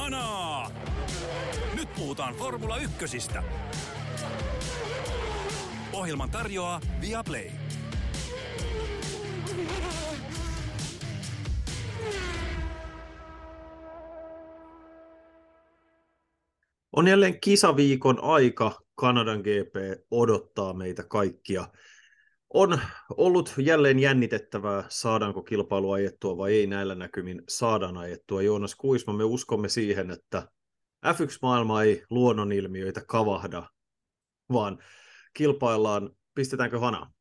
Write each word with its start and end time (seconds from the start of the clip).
Kanaa! 0.00 0.70
Nyt 1.74 1.88
puhutaan 1.94 2.34
Formula 2.34 2.76
Ykkösistä. 2.76 3.42
Ohjelman 5.92 6.30
tarjoaa 6.30 6.80
Viaplay. 7.00 7.50
On 16.92 17.08
jälleen 17.08 17.40
kisaviikon 17.40 18.18
aika. 18.22 18.80
Kanadan 18.94 19.40
GP 19.40 20.04
odottaa 20.10 20.72
meitä 20.72 21.02
kaikkia. 21.02 21.66
On 22.54 22.80
ollut 23.16 23.54
jälleen 23.58 23.98
jännitettävää, 23.98 24.84
saadaanko 24.88 25.42
kilpailu 25.42 25.90
ajettua 25.90 26.36
vai 26.36 26.52
ei 26.52 26.66
näillä 26.66 26.94
näkymin 26.94 27.42
saadaan 27.48 27.96
ajettua. 27.96 28.42
Joonas 28.42 28.74
Kuisma, 28.74 29.12
me 29.12 29.24
uskomme 29.24 29.68
siihen, 29.68 30.10
että 30.10 30.48
F1-maailma 31.06 31.82
ei 31.82 32.04
luonnonilmiöitä 32.10 33.00
kavahda, 33.08 33.68
vaan 34.52 34.78
kilpaillaan, 35.34 36.10
pistetäänkö 36.34 36.78
hanaa? 36.78 37.12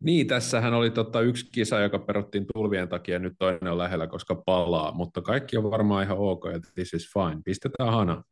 Niin, 0.00 0.26
tässähän 0.26 0.74
oli 0.74 0.90
tota 0.90 1.20
yksi 1.20 1.50
kisa, 1.52 1.80
joka 1.80 1.98
peruttiin 1.98 2.46
tulvien 2.54 2.88
takia, 2.88 3.18
nyt 3.18 3.34
toinen 3.38 3.72
on 3.72 3.78
lähellä, 3.78 4.06
koska 4.06 4.42
palaa, 4.46 4.92
mutta 4.92 5.22
kaikki 5.22 5.56
on 5.56 5.70
varmaan 5.70 6.04
ihan 6.04 6.18
ok, 6.18 6.44
ja 6.52 6.60
this 6.74 6.94
is 6.94 7.12
fine. 7.12 7.42
Pistetään 7.44 7.92
hana. 7.92 8.22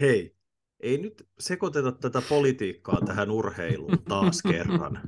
Hei, 0.00 0.34
ei 0.82 0.98
nyt 0.98 1.28
sekoiteta 1.38 1.92
tätä 1.92 2.22
politiikkaa 2.28 3.00
tähän 3.06 3.30
urheiluun 3.30 4.02
taas 4.08 4.42
kerran. 4.50 5.00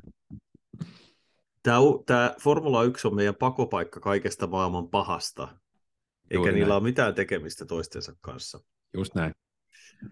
Tämä, 1.63 1.77
tämä 2.05 2.35
Formula 2.41 2.83
1 2.83 3.07
on 3.07 3.15
meidän 3.15 3.35
pakopaikka 3.35 3.99
kaikesta 3.99 4.47
maailman 4.47 4.89
pahasta, 4.89 5.43
eikä 5.43 5.59
Juuri 6.35 6.53
niillä 6.53 6.67
näin. 6.67 6.81
ole 6.81 6.89
mitään 6.89 7.15
tekemistä 7.15 7.65
toistensa 7.65 8.15
kanssa. 8.21 8.59
Just 8.93 9.15
näin. 9.15 9.33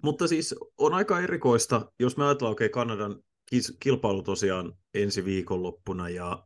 Mutta 0.02 0.28
siis 0.28 0.56
on 0.78 0.94
aika 0.94 1.20
erikoista, 1.20 1.92
jos 2.00 2.18
me 2.18 2.26
ajatellaan, 2.26 2.52
okei, 2.52 2.66
okay, 2.66 2.74
Kanadan 2.74 3.24
kilpailu 3.80 4.24
tosiaan 4.24 4.74
ensi 4.94 5.26
viikonloppuna 5.26 6.10
ja 6.10 6.46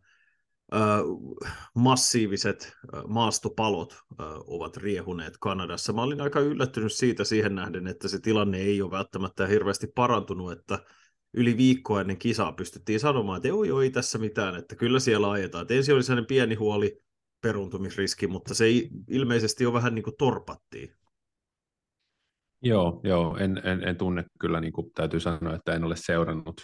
massiiviset 1.76 2.74
maastopalot 3.08 4.00
ovat 4.48 4.78
riehuneet 4.78 5.34
Kanadassa. 5.40 5.94
Mä 5.94 6.02
olin 6.02 6.22
aika 6.22 6.40
yllättynyt 6.40 6.94
siitä 6.94 7.24
siihen 7.24 7.56
nähden, 7.56 7.88
että 7.88 8.08
se 8.08 8.20
tilanne 8.20 8.58
ei 8.58 8.82
ole 8.82 8.92
välttämättä 8.92 9.48
hirveästi 9.48 9.88
parantunut, 9.96 10.52
että 10.52 10.80
yli 11.34 11.58
viikkoa 11.58 12.02
ennen 12.02 12.18
kisaa 12.18 12.52
pystyttiin 12.52 13.00
sanomaan, 13.00 13.38
että 13.38 13.48
joo, 13.48 13.82
ei 13.82 13.90
tässä 13.90 14.18
mitään, 14.18 14.56
että 14.56 14.76
kyllä 14.76 15.00
siellä 15.00 15.32
ajetaan. 15.32 15.64
Et 15.64 15.72
ensin 15.72 15.96
oli 15.96 16.04
sellainen 16.04 16.28
pieni 16.28 16.56
huoli, 16.56 17.00
peruntumisriski, 17.42 18.28
mutta 18.28 18.54
se 18.54 18.66
ei 18.66 18.90
ilmeisesti 19.10 19.64
jo 19.64 19.74
vähän 19.74 19.96
niin 19.96 20.04
kuin 20.04 20.16
torpattiin. 20.18 20.94
Joo, 22.62 23.02
joo 23.04 23.38
en, 23.38 23.62
en, 23.64 23.84
en 23.88 23.98
tunne 23.98 24.26
kyllä, 24.40 24.62
niin 24.62 24.74
kuin 24.74 24.92
täytyy 24.96 25.20
sanoa, 25.20 25.56
että 25.56 25.74
en 25.74 25.84
ole 25.84 25.96
seurannut 25.96 26.62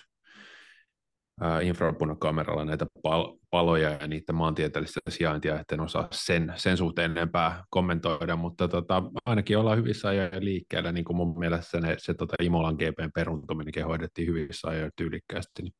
infrapunakameralla 1.62 2.66
näitä 2.66 2.86
pal- 3.03 3.38
paloja 3.50 3.89
ja 3.89 4.08
niiden 4.08 4.36
maantieteellistä 4.36 5.00
sijaintia, 5.09 5.59
etten 5.59 5.80
osaa 5.80 6.08
sen, 6.12 6.53
sen 6.56 6.78
suhteen 6.78 7.12
enempää 7.12 7.64
kommentoida, 7.70 8.36
mutta 8.36 8.67
tota, 8.67 9.03
ainakin 9.26 9.58
ollaan 9.58 9.78
hyvissä 9.78 10.08
ajoin 10.08 10.45
liikkeellä, 10.45 10.92
niin 10.92 11.06
kuin 11.06 11.17
mun 11.17 11.39
mielestä 11.39 11.80
ne, 11.80 11.95
se 12.00 12.14
tota 12.14 12.36
Imolan 12.42 12.76
GPn 12.76 13.11
peruntuminenkin 13.16 13.86
hoidettiin 13.86 14.28
hyvissä 14.28 14.67
ajoin 14.67 14.92
tyylikkäästi, 14.95 15.61
niin 15.61 15.73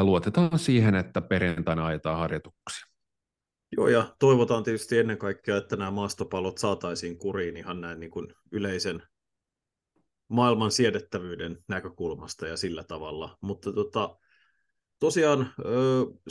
luotetaan 0.00 0.58
siihen, 0.58 0.94
että 0.94 1.20
perjantaina 1.20 1.86
ajetaan 1.86 2.18
harjoituksia. 2.18 2.86
Joo, 3.76 3.88
ja 3.88 4.14
toivotaan 4.18 4.62
tietysti 4.62 4.98
ennen 4.98 5.18
kaikkea, 5.18 5.56
että 5.56 5.76
nämä 5.76 5.90
maastopalot 5.90 6.58
saataisiin 6.58 7.18
kuriin 7.18 7.56
ihan 7.56 7.80
näin 7.80 8.00
niin 8.00 8.10
kuin 8.10 8.26
yleisen 8.52 9.02
maailman 10.30 10.70
siedettävyyden 10.70 11.58
näkökulmasta 11.68 12.46
ja 12.46 12.56
sillä 12.56 12.84
tavalla. 12.84 13.38
Mutta 13.40 13.72
tota, 13.72 14.16
tosiaan 14.98 15.40
äh, 15.40 15.50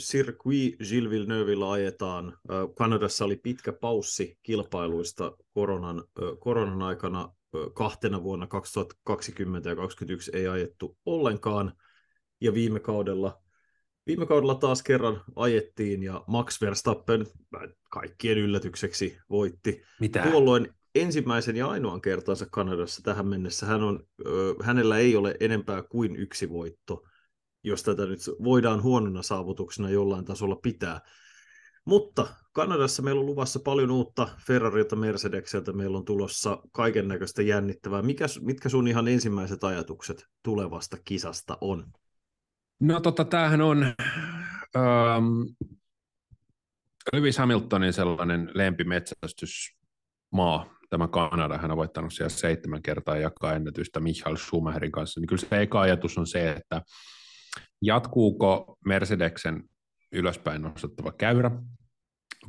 Circuit 0.00 0.76
Gilles 0.78 1.10
Villeneuveilla 1.10 1.72
ajetaan. 1.72 2.26
Äh, 2.28 2.56
Kanadassa 2.76 3.24
oli 3.24 3.36
pitkä 3.36 3.72
paussi 3.72 4.38
kilpailuista 4.42 5.36
koronan, 5.54 5.98
äh, 5.98 6.38
koronan 6.38 6.82
aikana 6.82 7.20
äh, 7.20 7.60
kahtena 7.74 8.22
vuonna 8.22 8.46
2020 8.46 9.68
ja 9.68 9.76
2021 9.76 10.30
ei 10.34 10.48
ajettu 10.48 10.98
ollenkaan. 11.04 11.72
Ja 12.42 12.54
viime 12.54 12.80
kaudella, 12.80 13.42
viime 14.06 14.26
kaudella 14.26 14.54
taas 14.54 14.82
kerran 14.82 15.24
ajettiin 15.36 16.02
ja 16.02 16.24
Max 16.26 16.60
Verstappen 16.60 17.26
kaikkien 17.90 18.38
yllätykseksi 18.38 19.18
voitti. 19.30 19.82
Mitä? 20.00 20.22
Tuolloin 20.30 20.68
ensimmäisen 20.94 21.56
ja 21.56 21.68
ainoan 21.68 22.00
kertansa 22.00 22.46
Kanadassa 22.50 23.02
tähän 23.02 23.26
mennessä. 23.26 23.66
Hän 23.66 23.82
on, 23.82 24.06
hänellä 24.62 24.98
ei 24.98 25.16
ole 25.16 25.36
enempää 25.40 25.82
kuin 25.82 26.16
yksi 26.16 26.50
voitto, 26.50 27.02
jos 27.64 27.82
tätä 27.82 28.06
nyt 28.06 28.20
voidaan 28.44 28.82
huonona 28.82 29.22
saavutuksena 29.22 29.90
jollain 29.90 30.24
tasolla 30.24 30.56
pitää. 30.56 31.00
Mutta 31.84 32.26
Kanadassa 32.52 33.02
meillä 33.02 33.20
on 33.20 33.26
luvassa 33.26 33.60
paljon 33.60 33.90
uutta 33.90 34.28
Ferrarilta, 34.46 34.96
Mercedekseltä, 34.96 35.72
meillä 35.72 35.98
on 35.98 36.04
tulossa 36.04 36.58
kaiken 36.72 37.08
näköistä 37.08 37.42
jännittävää. 37.42 38.02
Mikä, 38.02 38.26
mitkä 38.40 38.68
sun 38.68 38.88
ihan 38.88 39.08
ensimmäiset 39.08 39.64
ajatukset 39.64 40.26
tulevasta 40.42 40.96
kisasta 41.04 41.58
on? 41.60 41.86
No 42.80 43.00
tota, 43.00 43.24
tämähän 43.24 43.60
on 43.60 43.82
ähm, 43.82 43.94
Lewis 47.12 47.38
Hamiltonin 47.38 47.92
sellainen 47.92 48.50
lempimetsästysmaa, 48.54 50.79
tämä 50.90 51.08
Kanada, 51.08 51.58
hän 51.58 51.70
on 51.70 51.76
voittanut 51.76 52.12
siellä 52.12 52.28
seitsemän 52.28 52.82
kertaa 52.82 53.16
jakaa 53.16 53.54
ennätystä 53.54 54.00
Michael 54.00 54.36
Schumacherin 54.36 54.92
kanssa, 54.92 55.20
niin 55.20 55.28
kyllä 55.28 55.40
se 55.40 55.62
eka 55.62 55.80
ajatus 55.80 56.18
on 56.18 56.26
se, 56.26 56.50
että 56.50 56.82
jatkuuko 57.82 58.78
Mercedeksen 58.84 59.64
ylöspäin 60.12 60.62
nostettava 60.62 61.12
käyrä, 61.12 61.50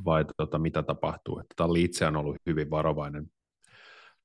vai 0.04 0.24
tota, 0.36 0.58
mitä 0.58 0.82
tapahtuu. 0.82 1.38
Että 1.38 1.54
Talli 1.56 1.84
itse 1.84 2.06
on 2.06 2.16
ollut 2.16 2.36
hyvin 2.46 2.70
varovainen 2.70 3.26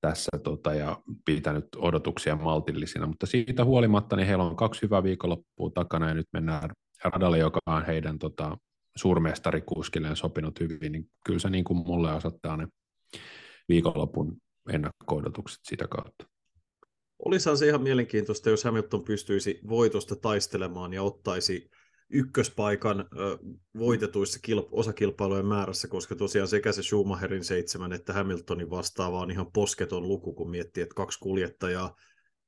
tässä 0.02 0.32
tota, 0.44 0.74
ja 0.74 0.98
pitänyt 1.26 1.68
odotuksia 1.78 2.36
maltillisina, 2.36 3.08
mutta 3.08 3.26
siitä 3.26 3.66
huolimatta 3.66 4.16
niin 4.16 4.28
heillä 4.28 4.44
on 4.44 4.56
kaksi 4.56 4.82
hyvää 4.82 5.04
viikonloppua 5.04 5.70
takana 5.74 6.08
ja 6.08 6.14
nyt 6.14 6.28
mennään 6.34 6.70
radalle, 7.04 7.38
joka 7.38 7.60
on 7.66 7.86
heidän 7.86 8.20
tota, 8.20 8.58
suurmestarikuskilleen 8.96 10.16
sopinut 10.16 10.60
hyvin, 10.60 10.92
niin 10.92 11.10
kyllä 11.26 11.40
se 11.40 11.50
niin 11.50 11.64
kuin 11.64 11.78
mulle 11.78 12.14
osoittaa 12.14 12.58
ne 12.58 12.68
viikonlopun 13.70 14.38
ennakko-odotukset 14.70 15.60
sitä 15.64 15.88
kautta. 15.88 16.28
Olisihan 17.26 17.58
se 17.58 17.68
ihan 17.68 17.82
mielenkiintoista, 17.82 18.50
jos 18.50 18.64
Hamilton 18.64 19.04
pystyisi 19.04 19.60
voitosta 19.70 20.16
taistelemaan 20.16 20.94
ja 20.94 21.04
ottaisi 21.04 21.70
ykköspaikan 22.10 23.06
voitetuissa 23.78 24.40
kilp- 24.48 24.70
osakilpailujen 24.72 25.46
määrässä, 25.46 25.88
koska 25.88 26.16
tosiaan 26.16 26.48
sekä 26.48 26.72
se 26.72 26.84
Schumacherin 26.84 27.44
seitsemän 27.44 27.94
että 27.94 28.14
Hamiltonin 28.14 28.70
vastaava 28.70 29.20
on 29.20 29.32
ihan 29.32 29.52
posketon 29.52 30.08
luku, 30.08 30.34
kun 30.34 30.50
miettii, 30.50 30.84
että 30.84 30.96
kaksi 30.96 31.20
kuljettajaa 31.20 31.96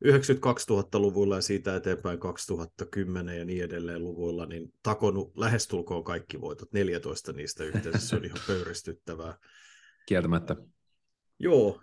92 0.01 0.67
000-luvuilla 0.73 1.35
ja 1.35 1.41
siitä 1.41 1.75
eteenpäin 1.75 2.19
2010 2.19 3.37
ja 3.37 3.45
niin 3.45 3.63
edelleen 3.63 4.03
luvuilla, 4.03 4.45
niin 4.45 4.73
takonut 4.83 5.37
lähestulkoon 5.37 6.03
kaikki 6.03 6.41
voitot, 6.41 6.73
14 6.73 7.33
niistä 7.33 7.63
yhteensä, 7.63 8.07
se 8.07 8.15
on 8.15 8.25
ihan 8.25 8.39
pöyristyttävää. 8.47 9.37
Kieltämättä. 10.05 10.55
Joo, 11.39 11.79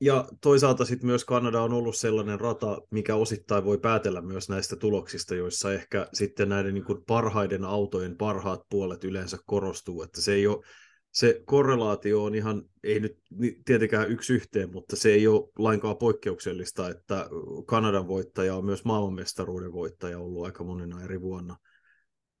ja 0.00 0.28
toisaalta 0.40 0.84
sitten 0.84 1.06
myös 1.06 1.24
Kanada 1.24 1.62
on 1.62 1.72
ollut 1.72 1.96
sellainen 1.96 2.40
rata, 2.40 2.78
mikä 2.90 3.14
osittain 3.14 3.64
voi 3.64 3.78
päätellä 3.78 4.20
myös 4.20 4.48
näistä 4.48 4.76
tuloksista, 4.76 5.34
joissa 5.34 5.72
ehkä 5.72 6.08
sitten 6.12 6.48
näiden 6.48 6.74
niin 6.74 6.84
kuin 6.84 7.04
parhaiden 7.06 7.64
autojen 7.64 8.16
parhaat 8.16 8.60
puolet 8.68 9.04
yleensä 9.04 9.38
korostuu, 9.46 10.02
että 10.02 10.20
se 10.20 10.32
ei 10.34 10.46
ole, 10.46 10.64
se 11.12 11.42
korrelaatio 11.44 12.24
on 12.24 12.34
ihan, 12.34 12.62
ei 12.82 13.00
nyt 13.00 13.18
tietenkään 13.64 14.10
yksi 14.10 14.34
yhteen, 14.34 14.72
mutta 14.72 14.96
se 14.96 15.12
ei 15.12 15.26
ole 15.26 15.48
lainkaan 15.58 15.96
poikkeuksellista, 15.96 16.90
että 16.90 17.28
Kanadan 17.66 18.08
voittaja 18.08 18.56
on 18.56 18.64
myös 18.64 18.84
maailmanmestaruuden 18.84 19.72
voittaja 19.72 20.18
ollut 20.18 20.44
aika 20.44 20.64
monena 20.64 21.02
eri 21.02 21.20
vuonna 21.20 21.56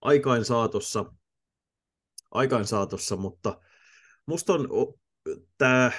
aikain 0.00 0.44
saatossa, 0.44 1.04
aikain 2.30 2.66
saatossa 2.66 3.16
mutta 3.16 3.60
musta 4.26 4.52
on 4.52 4.94
tämä 5.58 5.90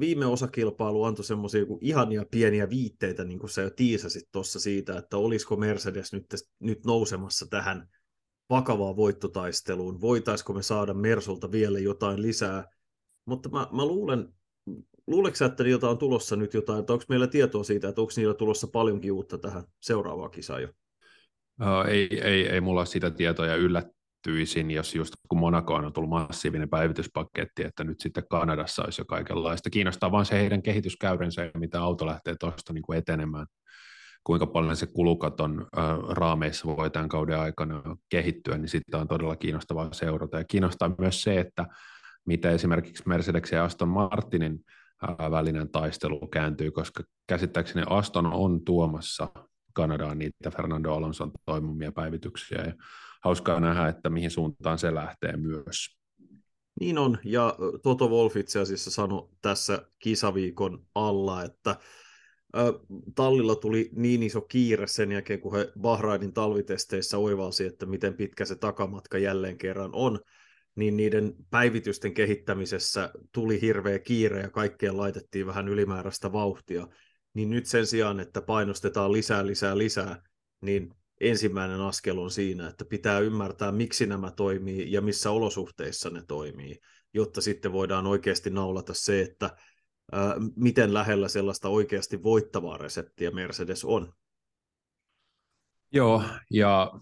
viime 0.00 0.26
osakilpailu 0.26 1.04
antoi 1.04 1.24
semmoisia 1.24 1.64
ihania 1.80 2.24
pieniä 2.30 2.70
viitteitä, 2.70 3.24
niin 3.24 3.38
kuin 3.38 3.50
sä 3.50 3.62
jo 3.62 3.70
tiisasit 3.70 4.28
tuossa 4.32 4.60
siitä, 4.60 4.98
että 4.98 5.16
olisiko 5.16 5.56
Mercedes 5.56 6.12
nyt, 6.12 6.26
nyt 6.60 6.84
nousemassa 6.84 7.46
tähän 7.46 7.88
vakavaan 8.50 8.96
voittotaisteluun, 8.96 10.00
voitaisiko 10.00 10.52
me 10.52 10.62
saada 10.62 10.94
Mersulta 10.94 11.52
vielä 11.52 11.78
jotain 11.78 12.22
lisää, 12.22 12.64
mutta 13.24 13.48
mä, 13.48 13.66
mä 13.72 13.86
luulen, 13.86 14.28
luuleeko 15.06 15.44
että 15.44 15.64
niiltä 15.64 15.88
on 15.88 15.98
tulossa 15.98 16.36
nyt 16.36 16.54
jotain, 16.54 16.80
että 16.80 16.92
onko 16.92 17.04
meillä 17.08 17.26
tietoa 17.26 17.64
siitä, 17.64 17.88
että 17.88 18.00
onko 18.00 18.12
niillä 18.16 18.34
tulossa 18.34 18.66
paljonkin 18.66 19.12
uutta 19.12 19.38
tähän 19.38 19.64
seuraavaan 19.80 20.30
kisaan 20.30 20.62
jo? 20.62 20.68
Ei, 21.88 22.20
ei, 22.20 22.48
ei 22.48 22.60
mulla 22.60 22.80
ole 22.80 22.86
sitä 22.86 23.10
tietoa 23.10 23.46
ja 23.46 23.56
yllät, 23.56 23.86
ihmettyisin, 24.26 24.70
jos 24.70 24.94
just 24.94 25.14
kun 25.28 25.38
Monaco 25.38 25.74
on 25.74 25.92
tullut 25.92 26.10
massiivinen 26.10 26.68
päivityspaketti, 26.68 27.64
että 27.64 27.84
nyt 27.84 28.00
sitten 28.00 28.24
Kanadassa 28.30 28.82
olisi 28.84 29.00
jo 29.00 29.04
kaikenlaista. 29.04 29.70
Kiinnostaa 29.70 30.12
vaan 30.12 30.26
se 30.26 30.38
heidän 30.38 30.62
kehityskäyrensä 30.62 31.44
ja 31.44 31.50
mitä 31.54 31.82
auto 31.82 32.06
lähtee 32.06 32.34
tuosta 32.40 32.72
niin 32.72 32.82
kuin 32.82 32.98
etenemään 32.98 33.46
kuinka 34.24 34.46
paljon 34.46 34.76
se 34.76 34.86
kulukaton 34.86 35.66
raameissa 36.08 36.76
voi 36.76 36.90
tämän 36.90 37.08
kauden 37.08 37.38
aikana 37.38 37.96
kehittyä, 38.08 38.58
niin 38.58 38.68
sitten 38.68 39.00
on 39.00 39.08
todella 39.08 39.36
kiinnostavaa 39.36 39.92
seurata. 39.92 40.38
Ja 40.38 40.44
kiinnostaa 40.44 40.94
myös 40.98 41.22
se, 41.22 41.40
että 41.40 41.66
mitä 42.26 42.50
esimerkiksi 42.50 43.02
Mercedes 43.06 43.52
ja 43.52 43.64
Aston 43.64 43.88
Martinin 43.88 44.64
välinen 45.30 45.68
taistelu 45.68 46.26
kääntyy, 46.26 46.70
koska 46.70 47.02
käsittääkseni 47.26 47.86
Aston 47.90 48.26
on 48.26 48.64
tuomassa 48.64 49.28
Kanadaan 49.72 50.18
niitä 50.18 50.50
Fernando 50.50 50.94
Alonson 50.94 51.30
toimimia 51.44 51.92
päivityksiä, 51.92 52.58
ja 52.58 52.72
hauskaa 53.24 53.60
nähdä, 53.60 53.88
että 53.88 54.10
mihin 54.10 54.30
suuntaan 54.30 54.78
se 54.78 54.94
lähtee 54.94 55.36
myös. 55.36 55.96
Niin 56.80 56.98
on, 56.98 57.18
ja 57.24 57.56
Toto 57.82 58.08
Wolf 58.08 58.36
itse 58.36 58.60
asiassa 58.60 58.90
sanoi 58.90 59.28
tässä 59.42 59.86
kisaviikon 59.98 60.86
alla, 60.94 61.44
että 61.44 61.76
tallilla 63.14 63.54
tuli 63.54 63.90
niin 63.96 64.22
iso 64.22 64.40
kiire 64.40 64.86
sen 64.86 65.12
jälkeen, 65.12 65.40
kun 65.40 65.56
he 65.56 65.72
Bahrainin 65.80 66.32
talvitesteissä 66.32 67.18
oivalsi, 67.18 67.66
että 67.66 67.86
miten 67.86 68.14
pitkä 68.14 68.44
se 68.44 68.56
takamatka 68.56 69.18
jälleen 69.18 69.58
kerran 69.58 69.90
on, 69.92 70.20
niin 70.74 70.96
niiden 70.96 71.34
päivitysten 71.50 72.14
kehittämisessä 72.14 73.10
tuli 73.32 73.60
hirveä 73.60 73.98
kiire 73.98 74.40
ja 74.40 74.50
kaikkeen 74.50 74.96
laitettiin 74.96 75.46
vähän 75.46 75.68
ylimääräistä 75.68 76.32
vauhtia. 76.32 76.88
Niin 77.34 77.50
nyt 77.50 77.66
sen 77.66 77.86
sijaan, 77.86 78.20
että 78.20 78.42
painostetaan 78.42 79.12
lisää, 79.12 79.46
lisää, 79.46 79.78
lisää, 79.78 80.22
niin 80.60 80.94
ensimmäinen 81.22 81.80
askel 81.80 82.18
on 82.18 82.30
siinä, 82.30 82.68
että 82.68 82.84
pitää 82.84 83.18
ymmärtää, 83.18 83.72
miksi 83.72 84.06
nämä 84.06 84.30
toimii 84.30 84.92
ja 84.92 85.00
missä 85.00 85.30
olosuhteissa 85.30 86.10
ne 86.10 86.22
toimii, 86.28 86.78
jotta 87.14 87.40
sitten 87.40 87.72
voidaan 87.72 88.06
oikeasti 88.06 88.50
naulata 88.50 88.94
se, 88.94 89.22
että 89.22 89.56
miten 90.56 90.94
lähellä 90.94 91.28
sellaista 91.28 91.68
oikeasti 91.68 92.22
voittavaa 92.22 92.78
reseptiä 92.78 93.30
Mercedes 93.30 93.84
on. 93.84 94.12
Joo, 95.92 96.22
ja 96.50 96.92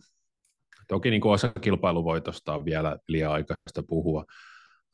toki 0.89 1.11
niin 1.11 1.21
kuin 1.21 1.33
osa 1.33 1.53
kilpailuvoitosta 1.61 2.55
on 2.55 2.65
vielä 2.65 2.99
liian 3.09 3.33
aikaista 3.33 3.83
puhua. 3.89 4.25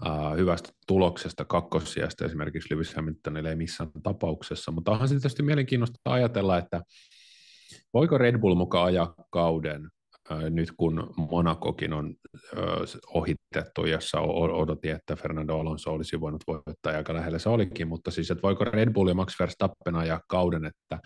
Uh, 0.07 0.37
hyvästä 0.37 0.69
tuloksesta 0.87 1.45
kakkossijasta 1.45 2.25
esimerkiksi 2.25 2.75
Lewis 2.75 2.95
Hamiltonille 2.95 3.49
ei 3.49 3.57
missään 3.57 3.91
tapauksessa, 4.03 4.73
mutta 4.73 4.91
onhan 4.91 5.09
se 5.09 5.15
tietysti 5.15 5.43
mielenkiintoista 5.43 5.99
ajatella, 6.05 6.59
että 6.59 6.83
voiko 7.97 8.19
Red 8.19 8.39
Bull 8.39 8.55
mukaan 8.55 8.87
ajaa 8.87 9.15
kauden 9.31 9.89
nyt 10.51 10.69
kun 10.77 11.15
Monakokin 11.17 11.93
on 11.93 12.15
ohitettu, 13.15 13.87
jossa 13.87 14.21
odotin, 14.21 14.91
että 14.91 15.17
Fernando 15.17 15.59
Alonso 15.59 15.93
olisi 15.93 16.21
voinut 16.21 16.43
voittaa 16.47 16.93
ja 16.93 16.99
aika 16.99 17.15
lähellä 17.15 17.39
se 17.39 17.49
olikin, 17.49 17.89
mutta 17.89 18.11
siis, 18.11 18.31
että 18.31 18.43
voiko 18.43 18.65
Red 18.65 18.93
Bull 18.93 19.09
ja 19.09 19.15
Max 19.15 19.41
Verstappen 19.41 19.95
ajaa 19.97 20.21
kauden, 20.29 20.65
että 20.65 20.99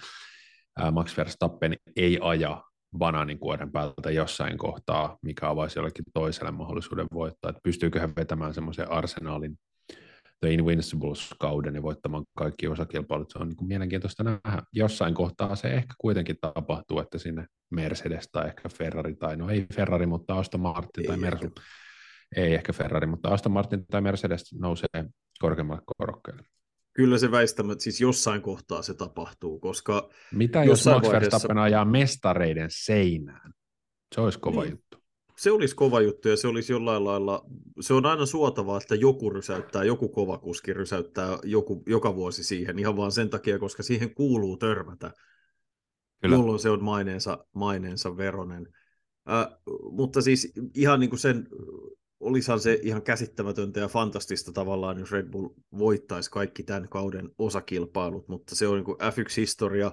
Max 0.92 1.16
Verstappen 1.16 1.76
ei 1.96 2.18
aja 2.22 2.62
banaaninkuoren 2.98 3.72
päältä 3.72 4.10
jossain 4.10 4.58
kohtaa, 4.58 5.18
mikä 5.22 5.48
avaisi 5.48 5.78
jollekin 5.78 6.04
toiselle 6.14 6.50
mahdollisuuden 6.50 7.06
voittaa, 7.14 7.48
että 7.48 7.60
pystyykö 7.64 8.00
hän 8.00 8.12
vetämään 8.16 8.54
semmoisen 8.54 8.90
arsenaalin 8.90 9.56
The 10.40 10.50
Invincibles-kauden 10.50 11.74
ja 11.74 11.82
voittamaan 11.82 12.24
kaikki 12.36 12.68
osakilpailut. 12.68 13.30
Se 13.30 13.38
on 13.38 13.48
niin 13.48 13.56
kuin 13.56 13.68
mielenkiintoista 13.68 14.24
nähdä. 14.24 14.62
Jossain 14.72 15.14
kohtaa 15.14 15.56
se 15.56 15.68
ehkä 15.68 15.94
kuitenkin 15.98 16.36
tapahtuu, 16.40 17.00
että 17.00 17.18
sinne 17.18 17.46
Mercedes 17.70 18.28
tai 18.32 18.46
ehkä 18.46 18.68
Ferrari 18.68 19.14
tai 19.14 19.36
no 19.36 19.50
ei 19.50 19.66
Ferrari, 19.74 20.06
mutta 20.06 20.38
Aston 20.38 20.60
Martin 20.60 21.04
ei 21.04 21.06
tai 21.06 21.16
Mersu. 21.16 21.50
Ei 22.36 22.54
ehkä 22.54 22.72
Ferrari, 22.72 23.06
mutta 23.06 23.28
Aston 23.28 23.52
Martin 23.52 23.86
tai 23.86 24.00
Mercedes 24.00 24.54
nousee 24.54 25.04
korkeammalle 25.38 25.82
korokkeelle. 25.98 26.42
Kyllä 26.92 27.18
se 27.18 27.30
väistämättä, 27.30 27.82
siis 27.82 28.00
jossain 28.00 28.42
kohtaa 28.42 28.82
se 28.82 28.94
tapahtuu, 28.94 29.60
koska... 29.60 30.10
Mitä 30.32 30.64
jos 30.64 30.86
Max 30.86 30.94
vaiheessa... 30.94 31.20
Verstappen 31.20 31.58
ajaa 31.58 31.84
mestareiden 31.84 32.68
seinään? 32.70 33.52
Se 34.14 34.20
olisi 34.20 34.38
kova 34.38 34.62
niin. 34.62 34.70
juttu 34.70 34.99
se 35.40 35.50
olisi 35.50 35.74
kova 35.74 36.00
juttu 36.00 36.28
ja 36.28 36.36
se 36.36 36.48
olisi 36.48 36.72
jollain 36.72 37.04
lailla, 37.04 37.44
se 37.80 37.94
on 37.94 38.06
aina 38.06 38.26
suotavaa, 38.26 38.78
että 38.78 38.94
joku 38.94 39.30
rysäyttää, 39.30 39.84
joku 39.84 40.08
kova 40.08 40.38
kuski 40.38 40.72
rysäyttää 40.72 41.38
joku, 41.44 41.82
joka 41.86 42.14
vuosi 42.14 42.44
siihen 42.44 42.78
ihan 42.78 42.96
vaan 42.96 43.12
sen 43.12 43.30
takia, 43.30 43.58
koska 43.58 43.82
siihen 43.82 44.14
kuuluu 44.14 44.56
törmätä, 44.56 45.12
Kyllä. 46.22 46.36
jolloin 46.36 46.58
se 46.58 46.70
on 46.70 46.84
maineensa, 46.84 47.46
maineensa 47.52 48.16
veronen. 48.16 48.68
Äh, 49.30 49.46
mutta 49.90 50.22
siis 50.22 50.52
ihan 50.74 51.00
niin 51.00 51.10
kuin 51.10 51.20
sen, 51.20 51.48
olisihan 52.20 52.60
se 52.60 52.78
ihan 52.82 53.02
käsittämätöntä 53.02 53.80
ja 53.80 53.88
fantastista 53.88 54.52
tavallaan, 54.52 54.98
jos 54.98 55.12
Red 55.12 55.30
Bull 55.30 55.48
voittaisi 55.78 56.30
kaikki 56.30 56.62
tämän 56.62 56.88
kauden 56.88 57.30
osakilpailut, 57.38 58.28
mutta 58.28 58.54
se 58.54 58.68
on 58.68 58.74
niin 58.74 58.84
kuin 58.84 58.98
F1-historia, 58.98 59.92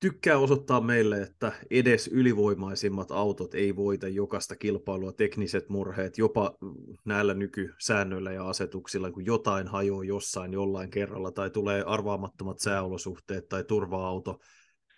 tykkää 0.00 0.38
osoittaa 0.38 0.80
meille, 0.80 1.22
että 1.22 1.52
edes 1.70 2.08
ylivoimaisimmat 2.08 3.10
autot 3.10 3.54
ei 3.54 3.76
voita 3.76 4.08
jokaista 4.08 4.56
kilpailua, 4.56 5.12
tekniset 5.12 5.68
murheet, 5.68 6.18
jopa 6.18 6.56
näillä 7.04 7.34
nykysäännöillä 7.34 8.32
ja 8.32 8.48
asetuksilla, 8.48 9.10
kun 9.10 9.26
jotain 9.26 9.68
hajoaa 9.68 10.04
jossain 10.04 10.52
jollain 10.52 10.90
kerralla, 10.90 11.32
tai 11.32 11.50
tulee 11.50 11.82
arvaamattomat 11.82 12.58
sääolosuhteet 12.58 13.48
tai 13.48 13.64
turva-auto 13.64 14.40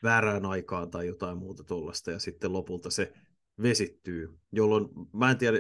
väärään 0.03 0.47
aikaan 0.47 0.91
tai 0.91 1.07
jotain 1.07 1.39
muuta 1.39 1.65
tuollaista, 1.65 2.11
ja 2.11 2.19
sitten 2.19 2.53
lopulta 2.53 2.91
se 2.91 3.13
vesittyy, 3.63 4.29
jolloin 4.53 4.89
mä 5.13 5.31
en 5.31 5.39
tiedä, 5.39 5.59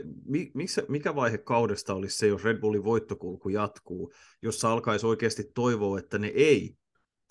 mikä 0.88 1.14
vaihe 1.14 1.38
kaudesta 1.38 1.94
olisi 1.94 2.18
se, 2.18 2.26
jos 2.26 2.44
Red 2.44 2.58
Bullin 2.58 2.84
voittokulku 2.84 3.48
jatkuu, 3.48 4.12
jossa 4.42 4.72
alkaisi 4.72 5.06
oikeasti 5.06 5.44
toivoa, 5.54 5.98
että 5.98 6.18
ne 6.18 6.26
ei 6.26 6.76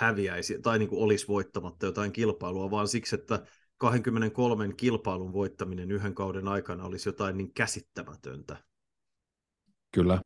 häviäisi 0.02 0.62
tai 0.62 0.80
niin 0.80 0.90
kuin 0.90 1.04
olisi 1.04 1.28
voittamatta 1.28 1.86
jotain 1.86 2.12
kilpailua, 2.12 2.72
vaan 2.72 2.88
siksi, 2.88 3.16
että 3.16 3.46
23 3.78 4.74
kilpailun 4.78 5.34
voittaminen 5.34 5.92
yhden 5.92 6.16
kauden 6.16 6.48
aikana 6.48 6.84
olisi 6.84 7.10
jotain 7.10 7.38
niin 7.38 7.54
käsittämätöntä. 7.54 8.58
Kyllä. 9.92 10.22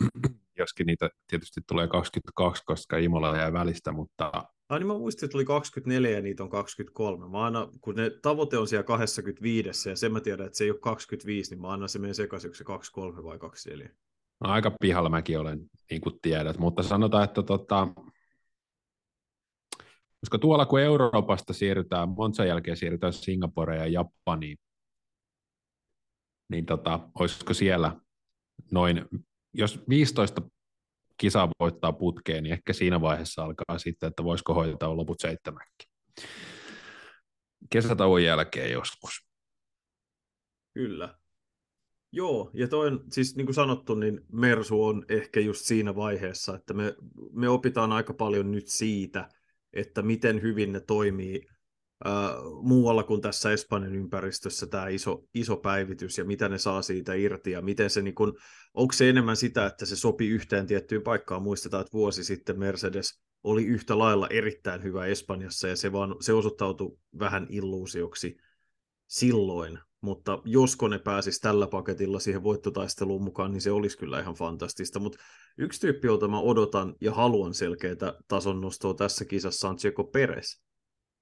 Joskin 0.58 0.86
niitä 0.86 1.10
tietysti 1.26 1.60
tulee 1.66 1.88
22, 1.88 2.62
koska 2.66 2.96
Imola 2.96 3.36
jää 3.36 3.52
välistä, 3.52 3.92
mutta... 3.92 4.32
Ai 4.68 4.78
niin 4.78 4.86
mä 4.86 4.98
muistin, 4.98 5.26
että 5.26 5.38
oli 5.38 5.44
24 5.44 6.10
ja 6.10 6.20
niitä 6.20 6.42
on 6.42 6.50
23. 6.50 7.28
Mä 7.28 7.44
aina, 7.44 7.68
kun 7.80 7.94
ne 7.94 8.10
tavoite 8.22 8.58
on 8.58 8.68
siellä 8.68 8.84
25 8.84 9.88
ja 9.88 9.96
sen 9.96 10.12
mä 10.12 10.20
tiedän, 10.20 10.46
että 10.46 10.58
se 10.58 10.64
ei 10.64 10.70
ole 10.70 10.78
25, 10.78 11.50
niin 11.50 11.60
mä 11.60 11.72
annan 11.72 11.88
se 11.88 11.98
meidän 11.98 12.14
sekaisin, 12.14 12.54
se 12.54 12.64
23 12.64 13.22
vai 13.22 13.38
24. 13.38 13.90
No, 14.44 14.50
aika 14.50 14.76
pihalla 14.80 15.08
mäkin 15.08 15.38
olen, 15.38 15.70
niin 15.90 16.00
kuin 16.00 16.14
tiedät, 16.22 16.58
mutta 16.58 16.82
sanotaan, 16.82 17.24
että 17.24 17.42
tota, 17.42 17.88
koska 20.20 20.38
tuolla 20.38 20.66
kun 20.66 20.80
Euroopasta 20.80 21.52
siirrytään, 21.52 22.08
Monsan 22.08 22.48
jälkeen 22.48 22.76
siirrytään 22.76 23.12
Singaporeen 23.12 23.80
ja 23.80 23.86
Japaniin, 23.86 24.58
niin 26.48 26.66
tota, 26.66 27.00
olisiko 27.18 27.54
siellä 27.54 27.96
noin, 28.70 29.04
jos 29.54 29.80
15 29.88 30.42
kisaa 31.16 31.48
voittaa 31.60 31.92
putkeen, 31.92 32.42
niin 32.42 32.52
ehkä 32.52 32.72
siinä 32.72 33.00
vaiheessa 33.00 33.44
alkaa 33.44 33.78
sitten, 33.78 34.08
että 34.08 34.24
voisiko 34.24 34.54
hoitaa 34.54 34.96
loput 34.96 35.20
seitsemäkin. 35.20 35.90
Kesätauon 37.70 38.24
jälkeen 38.24 38.72
joskus. 38.72 39.26
Kyllä. 40.74 41.18
Joo, 42.12 42.50
ja 42.54 42.68
toi 42.68 42.86
on, 42.86 43.04
siis 43.10 43.36
niin 43.36 43.46
kuin 43.46 43.54
sanottu, 43.54 43.94
niin 43.94 44.20
Mersu 44.32 44.84
on 44.84 45.04
ehkä 45.08 45.40
just 45.40 45.64
siinä 45.64 45.96
vaiheessa, 45.96 46.56
että 46.56 46.74
me, 46.74 46.94
me 47.32 47.48
opitaan 47.48 47.92
aika 47.92 48.14
paljon 48.14 48.52
nyt 48.52 48.68
siitä, 48.68 49.28
että 49.72 50.02
miten 50.02 50.42
hyvin 50.42 50.72
ne 50.72 50.80
toimii 50.80 51.46
äh, 52.06 52.12
muualla 52.62 53.02
kuin 53.02 53.20
tässä 53.20 53.52
Espanjan 53.52 53.94
ympäristössä 53.94 54.66
tämä 54.66 54.88
iso, 54.88 55.24
iso 55.34 55.56
päivitys 55.56 56.18
ja 56.18 56.24
mitä 56.24 56.48
ne 56.48 56.58
saa 56.58 56.82
siitä 56.82 57.14
irti 57.14 57.50
ja 57.50 57.62
miten 57.62 57.90
se, 57.90 58.02
niin 58.02 58.14
kun, 58.14 58.38
onko 58.74 58.92
se 58.92 59.10
enemmän 59.10 59.36
sitä, 59.36 59.66
että 59.66 59.86
se 59.86 59.96
sopii 59.96 60.28
yhteen 60.28 60.66
tiettyyn 60.66 61.02
paikkaan. 61.02 61.42
Muistetaan, 61.42 61.80
että 61.80 61.92
vuosi 61.92 62.24
sitten 62.24 62.58
Mercedes 62.58 63.20
oli 63.44 63.64
yhtä 63.64 63.98
lailla 63.98 64.26
erittäin 64.30 64.82
hyvä 64.82 65.06
Espanjassa 65.06 65.68
ja 65.68 65.76
se, 65.76 65.92
vaan, 65.92 66.16
se 66.20 66.32
osoittautui 66.32 66.98
vähän 67.18 67.46
illuusioksi 67.50 68.36
silloin, 69.06 69.78
mutta 70.00 70.42
josko 70.44 70.88
ne 70.88 70.98
pääsis 70.98 71.40
tällä 71.40 71.66
paketilla 71.66 72.20
siihen 72.20 72.42
voittotaisteluun 72.42 73.24
mukaan, 73.24 73.52
niin 73.52 73.60
se 73.60 73.70
olisi 73.70 73.98
kyllä 73.98 74.20
ihan 74.20 74.34
fantastista. 74.34 74.98
Mutta 74.98 75.18
yksi 75.58 75.80
tyyppi, 75.80 76.06
jota 76.06 76.28
mä 76.28 76.40
odotan 76.40 76.94
ja 77.00 77.12
haluan 77.12 77.54
selkeää 77.54 78.12
tason 78.28 78.60
nostoa 78.60 78.94
tässä 78.94 79.24
kisassa 79.24 79.68
on 79.68 79.76
Tseko 79.76 80.04
Peres, 80.04 80.62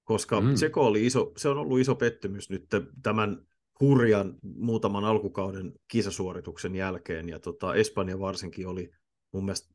koska 0.04 0.40
mm. 0.40 0.54
Tseko 0.54 0.86
oli 0.86 1.06
iso, 1.06 1.32
se 1.36 1.48
on 1.48 1.58
ollut 1.58 1.80
iso 1.80 1.94
pettymys 1.94 2.50
nyt 2.50 2.66
tämän 3.02 3.46
hurjan 3.80 4.34
muutaman 4.42 5.04
alkukauden 5.04 5.72
kisasuorituksen 5.88 6.76
jälkeen, 6.76 7.28
ja 7.28 7.38
tota, 7.38 7.74
Espanja 7.74 8.18
varsinkin 8.18 8.68
oli 8.68 8.90
mun 9.32 9.44
mielestä, 9.44 9.74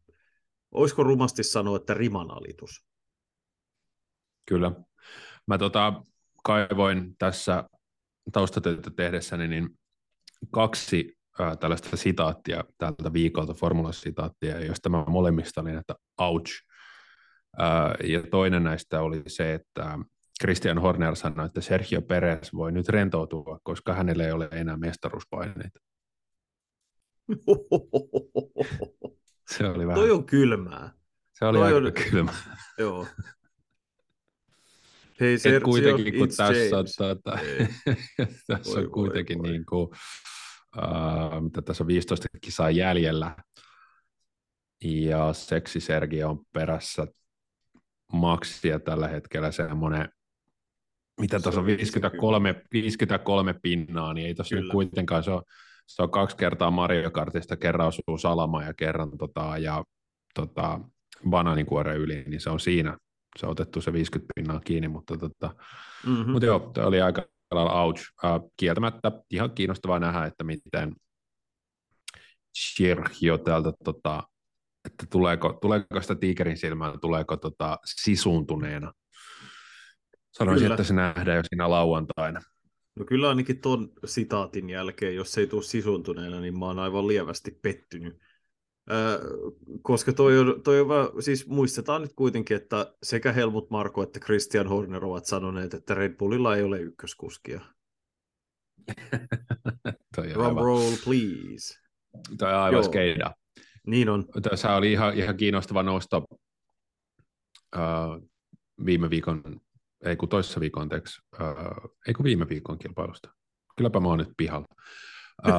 olisiko 0.72 1.04
rumasti 1.04 1.44
sanoa, 1.44 1.78
että 1.78 1.94
rimanalitus? 1.94 2.86
Kyllä. 4.46 4.72
Mä 5.48 5.58
tota, 5.58 6.04
kaivoin 6.44 7.16
tässä 7.18 7.70
taustatöitä 8.32 8.92
tehdessäni, 8.96 9.48
niin 9.48 9.70
kaksi 10.52 11.18
äh, 11.42 11.58
tällaista 11.58 11.98
sitaattia 11.98 12.64
tältä 12.78 13.14
viikolta, 13.14 13.54
formulasitaattia, 13.54 14.66
josta 14.66 14.90
mä 14.90 15.06
molemmista 15.08 15.62
olin, 15.62 15.78
että 15.78 15.96
ouch. 16.18 16.52
Äh, 17.62 18.10
ja 18.10 18.24
toinen 18.32 18.64
näistä 18.64 19.02
oli 19.02 19.24
se, 19.28 19.54
että 19.54 20.00
Christian 20.42 20.78
Horner 20.78 21.16
sanoi, 21.16 21.46
että 21.46 21.62
Sergio 21.62 22.02
Perez 22.02 22.54
voi 22.54 22.72
nyt 22.72 22.90
rentoutua, 22.90 23.60
koska 23.64 23.94
hänellä 23.94 24.26
ei 24.26 24.32
ole 24.32 24.48
enää 24.52 24.78
mestaruuspaineita. 24.78 25.80
Se 29.58 29.66
oli 29.68 29.88
vähän... 29.88 30.00
Toi 30.00 30.12
on 30.12 30.26
kylmää. 30.26 30.92
Se 31.34 31.46
oli 31.46 31.58
toi 31.58 31.74
aika 31.74 31.88
on- 31.88 31.94
kylmä. 31.94 32.34
Joo. 32.78 33.08
Hei 35.24 35.34
Et 35.34 35.42
Sergio, 35.42 35.66
kuitenkin, 35.66 36.18
kun 36.18 36.28
tässä 36.28 36.54
James. 36.54 36.96
tuota, 36.96 37.32
tässä 38.48 38.72
Voi, 38.76 38.86
on 38.86 38.92
kuitenkin 38.92 39.40
voi, 39.40 39.52
niin 39.52 39.66
kuin, 39.66 39.90
uh, 40.78 41.42
mitä 41.42 41.62
tässä 41.62 41.84
on 41.84 41.88
15 41.88 42.28
kisaa 42.42 42.70
jäljellä, 42.70 43.36
ja 44.84 45.34
seksi 45.34 45.80
Sergio 45.80 46.30
on 46.30 46.46
perässä 46.54 47.08
maksia 48.14 48.80
tällä 48.80 49.08
hetkellä 49.08 49.52
semmoinen, 49.52 50.10
mitä 51.22 51.40
tuossa 51.40 51.62
on 51.62 51.64
on 51.64 51.68
53, 51.68 52.62
53 52.74 53.54
pinnaa, 53.62 54.14
niin 54.14 54.28
ei 54.28 54.36
tuossa 54.36 54.56
nyt 54.56 54.72
kuitenkaan, 54.72 55.24
se 55.24 55.32
on, 55.32 55.44
se 55.88 56.04
on 56.04 56.12
kaksi 56.12 56.38
kertaa 56.38 56.72
Mario 56.72 57.12
Kartista, 57.12 57.58
kerran 57.58 57.88
osuu 57.88 58.18
Salama 58.18 58.64
ja 58.64 58.74
kerran 58.74 59.18
tota, 59.18 59.58
ja 59.58 59.84
tota, 60.34 60.80
bananikuoren 61.30 61.98
yli, 61.98 62.24
niin 62.28 62.42
se 62.42 62.50
on 62.50 62.60
siinä, 62.60 62.98
se 63.40 63.46
on 63.46 63.52
otettu 63.52 63.82
se 63.82 63.94
50 63.94 64.34
pinnaa 64.36 64.60
kiinni, 64.60 64.88
mutta 64.88 65.18
tota, 65.18 65.56
Mhm. 66.06 66.32
mutta 66.32 66.46
joo, 66.46 66.72
tämä 66.74 66.88
oli 66.88 67.02
aika 67.02 67.26
lailla 67.52 67.82
ouch. 67.84 68.02
Uh, 68.24 68.54
kieltämättä 68.58 69.12
ihan 69.32 69.52
kiinnostavaa 69.52 70.00
nähdä, 70.00 70.26
että 70.26 70.44
miten 70.44 70.94
Sergio 72.56 73.38
täältä, 73.38 73.74
tota, 73.84 74.24
että 74.86 75.06
tuleeko, 75.12 75.54
tuleeko 75.62 76.02
sitä 76.02 76.16
tiikerin 76.16 76.58
silmään, 76.58 77.00
tuleeko 77.00 77.38
tota, 77.38 77.80
sisuntuneena. 77.86 78.94
Sanoisin, 80.32 80.64
Kyllä. 80.66 80.74
että 80.74 80.84
se 80.84 80.94
nähdään 80.94 81.38
jo 81.38 81.44
siinä 81.50 81.70
lauantaina. 81.70 82.42
No 82.96 83.06
kyllä 83.06 83.30
ainakin 83.30 83.62
ton 83.62 83.90
sitaatin 84.06 84.70
jälkeen, 84.70 85.16
jos 85.16 85.32
se 85.34 85.42
ei 85.42 85.48
tule 85.48 85.64
sisuntuneena, 85.64 86.40
niin 86.40 86.60
mä 86.60 86.66
oon 86.66 86.80
aivan 86.80 87.08
lievästi 87.08 87.60
pettynyt. 87.62 88.18
Öö, 88.92 89.20
koska 89.82 90.14
toi 90.14 90.40
on, 90.40 90.62
toi 90.64 90.80
on 90.80 90.88
siis 91.24 91.48
muistetaan 91.48 92.02
nyt 92.02 92.14
kuitenkin, 92.16 92.58
että 92.58 92.94
sekä 93.04 93.32
Helmut 93.32 93.70
Marko 93.70 94.04
että 94.04 94.20
Christian 94.20 94.68
Horner 94.68 95.06
ovat 95.06 95.26
sanoneet, 95.26 95.74
että 95.74 95.94
Red 95.94 96.18
Bullilla 96.18 96.56
ei 96.56 96.64
ole 96.64 96.80
ykköskuskia. 96.80 97.62
Toi 100.16 100.28
on 100.28 100.34
Drum 100.34 100.46
aivan, 100.46 100.64
roll, 100.64 100.94
please. 101.04 101.80
toi 102.38 102.54
on 102.54 102.60
aivan 102.60 102.74
Joo. 102.74 102.84
skeida. 102.84 103.36
Niin 103.88 104.10
on. 104.10 104.26
Tässä 104.50 104.76
oli 104.76 104.92
ihan, 104.92 105.14
ihan 105.14 105.38
kiinnostava 105.38 105.84
nosto 105.84 106.26
uh, 107.76 108.30
viime 108.86 109.10
viikon, 109.10 109.62
ei 110.06 110.16
kun 110.16 110.30
toisessa 110.30 110.60
viikon, 110.60 110.84
anteeksi, 110.84 111.22
uh, 111.34 111.96
ei 112.08 112.14
kun 112.14 112.24
viime 112.24 112.50
viikon 112.50 112.80
kilpailusta. 112.80 113.30
Kylläpä 113.78 114.00
mä 114.00 114.08
oon 114.08 114.18
nyt 114.18 114.34
pihalla. 114.38 114.68
Uh, 115.48 115.54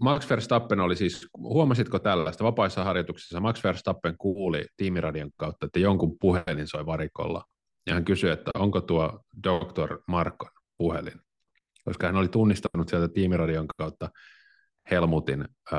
Max 0.00 0.30
Verstappen 0.30 0.80
oli 0.80 0.96
siis, 0.96 1.28
huomasitko 1.38 1.98
tällaista, 1.98 2.44
vapaissa 2.44 2.84
harjoituksissa 2.84 3.40
Max 3.40 3.64
Verstappen 3.64 4.14
kuuli 4.18 4.64
tiimiradion 4.76 5.30
kautta, 5.36 5.66
että 5.66 5.78
jonkun 5.78 6.18
puhelin 6.20 6.66
soi 6.66 6.86
varikolla, 6.86 7.44
ja 7.86 7.94
hän 7.94 8.04
kysyi, 8.04 8.30
että 8.30 8.50
onko 8.54 8.80
tuo 8.80 9.20
Dr. 9.48 9.98
Markon 10.06 10.50
puhelin, 10.78 11.20
koska 11.84 12.06
hän 12.06 12.16
oli 12.16 12.28
tunnistanut 12.28 12.88
sieltä 12.88 13.08
tiimiradion 13.08 13.66
kautta 13.78 14.10
Helmutin 14.90 15.48
äh, 15.72 15.78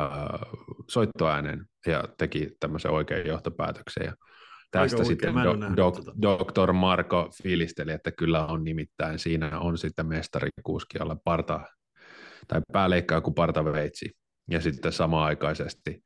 soittoäänen 0.89 1.65
ja 1.87 2.03
teki 2.17 2.51
tämmöisen 2.59 2.91
oikean 2.91 3.27
johtopäätöksen. 3.27 4.05
Ja 4.05 4.15
tästä 4.71 4.97
Aika 4.97 5.07
sitten 5.07 5.33
do, 5.35 5.75
do, 5.77 5.91
tota. 5.91 6.11
Dr. 6.21 6.73
Marko 6.73 7.29
fiilisteli, 7.43 7.91
että 7.91 8.11
kyllä 8.11 8.45
on 8.45 8.63
nimittäin 8.63 9.19
siinä 9.19 9.59
on 9.59 9.77
sitten 9.77 10.07
mestarikuski, 10.07 10.97
jolla 10.99 11.17
parta 11.23 11.59
tai 12.47 12.61
pääleikkaa 12.73 13.17
joku 13.17 13.31
partaveitsi. 13.31 14.11
Ja 14.49 14.61
sitten 14.61 14.91
samaaikaisesti 14.91 16.03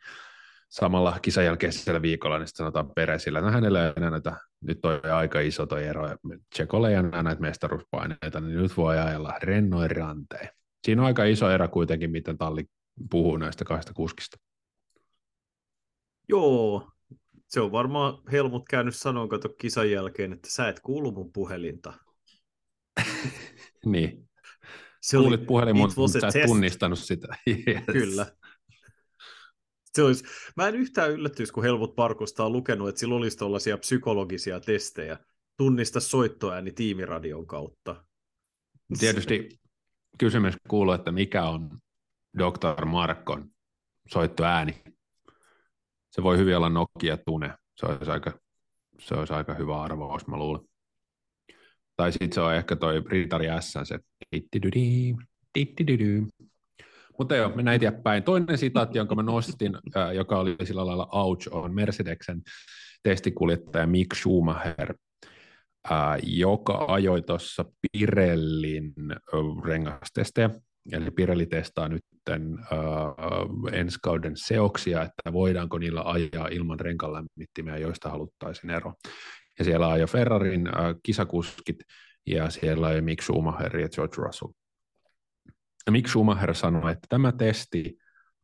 samalla 0.70 1.20
kisan 1.22 1.46
jälkeisellä 1.46 2.02
viikolla 2.02 2.40
niin 2.40 2.48
sanotaan 2.48 2.92
Peresillä, 2.96 3.42
no 3.42 3.52
hänellä 3.52 3.86
ei 3.86 3.94
enää 3.98 4.10
näitä, 4.10 4.38
nyt 4.62 4.86
on 4.86 5.12
aika 5.12 5.40
iso 5.40 5.66
toi 5.66 5.84
ero, 5.84 6.10
Tsekolle 6.50 6.90
ei 6.90 6.96
enää 6.96 7.24
näitä 7.24 7.42
mestaruuspaineita, 7.42 8.40
niin 8.40 8.58
nyt 8.58 8.78
voi 8.78 9.00
ajella 9.00 9.34
rennoin 9.44 9.92
ranteen. 9.92 10.50
Siinä 10.86 11.02
on 11.02 11.06
aika 11.06 11.24
iso 11.24 11.50
ero 11.50 11.68
kuitenkin, 11.68 12.12
miten 12.12 12.38
talli 12.38 12.66
puhuu 13.12 13.38
näistä 13.38 13.66
kahdesta 13.66 13.94
kuskista. 13.94 14.38
Joo, 16.30 16.92
se 17.48 17.62
on 17.62 17.72
varmaan 17.72 18.18
Helmut 18.32 18.64
käynyt 18.70 18.96
sanoa, 18.96 19.28
kato 19.28 19.50
kisan 19.50 19.92
jälkeen, 19.92 20.34
että 20.34 20.50
sä 20.52 20.68
et 20.70 20.80
kuulu 20.80 21.12
mun 21.12 21.32
puhelinta. 21.32 21.94
Niin, 23.86 24.25
Se 25.06 25.18
kuulit 25.18 25.46
puhelin, 25.46 25.76
it 25.76 25.82
mutta 25.82 26.08
sä 26.08 26.28
et 26.28 26.34
test. 26.34 26.46
tunnistanut 26.46 27.00
sitä. 27.00 27.28
Yes. 27.48 27.84
Kyllä. 27.92 28.26
Se 29.94 30.04
olisi, 30.04 30.24
mä 30.56 30.68
en 30.68 30.76
yhtään 30.76 31.12
yllättyisi, 31.12 31.54
kun 31.54 31.64
Helmut 31.64 31.96
Parkosta 31.96 32.46
on 32.46 32.52
lukenut, 32.52 32.90
että 32.90 33.00
sillä 33.00 33.16
olisi 33.16 33.38
tuollaisia 33.38 33.78
psykologisia 33.78 34.60
testejä. 34.60 35.20
Tunnista 35.58 36.00
soittoääni 36.00 36.72
tiimiradion 36.72 37.48
kautta. 37.48 38.06
Tietysti 39.00 39.60
kysymys 40.20 40.56
kuuluu, 40.68 40.94
että 40.94 41.12
mikä 41.12 41.44
on 41.44 41.70
Dr. 42.38 42.86
Markon 42.86 43.50
soittoääni. 44.08 44.84
Se 46.10 46.24
voi 46.24 46.38
hyvin 46.38 46.58
olla 46.58 46.70
Nokia 46.70 47.18
Tune. 47.18 47.54
Se 47.76 47.86
olisi 47.86 48.12
aika, 48.12 48.40
se 49.00 49.16
olisi 49.16 49.34
aika 49.34 49.54
hyvä 49.54 49.82
arvaus, 49.82 50.28
mä 50.28 50.38
luulen. 50.38 50.62
Tai 51.98 52.12
sitten 52.12 52.34
se 52.34 52.42
on 52.42 52.56
ehkä 52.56 52.76
toi 52.76 53.04
Ritari 53.10 53.48
S, 53.60 53.74
se. 53.84 54.00
Mutta 57.18 57.36
joo, 57.36 57.50
mennään 57.56 57.76
eteenpäin. 57.76 58.24
Toinen 58.24 58.58
sitaatti, 58.58 58.98
jonka 58.98 59.16
mä 59.16 59.24
nostin, 59.24 59.78
joka 60.14 60.40
oli 60.40 60.56
sillä 60.64 60.86
lailla 60.86 61.10
ouch, 61.12 61.48
on 61.52 61.74
Mercedeksen 61.74 62.42
testikuljettaja 63.04 63.88
Mick 63.88 64.16
Schumacher, 64.16 64.94
äh, 65.92 66.18
joka 66.24 66.86
ajoi 66.88 67.22
tuossa 67.22 67.66
Pirellin 67.82 68.94
rengastestejä. 69.66 70.50
Eli 70.92 71.12
Pirelli 71.12 71.46
testaa 71.46 71.88
nyt 71.88 72.04
ensi 73.72 73.98
kauden 74.02 74.34
seoksia, 74.36 75.02
että 75.02 75.34
voidaanko 75.34 75.78
niillä 75.78 76.02
ajaa 76.06 76.48
ilman 76.52 76.80
renkalämmittimiä, 76.80 77.78
joista 77.78 78.10
haluttaisiin 78.10 78.70
ero. 78.70 78.94
Ja 79.60 79.66
siellä 79.66 79.90
ajoi 79.90 80.08
Ferrarin 80.08 80.68
äh, 80.68 80.96
kisakuskit, 81.04 81.80
ja 82.26 82.50
siellä 82.50 82.88
ajoi 82.88 83.02
Mick 83.02 83.22
Schumacher 83.22 83.78
ja 83.78 83.90
George 83.90 84.16
Russell. 84.18 84.52
Ja 85.86 85.92
Mick 85.92 86.08
Schumacher 86.08 86.56
sanoi, 86.56 86.92
että 86.92 87.08
tämä 87.10 87.32
testi 87.32 87.98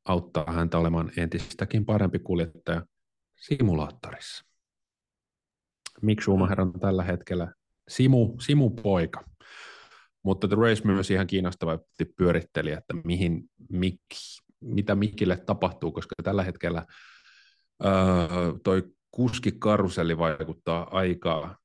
auttaa 0.06 0.52
häntä 0.52 0.78
olemaan 0.78 1.12
entistäkin 1.18 1.86
parempi 1.86 2.20
kuljettaja 2.20 2.86
simulaattorissa. 3.36 4.46
Mick 6.02 6.22
Schumacher 6.22 6.62
on 6.62 6.80
tällä 6.80 7.04
hetkellä 7.04 7.54
simu, 7.88 8.36
simupoika. 8.40 9.24
Mutta 10.24 10.48
The 10.48 10.56
Race 10.56 10.82
myös 10.86 11.12
ihan 11.12 11.28
kiinnostavasti 11.28 12.06
pyöritteli, 12.06 12.72
että 12.72 12.94
mihin, 13.04 13.44
mik, 13.70 14.02
mitä 14.60 14.96
Mikille 14.96 15.38
tapahtuu, 15.38 15.92
koska 15.92 16.16
tällä 16.24 16.44
hetkellä 16.44 16.86
öö, 17.86 17.92
toi 18.64 18.84
kuskikaruselli 19.12 20.18
vaikuttaa 20.18 20.88
aikaa 20.92 21.58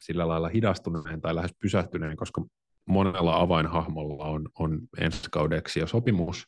sillä 0.00 0.28
lailla 0.28 0.48
hidastuneen 0.48 1.20
tai 1.20 1.34
lähes 1.34 1.54
pysähtyneen, 1.60 2.16
koska 2.16 2.44
monella 2.88 3.40
avainhahmolla 3.40 4.24
on, 4.24 4.48
on 4.58 4.80
ensi 4.98 5.28
kaudeksi 5.30 5.80
jo 5.80 5.86
sopimus, 5.86 6.46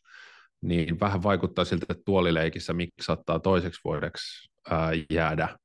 niin 0.61 1.01
vähän 1.01 1.23
vaikuttaa 1.23 1.65
siltä, 1.65 1.87
että 1.89 2.03
tuolileikissä 2.05 2.73
Mikki 2.73 3.03
saattaa 3.03 3.39
toiseksi 3.39 3.81
vuodeksi 3.85 4.51
ää, 4.71 4.91
jäädä 5.11 5.59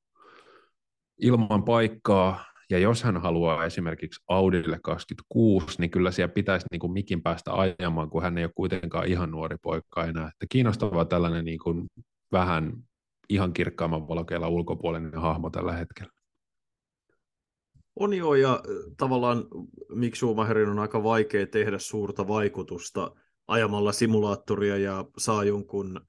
ilman 1.22 1.64
paikkaa, 1.64 2.46
ja 2.70 2.80
jos 2.80 3.04
hän 3.04 3.22
haluaa 3.22 3.66
esimerkiksi 3.66 4.24
Audille 4.28 4.80
26, 4.84 5.76
niin 5.80 5.90
kyllä 5.90 6.12
siellä 6.12 6.34
pitäisi 6.34 6.66
niin 6.72 6.80
kuin 6.80 6.94
Mikin 6.94 7.22
päästä 7.22 7.52
ajamaan, 7.54 8.10
kun 8.10 8.24
hän 8.24 8.38
ei 8.38 8.44
ole 8.44 8.52
kuitenkaan 8.56 9.08
ihan 9.08 9.32
nuori 9.32 9.58
poika 9.62 10.06
enää. 10.06 10.28
Että 10.28 10.46
kiinnostava 10.50 11.06
tällainen 11.06 11.46
niin 11.46 11.60
kuin 11.60 11.88
vähän 12.32 12.74
ihan 13.30 13.54
kirkkaamman 13.54 14.08
valokeilla 14.08 14.48
ulkopuolinen 14.48 15.22
hahmo 15.22 15.50
tällä 15.50 15.74
hetkellä. 15.74 16.12
On 17.96 18.14
joo, 18.14 18.36
ja 18.36 18.64
tavallaan 18.98 19.46
Mick 19.90 20.16
Schumacherin 20.16 20.70
on 20.70 20.80
aika 20.80 21.04
vaikea 21.04 21.48
tehdä 21.48 21.80
suurta 21.80 22.28
vaikutusta 22.28 23.12
ajamalla 23.48 23.92
simulaattoria 23.92 24.78
ja 24.78 25.06
saa 25.18 25.44
jonkun 25.44 26.02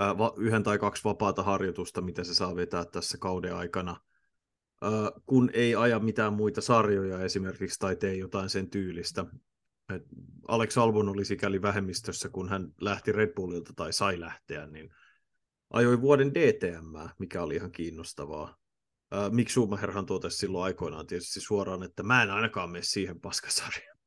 äh, 0.00 0.16
yhden 0.36 0.62
tai 0.62 0.78
kaksi 0.78 1.04
vapaata 1.04 1.42
harjoitusta, 1.42 2.00
mitä 2.00 2.24
se 2.24 2.34
saa 2.34 2.56
vetää 2.56 2.84
tässä 2.84 3.18
kauden 3.18 3.56
aikana, 3.56 3.96
äh, 4.84 4.90
kun 5.26 5.50
ei 5.52 5.74
aja 5.74 5.98
mitään 5.98 6.32
muita 6.32 6.60
sarjoja 6.60 7.20
esimerkiksi 7.20 7.78
tai 7.78 7.96
tee 7.96 8.14
jotain 8.14 8.48
sen 8.48 8.70
tyylistä. 8.70 9.26
Et 9.94 10.02
Alex 10.48 10.78
Albon 10.78 11.08
oli 11.08 11.24
sikäli 11.24 11.62
vähemmistössä, 11.62 12.28
kun 12.28 12.48
hän 12.48 12.68
lähti 12.80 13.12
Red 13.12 13.34
Bullilta 13.34 13.72
tai 13.76 13.92
sai 13.92 14.20
lähteä, 14.20 14.66
niin 14.66 14.90
ajoi 15.74 16.00
vuoden 16.00 16.34
DTM, 16.34 17.08
mikä 17.18 17.42
oli 17.42 17.54
ihan 17.54 17.72
kiinnostavaa. 17.72 18.56
Äh, 19.14 19.30
Mick 19.30 19.50
Schumacherhan 19.50 20.06
totesi 20.06 20.36
silloin 20.36 20.64
aikoinaan 20.64 21.06
tietysti 21.06 21.40
suoraan, 21.40 21.82
että 21.82 22.02
mä 22.02 22.22
en 22.22 22.30
ainakaan 22.30 22.70
mene 22.70 22.82
siihen 22.82 23.20
paskasarjaan. 23.20 23.98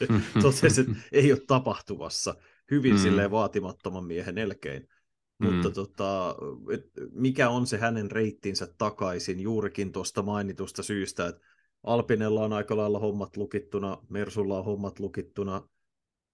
totesi, 0.42 0.80
että 0.80 0.92
ei 1.12 1.32
ole 1.32 1.40
tapahtumassa. 1.46 2.34
Hyvin 2.70 2.94
mm. 2.94 2.98
silleen 2.98 3.30
vaatimattoman 3.30 4.04
miehen 4.04 4.38
elkein. 4.38 4.88
Mm. 5.38 5.52
Mutta 5.52 5.70
tota, 5.70 6.36
et 6.72 6.84
mikä 7.12 7.48
on 7.48 7.66
se 7.66 7.78
hänen 7.78 8.10
reittinsä 8.10 8.68
takaisin 8.78 9.40
juurikin 9.40 9.92
tuosta 9.92 10.22
mainitusta 10.22 10.82
syystä, 10.82 11.26
että 11.26 11.40
Alpinella 11.82 12.44
on 12.44 12.52
aika 12.52 12.76
lailla 12.76 12.98
hommat 12.98 13.36
lukittuna, 13.36 13.98
Mersulla 14.08 14.58
on 14.58 14.64
hommat 14.64 14.98
lukittuna, 15.00 15.68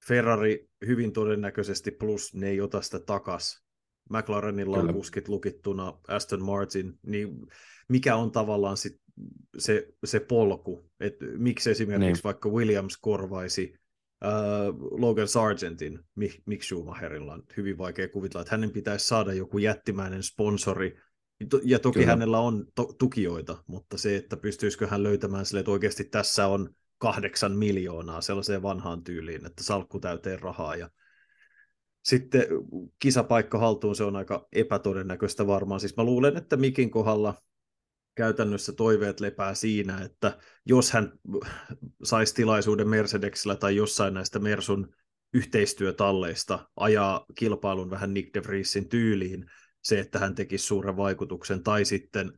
Ferrari 0.06 0.68
hyvin 0.86 1.12
todennäköisesti 1.12 1.90
plus 1.90 2.34
ne 2.34 2.48
ei 2.48 2.60
ota 2.60 2.82
sitä 2.82 3.00
takas. 3.00 3.61
McLarenilla 4.12 4.76
Kyllä. 4.76 4.88
on 4.88 4.94
kuskit 4.94 5.28
lukittuna, 5.28 5.98
Aston 6.08 6.42
Martin, 6.42 6.98
niin 7.06 7.46
mikä 7.88 8.16
on 8.16 8.32
tavallaan 8.32 8.76
sit 8.76 9.00
se, 9.58 9.88
se 10.04 10.20
polku, 10.20 10.90
että 11.00 11.24
miksi 11.36 11.70
esimerkiksi 11.70 12.12
niin. 12.12 12.24
vaikka 12.24 12.48
Williams 12.48 12.96
korvaisi 12.96 13.74
uh, 14.24 15.00
Logan 15.00 15.28
Sargentin 15.28 15.98
Mick 16.46 16.62
Schumacherilla 16.62 17.32
on 17.32 17.42
hyvin 17.56 17.78
vaikea 17.78 18.08
kuvitella, 18.08 18.42
että 18.42 18.54
hänen 18.54 18.70
pitäisi 18.70 19.06
saada 19.06 19.32
joku 19.32 19.58
jättimäinen 19.58 20.22
sponsori, 20.22 20.96
ja 21.64 21.78
toki 21.78 21.98
Kyllä. 21.98 22.10
hänellä 22.10 22.38
on 22.38 22.66
to- 22.74 22.94
tukijoita, 22.98 23.64
mutta 23.66 23.98
se, 23.98 24.16
että 24.16 24.36
pystyisikö 24.36 24.86
hän 24.86 25.02
löytämään 25.02 25.46
sille, 25.46 25.60
että 25.60 25.70
oikeasti 25.70 26.04
tässä 26.04 26.46
on 26.46 26.74
kahdeksan 26.98 27.56
miljoonaa 27.56 28.20
sellaiseen 28.20 28.62
vanhaan 28.62 29.04
tyyliin, 29.04 29.46
että 29.46 29.64
salkku 29.64 30.00
täyteen 30.00 30.40
rahaa 30.40 30.76
ja 30.76 30.90
sitten 32.02 32.46
kisapaikka 32.98 33.58
haltuun 33.58 33.96
se 33.96 34.04
on 34.04 34.16
aika 34.16 34.48
epätodennäköistä 34.52 35.46
varmaan. 35.46 35.80
Siis 35.80 35.96
mä 35.96 36.04
luulen, 36.04 36.36
että 36.36 36.56
Mikin 36.56 36.90
kohdalla 36.90 37.34
käytännössä 38.14 38.72
toiveet 38.72 39.20
lepää 39.20 39.54
siinä, 39.54 40.00
että 40.04 40.38
jos 40.66 40.92
hän 40.92 41.12
saisi 42.02 42.34
tilaisuuden 42.34 42.88
Mercedesillä 42.88 43.56
tai 43.56 43.76
jossain 43.76 44.14
näistä 44.14 44.38
Mersun 44.38 44.94
yhteistyötalleista 45.34 46.68
ajaa 46.76 47.24
kilpailun 47.34 47.90
vähän 47.90 48.14
Nick 48.14 48.34
de 48.34 48.42
Vriesin 48.42 48.88
tyyliin, 48.88 49.50
se, 49.82 50.00
että 50.00 50.18
hän 50.18 50.34
tekisi 50.34 50.66
suuren 50.66 50.96
vaikutuksen, 50.96 51.62
tai 51.62 51.84
sitten 51.84 52.32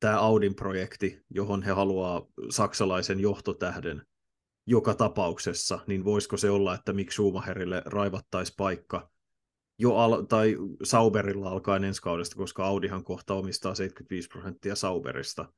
tämä 0.00 0.20
Audin 0.20 0.54
projekti, 0.54 1.24
johon 1.30 1.62
he 1.62 1.72
haluaa 1.72 2.26
saksalaisen 2.50 3.20
johtotähden 3.20 4.02
joka 4.70 4.94
tapauksessa, 4.94 5.78
niin 5.86 6.04
voisiko 6.04 6.36
se 6.36 6.50
olla, 6.50 6.74
että 6.74 6.92
miksi 6.92 7.14
Schumacherille 7.14 7.82
raivattaisi 7.86 8.54
paikka 8.56 9.10
jo 9.78 9.96
al- 9.96 10.22
tai 10.22 10.56
Sauberilla 10.82 11.48
alkaen 11.48 11.84
ensi 11.84 12.02
kaudesta, 12.02 12.36
koska 12.36 12.66
Audihan 12.66 13.04
kohta 13.04 13.34
omistaa 13.34 13.74
75 13.74 14.28
prosenttia 14.28 14.74
Sauberista. 14.74 15.52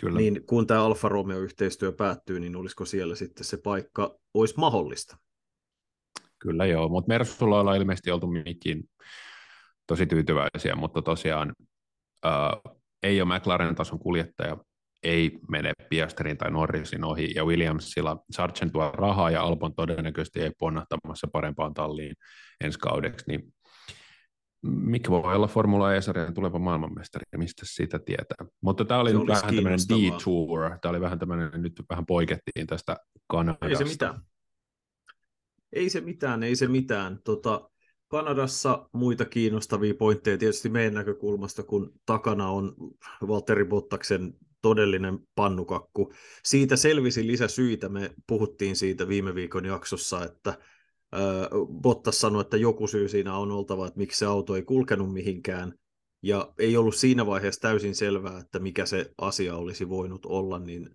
Kyllä. 0.00 0.18
Niin 0.18 0.46
kun 0.46 0.66
tämä 0.66 0.84
Alfa 0.84 1.08
Romeo-yhteistyö 1.08 1.92
päättyy, 1.92 2.40
niin 2.40 2.56
olisiko 2.56 2.84
siellä 2.84 3.14
sitten 3.14 3.44
se 3.44 3.56
paikka, 3.56 4.18
olisi 4.34 4.54
mahdollista? 4.56 5.16
Kyllä 6.38 6.66
joo, 6.66 6.88
mutta 6.88 7.08
Mersulla 7.08 7.60
on 7.60 7.76
ilmeisesti 7.76 8.10
oltu 8.10 8.26
mikin 8.26 8.88
tosi 9.86 10.06
tyytyväisiä, 10.06 10.74
mutta 10.74 11.02
tosiaan 11.02 11.52
ää, 12.24 12.56
ei 13.02 13.22
ole 13.22 13.38
McLaren-tason 13.38 13.98
kuljettaja, 13.98 14.56
ei 15.06 15.38
mene 15.48 15.72
Piasterin 15.90 16.38
tai 16.38 16.50
Norrisin 16.50 17.04
ohi, 17.04 17.32
ja 17.34 17.44
Williamsilla 17.44 18.24
Sargent 18.30 18.72
tuo 18.72 18.90
rahaa, 18.90 19.30
ja 19.30 19.42
Albon 19.42 19.74
todennäköisesti 19.74 20.40
ei 20.40 20.50
ponnahtamassa 20.58 21.28
parempaan 21.32 21.74
talliin 21.74 22.14
ensi 22.64 22.78
kaudeksi, 22.78 23.24
niin 23.28 23.54
mikä 24.62 25.10
voi 25.10 25.34
olla 25.34 25.46
Formula 25.46 25.94
E-sarjan 25.94 26.34
tuleva 26.34 26.58
maailmanmestari, 26.58 27.24
mistä 27.36 27.62
siitä 27.66 27.98
tietää. 27.98 28.46
Mutta 28.60 28.84
tämä 28.84 29.00
oli 29.00 29.12
nyt 29.12 29.26
vähän 29.28 29.54
tämmöinen 29.54 29.78
detour, 29.88 30.60
tämä 30.82 30.90
oli 30.90 31.00
vähän 31.00 31.18
tämmöinen, 31.18 31.62
nyt 31.62 31.82
vähän 31.90 32.06
poikettiin 32.06 32.66
tästä 32.66 32.96
Kanadasta. 33.26 33.66
Ei 33.66 33.76
se 33.76 33.84
mitään. 33.84 34.20
Ei 35.72 35.90
se 35.90 36.00
mitään, 36.00 36.42
ei 36.42 36.56
se 36.56 36.68
mitään. 36.68 37.18
Tota, 37.24 37.70
Kanadassa 38.08 38.88
muita 38.92 39.24
kiinnostavia 39.24 39.94
pointteja 39.94 40.38
tietysti 40.38 40.68
meidän 40.68 40.94
näkökulmasta, 40.94 41.62
kun 41.62 41.92
takana 42.06 42.50
on 42.50 42.74
Valtteri 43.28 43.64
Bottaksen 43.64 44.34
todellinen 44.66 45.18
pannukakku. 45.34 46.12
Siitä 46.44 46.76
selvisi 46.76 47.26
lisäsyitä, 47.26 47.88
me 47.88 48.10
puhuttiin 48.26 48.76
siitä 48.76 49.08
viime 49.08 49.34
viikon 49.34 49.64
jaksossa, 49.64 50.24
että 50.24 50.58
Bottas 51.82 52.20
sanoi, 52.20 52.40
että 52.40 52.56
joku 52.56 52.86
syy 52.86 53.08
siinä 53.08 53.36
on 53.36 53.50
oltava, 53.50 53.86
että 53.86 53.98
miksi 53.98 54.18
se 54.18 54.26
auto 54.26 54.56
ei 54.56 54.62
kulkenut 54.62 55.12
mihinkään, 55.12 55.74
ja 56.22 56.52
ei 56.58 56.76
ollut 56.76 56.94
siinä 56.94 57.26
vaiheessa 57.26 57.60
täysin 57.60 57.94
selvää, 57.94 58.38
että 58.38 58.58
mikä 58.58 58.86
se 58.86 59.10
asia 59.18 59.56
olisi 59.56 59.88
voinut 59.88 60.26
olla, 60.26 60.58
niin 60.58 60.90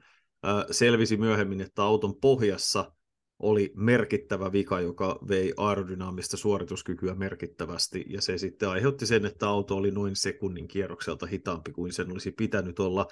selvisi 0.72 1.18
myöhemmin, 1.18 1.62
että 1.62 1.84
auton 1.84 2.16
pohjassa 2.22 2.92
oli 3.40 3.72
merkittävä 3.76 4.52
vika, 4.52 4.80
joka 4.80 5.20
vei 5.28 5.54
aerodynaamista 5.58 6.38
suorituskykyä 6.38 7.16
merkittävästi, 7.16 8.06
ja 8.08 8.22
se 8.22 8.38
sitten 8.38 8.70
aiheutti 8.70 9.06
sen, 9.06 9.26
että 9.26 9.48
auto 9.48 9.76
oli 9.76 9.92
noin 9.92 10.16
sekunnin 10.16 10.68
kierrokselta 10.68 11.26
hitaampi 11.26 11.72
kuin 11.72 11.94
sen 11.94 12.12
olisi 12.12 12.32
pitänyt 12.32 12.80
olla. 12.80 13.08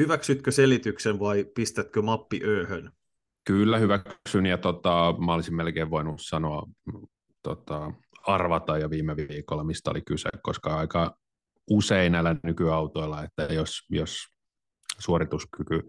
Hyväksytkö 0.00 0.50
selityksen 0.50 1.18
vai 1.18 1.44
pistätkö 1.54 2.02
mappi 2.02 2.40
ööhön? 2.44 2.92
Kyllä 3.44 3.78
hyväksyn, 3.78 4.46
ja 4.46 4.58
tota, 4.58 5.14
mä 5.26 5.34
olisin 5.34 5.54
melkein 5.54 5.90
voinut 5.90 6.20
sanoa, 6.20 6.66
tota, 7.42 7.92
arvata 8.26 8.78
jo 8.78 8.90
viime 8.90 9.16
viikolla, 9.16 9.64
mistä 9.64 9.90
oli 9.90 10.02
kyse, 10.06 10.28
koska 10.42 10.76
aika 10.76 11.16
usein 11.70 12.12
näillä 12.12 12.36
nykyautoilla, 12.42 13.22
että 13.22 13.54
jos, 13.54 13.80
jos 13.90 14.28
suorituskyky 14.98 15.80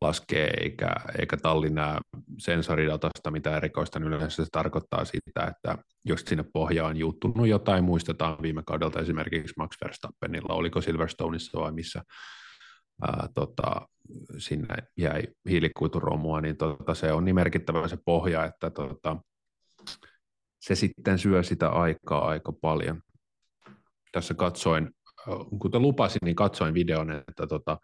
laskee, 0.00 0.50
eikä, 0.60 0.90
eikä 1.18 1.36
talli 1.36 1.70
näe 1.70 1.98
sensoridatasta 2.38 3.30
mitä 3.30 3.56
erikoista, 3.56 3.98
niin 3.98 4.08
yleensä 4.08 4.44
se 4.44 4.48
tarkoittaa 4.52 5.04
sitä, 5.04 5.46
että 5.46 5.78
jos 6.04 6.20
sinne 6.20 6.44
pohjaan 6.52 6.96
juuttunut 6.96 7.48
jotain, 7.48 7.84
muistetaan 7.84 8.42
viime 8.42 8.62
kaudelta 8.66 9.00
esimerkiksi 9.00 9.54
Max 9.56 9.76
Verstappenilla, 9.84 10.54
oliko 10.54 10.80
Silverstoneissa 10.80 11.60
vai 11.60 11.72
missä, 11.72 12.02
ää, 13.02 13.28
tota, 13.34 13.88
sinne 14.38 14.76
jäi 14.96 15.22
hiilikuituromua, 15.48 16.40
niin 16.40 16.56
tota, 16.56 16.94
se 16.94 17.12
on 17.12 17.24
niin 17.24 17.34
merkittävä 17.34 17.88
se 17.88 17.98
pohja, 18.04 18.44
että 18.44 18.70
tota, 18.70 19.16
se 20.60 20.74
sitten 20.74 21.18
syö 21.18 21.42
sitä 21.42 21.68
aikaa 21.68 22.28
aika 22.28 22.52
paljon. 22.52 23.02
Tässä 24.12 24.34
katsoin, 24.34 24.90
kuten 25.58 25.82
lupasin, 25.82 26.18
niin 26.24 26.36
katsoin 26.36 26.74
videon, 26.74 27.10
että 27.10 27.46
tota, 27.46 27.78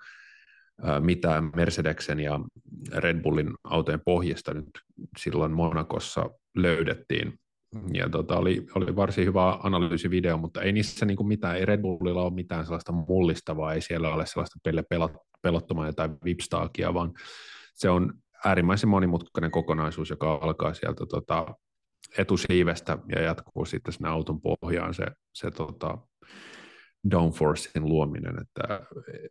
mitä 1.00 1.42
Mercedeksen 1.56 2.20
ja 2.20 2.40
Red 2.92 3.22
Bullin 3.22 3.54
autojen 3.64 4.00
pohjista 4.04 4.54
nyt 4.54 4.70
silloin 5.18 5.52
Monakossa 5.52 6.30
löydettiin. 6.56 7.38
Ja 7.94 8.08
tota, 8.08 8.38
oli, 8.38 8.66
oli 8.74 8.96
varsin 8.96 9.26
hyvä 9.26 9.58
analyysivideo, 9.62 10.38
mutta 10.38 10.62
ei 10.62 10.72
niissä 10.72 11.06
niin 11.06 11.16
kuin 11.16 11.26
mitään, 11.26 11.56
ei 11.56 11.64
Red 11.64 11.80
Bullilla 11.80 12.22
ole 12.22 12.34
mitään 12.34 12.64
sellaista 12.64 12.92
mullistavaa, 12.92 13.74
ei 13.74 13.80
siellä 13.80 14.14
ole 14.14 14.26
sellaista 14.26 14.58
pelle 14.62 14.84
pelottomaa 15.42 15.92
tai 15.92 16.08
vipstaakia, 16.24 16.94
vaan 16.94 17.12
se 17.74 17.90
on 17.90 18.12
äärimmäisen 18.44 18.88
monimutkainen 18.88 19.50
kokonaisuus, 19.50 20.10
joka 20.10 20.34
alkaa 20.34 20.74
sieltä 20.74 21.06
tota, 21.06 21.46
etusiivestä 22.18 22.98
ja 23.16 23.22
jatkuu 23.22 23.64
sitten 23.64 23.92
sinne 23.92 24.08
auton 24.08 24.40
pohjaan 24.40 24.94
se, 24.94 25.06
se 25.32 25.50
tota, 25.50 25.98
downforcein 27.10 27.88
luominen, 27.88 28.34
että 28.40 28.80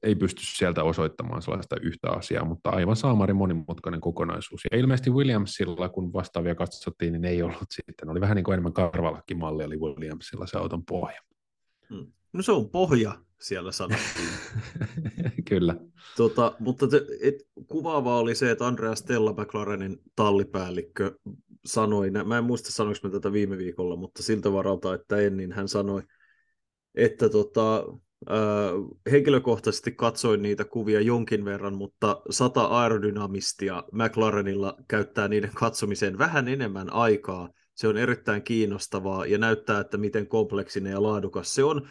ei 0.04 0.16
pysty 0.16 0.42
sieltä 0.46 0.84
osoittamaan 0.84 1.42
sellaista 1.42 1.76
yhtä 1.82 2.10
asiaa, 2.10 2.46
mutta 2.46 2.70
aivan 2.70 2.96
saamari 2.96 3.34
monimutkainen 3.34 4.02
kokonaisuus. 4.02 4.62
Ja 4.72 4.78
ilmeisesti 4.78 5.10
Williamsilla, 5.10 5.90
kun 5.90 6.14
vastaavia 6.14 6.56
katsottiin, 6.56 7.14
niin 7.14 7.26
ei 7.26 7.42
ollut 7.44 7.68
sitten. 7.70 8.10
Oli 8.10 8.22
vähän 8.22 8.36
niin 8.36 8.44
kuin 8.44 8.54
enemmän 8.54 8.74
karvalakkimalli, 8.74 9.64
oli 9.64 9.78
Williamsilla 9.78 10.48
se 10.48 10.58
auton 10.58 10.86
pohja. 10.86 11.22
Hmm. 11.90 12.12
No 12.34 12.42
se 12.42 12.52
on 12.52 12.70
pohja, 12.70 13.16
siellä 13.42 13.72
sanottiin. 13.72 14.30
Kyllä. 15.50 15.76
Tota, 16.18 16.56
mutta 16.60 16.88
te, 16.88 17.06
et, 17.22 17.36
kuvaavaa 17.68 18.20
oli 18.20 18.36
se, 18.36 18.52
että 18.52 18.68
Andreas 18.68 19.00
Stella, 19.00 19.34
McLarenin 19.34 19.98
tallipäällikkö, 20.16 21.18
sanoi, 21.66 22.12
mä 22.12 22.38
en 22.38 22.44
muista 22.44 22.72
sanoinko 22.72 23.00
mä 23.04 23.10
tätä 23.10 23.32
viime 23.32 23.58
viikolla, 23.58 23.96
mutta 23.96 24.24
siltä 24.24 24.54
varalta, 24.54 24.94
että 24.94 25.18
en, 25.18 25.38
niin 25.38 25.52
hän 25.52 25.68
sanoi, 25.68 26.04
että 26.96 27.30
tota, 27.30 27.86
äh, 28.32 28.38
henkilökohtaisesti 29.12 29.92
katsoin 29.92 30.42
niitä 30.42 30.66
kuvia 30.66 31.02
jonkin 31.02 31.46
verran, 31.46 31.76
mutta 31.76 32.22
sata 32.30 32.66
aerodynamistia 32.66 33.84
McLarenilla 33.92 34.78
käyttää 34.88 35.28
niiden 35.28 35.52
katsomiseen 35.54 36.18
vähän 36.18 36.48
enemmän 36.48 36.94
aikaa. 36.94 37.50
Se 37.76 37.88
on 37.88 37.98
erittäin 37.98 38.44
kiinnostavaa 38.44 39.26
ja 39.26 39.38
näyttää, 39.38 39.80
että 39.80 39.98
miten 39.98 40.28
kompleksinen 40.28 40.92
ja 40.92 41.04
laadukas 41.04 41.56
se 41.56 41.64
on. 41.64 41.90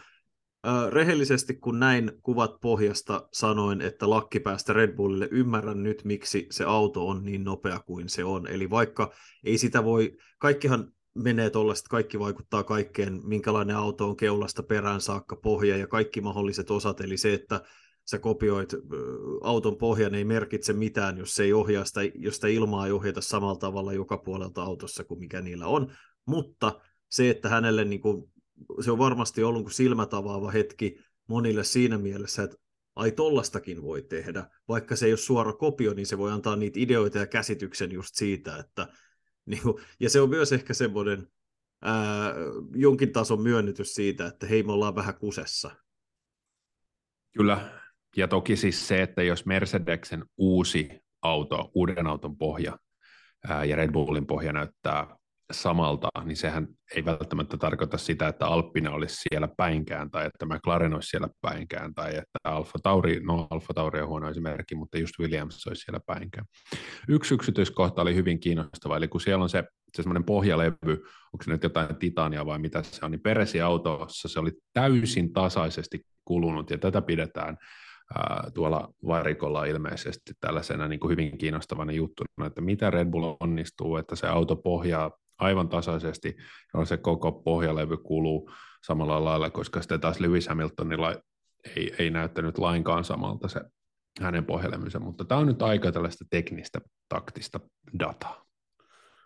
Rehellisesti 0.89 1.55
kun 1.55 1.79
näin 1.79 2.11
kuvat 2.21 2.51
pohjasta 2.61 3.27
sanoin, 3.33 3.81
että 3.81 4.09
lakkipäästä 4.09 4.73
Red 4.73 4.95
Bullille, 4.95 5.27
ymmärrän 5.31 5.83
nyt 5.83 6.03
miksi 6.03 6.47
se 6.51 6.63
auto 6.63 7.07
on 7.07 7.25
niin 7.25 7.43
nopea 7.43 7.79
kuin 7.79 8.09
se 8.09 8.23
on. 8.23 8.47
Eli 8.47 8.69
vaikka 8.69 9.13
ei 9.43 9.57
sitä 9.57 9.83
voi, 9.83 10.17
kaikkihan 10.37 10.91
menee 11.15 11.49
tuollaista, 11.49 11.89
kaikki 11.89 12.19
vaikuttaa 12.19 12.63
kaikkeen, 12.63 13.21
minkälainen 13.23 13.75
auto 13.75 14.09
on 14.09 14.17
keulasta 14.17 14.63
perään 14.63 15.01
saakka 15.01 15.35
pohja 15.35 15.77
ja 15.77 15.87
kaikki 15.87 16.21
mahdolliset 16.21 16.71
osat, 16.71 17.01
eli 17.01 17.17
se, 17.17 17.33
että 17.33 17.61
sä 18.11 18.19
kopioit 18.19 18.73
auton 19.41 19.77
pohjan, 19.77 20.15
ei 20.15 20.25
merkitse 20.25 20.73
mitään, 20.73 21.17
jos 21.17 21.35
se 21.35 21.43
ei 21.43 21.53
ohjaa 21.53 21.85
sitä, 21.85 22.01
jos 22.15 22.35
sitä 22.35 22.47
ilmaa 22.47 22.85
ei 22.85 22.91
ohjata 22.91 23.21
samalla 23.21 23.59
tavalla 23.59 23.93
joka 23.93 24.17
puolelta 24.17 24.63
autossa 24.63 25.03
kuin 25.03 25.19
mikä 25.19 25.41
niillä 25.41 25.67
on, 25.67 25.91
mutta 26.25 26.81
se, 27.09 27.29
että 27.29 27.49
hänelle 27.49 27.85
niin 27.85 28.01
kuin, 28.01 28.31
se 28.81 28.91
on 28.91 28.97
varmasti 28.97 29.43
ollut 29.43 29.73
silmät 29.73 30.13
avaava 30.13 30.51
hetki 30.51 30.97
monille 31.27 31.63
siinä 31.63 31.97
mielessä, 31.97 32.43
että 32.43 32.57
ai 32.95 33.11
tollastakin 33.11 33.81
voi 33.81 34.01
tehdä, 34.01 34.47
vaikka 34.67 34.95
se 34.95 35.05
ei 35.05 35.11
ole 35.11 35.17
suora 35.17 35.53
kopio, 35.53 35.93
niin 35.93 36.05
se 36.05 36.17
voi 36.17 36.31
antaa 36.31 36.55
niitä 36.55 36.79
ideoita 36.79 37.17
ja 37.17 37.27
käsityksen 37.27 37.91
just 37.91 38.15
siitä, 38.15 38.57
että 38.57 38.87
niin 39.49 39.61
kuin, 39.61 39.83
ja 39.99 40.09
se 40.09 40.21
on 40.21 40.29
myös 40.29 40.53
ehkä 40.53 40.73
semmoinen 40.73 41.27
ää, 41.81 42.33
jonkin 42.75 43.11
tason 43.11 43.41
myönnytys 43.41 43.93
siitä, 43.93 44.27
että 44.27 44.47
hei 44.47 44.63
me 44.63 44.71
ollaan 44.71 44.95
vähän 44.95 45.15
kusessa. 45.15 45.75
Kyllä, 47.37 47.79
ja 48.17 48.27
toki 48.27 48.55
siis 48.55 48.87
se, 48.87 49.01
että 49.01 49.23
jos 49.23 49.45
Mercedeksen 49.45 50.25
uusi 50.37 50.89
auto, 51.21 51.71
uuden 51.75 52.07
auton 52.07 52.37
pohja 52.37 52.79
ää, 53.49 53.65
ja 53.65 53.75
Red 53.75 53.91
Bullin 53.91 54.27
pohja 54.27 54.53
näyttää 54.53 55.17
samalta, 55.51 56.07
niin 56.23 56.37
sehän 56.37 56.67
ei 56.95 57.05
välttämättä 57.05 57.57
tarkoita 57.57 57.97
sitä, 57.97 58.27
että 58.27 58.47
Alppina 58.47 58.91
olisi 58.91 59.15
siellä 59.15 59.47
päinkään 59.57 60.11
tai 60.11 60.25
että 60.25 60.45
McLaren 60.45 60.93
olisi 60.93 61.09
siellä 61.09 61.27
päinkään 61.41 61.93
tai 61.93 62.09
että 62.09 62.39
Alfa 62.43 62.79
Tauri, 62.83 63.19
no 63.23 63.47
Alfa 63.49 63.73
Tauri 63.73 64.01
on 64.01 64.07
huono 64.07 64.29
esimerkki, 64.29 64.75
mutta 64.75 64.97
just 64.97 65.19
Williams 65.19 65.67
olisi 65.67 65.81
siellä 65.81 65.99
päinkään. 66.05 66.45
Yksi 67.07 67.33
yksityiskohta 67.33 68.01
oli 68.01 68.15
hyvin 68.15 68.39
kiinnostava, 68.39 68.97
eli 68.97 69.07
kun 69.07 69.21
siellä 69.21 69.43
on 69.43 69.49
se, 69.49 69.63
se 69.95 70.03
semmoinen 70.03 70.23
pohjalevy, 70.23 71.03
onko 71.33 71.43
se 71.43 71.51
nyt 71.51 71.63
jotain 71.63 71.95
titania 71.95 72.45
vai 72.45 72.59
mitä 72.59 72.83
se 72.83 73.05
on, 73.05 73.11
niin 73.11 73.21
Peresi 73.21 73.61
autossa 73.61 74.27
se 74.27 74.39
oli 74.39 74.51
täysin 74.73 75.33
tasaisesti 75.33 76.01
kulunut 76.25 76.69
ja 76.69 76.77
tätä 76.77 77.01
pidetään 77.01 77.57
tuolla 78.53 78.93
varikolla 79.07 79.65
ilmeisesti 79.65 80.33
tällaisena 80.39 80.87
niin 80.87 80.99
kuin 80.99 81.11
hyvin 81.11 81.37
kiinnostavana 81.37 81.91
juttuna, 81.91 82.45
että 82.45 82.61
mitä 82.61 82.89
Red 82.89 83.09
Bull 83.09 83.35
onnistuu, 83.39 83.97
että 83.97 84.15
se 84.15 84.27
auto 84.27 84.55
pohjaa 84.55 85.11
aivan 85.43 85.69
tasaisesti, 85.69 86.35
jolloin 86.73 86.87
se 86.87 86.97
koko 86.97 87.31
pohjalevy 87.31 87.97
kuluu 87.97 88.51
samalla 88.85 89.25
lailla, 89.25 89.49
koska 89.49 89.81
sitten 89.81 90.01
taas 90.01 90.19
Lewis 90.19 90.47
Hamiltonilla 90.47 91.15
ei, 91.75 91.95
ei 91.99 92.09
näyttänyt 92.09 92.57
lainkaan 92.57 93.03
samalta 93.03 93.47
se 93.47 93.61
hänen 94.21 94.45
pohjalevynsä, 94.45 94.99
mutta 94.99 95.25
tämä 95.25 95.41
on 95.41 95.47
nyt 95.47 95.61
aika 95.61 95.91
tällaista 95.91 96.25
teknistä, 96.29 96.81
taktista 97.09 97.59
dataa. 97.99 98.45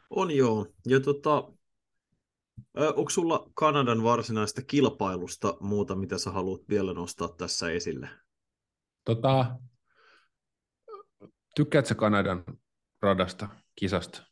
On 0.09 0.31
joo, 0.31 0.67
ja 0.87 0.99
tota, 0.99 1.43
onko 2.95 3.09
sulla 3.09 3.51
Kanadan 3.53 4.03
varsinaista 4.03 4.61
kilpailusta 4.61 5.57
muuta, 5.59 5.95
mitä 5.95 6.17
sä 6.17 6.31
haluat 6.31 6.61
vielä 6.69 6.93
nostaa 6.93 7.27
tässä 7.27 7.71
esille? 7.71 8.09
Tota, 9.05 9.55
tykkäätkö 11.55 11.95
Kanadan 11.95 12.43
radasta, 13.01 13.47
kisasta? 13.75 14.26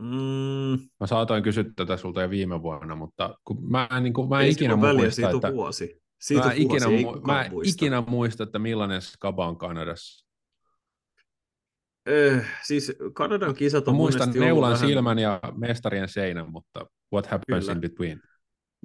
Mm. 0.00 0.88
Mä 1.00 1.06
saatoin 1.06 1.42
kysyä 1.42 1.64
tätä 1.76 1.96
sulta 1.96 2.22
jo 2.22 2.30
viime 2.30 2.62
vuonna, 2.62 2.96
mutta 2.96 3.38
kun 3.44 3.70
mä, 3.70 3.88
niin 4.00 4.12
kuin, 4.12 4.28
mä 4.28 4.40
ei 4.40 4.50
ikinä 4.50 4.80
väliä, 4.80 5.02
muista, 5.02 5.14
siitä 5.14 5.30
että... 5.30 5.52
vuosi. 5.52 6.00
Siitä 6.20 6.44
mä, 6.46 6.50
vuosi, 6.50 6.62
ikinä, 6.62 6.86
ei 6.86 7.04
mu- 7.04 7.26
mä 7.26 7.46
muista. 7.50 7.74
ikinä 7.74 8.00
muista, 8.00 8.42
että 8.42 8.58
millainen 8.58 9.02
skaba 9.02 9.48
on 9.48 9.58
Kanadassa. 9.58 10.26
Eh, 12.06 12.46
siis 12.62 12.92
Kanadan 13.12 13.54
kisat 13.54 13.88
on 13.88 13.94
Mä 13.94 13.96
muistan 13.96 14.28
monesti 14.28 14.40
neulan 14.40 14.72
vähän... 14.72 14.88
silmän 14.88 15.18
ja 15.18 15.40
mestarien 15.56 16.08
seinän, 16.08 16.52
mutta 16.52 16.86
what 17.12 17.26
happens 17.26 17.64
Kyllä. 17.64 17.72
in 17.72 17.80
between? 17.80 18.20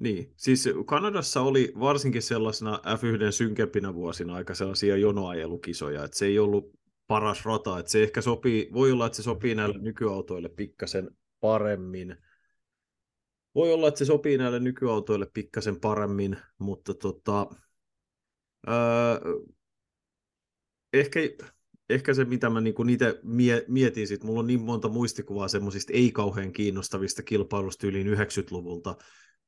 Niin, 0.02 0.34
siis 0.38 0.70
Kanadassa 0.86 1.42
oli 1.42 1.74
varsinkin 1.80 2.22
sellaisena 2.22 2.80
F1 2.86 3.32
synkempinä 3.32 3.94
vuosina 3.94 4.36
aika 4.36 4.54
sellaisia 4.54 4.98
jonoajelukisoja, 4.98 6.04
että 6.04 6.18
se 6.18 6.26
ei 6.26 6.40
ollut 6.40 6.72
paras 7.08 7.46
rata, 7.46 7.80
että 7.80 7.92
se 7.92 8.04
ehkä 8.04 8.22
sopii, 8.22 8.70
voi 8.74 8.92
olla, 8.92 9.06
että 9.06 9.16
se 9.16 9.24
sopii 9.24 9.56
näille 9.56 9.78
nykyautoille 9.78 10.50
pikkasen 10.50 11.10
paremmin. 11.40 12.16
Voi 13.56 13.74
olla, 13.74 13.88
että 13.88 13.98
se 13.98 14.06
sopii 14.06 14.38
näille 14.38 14.60
nykyautoille 14.60 15.28
pikkasen 15.34 15.80
paremmin, 15.80 16.38
mutta 16.58 16.94
tota, 16.94 17.48
öö, 18.68 19.20
ehkä, 20.94 21.20
ehkä 21.90 22.14
se, 22.14 22.26
mitä 22.26 22.50
mä 22.50 22.62
niinku 22.62 22.86
itse 22.90 23.20
mie, 23.24 23.66
mietin, 23.68 24.08
sit, 24.08 24.24
mulla 24.24 24.40
on 24.40 24.48
niin 24.48 24.62
monta 24.62 24.90
muistikuvaa 24.90 25.48
semmoisista 25.48 25.94
ei 25.94 26.12
kauhean 26.12 26.52
kiinnostavista 26.52 27.24
kilpailusta 27.24 27.88
yli 27.88 28.16
90-luvulta. 28.16 28.96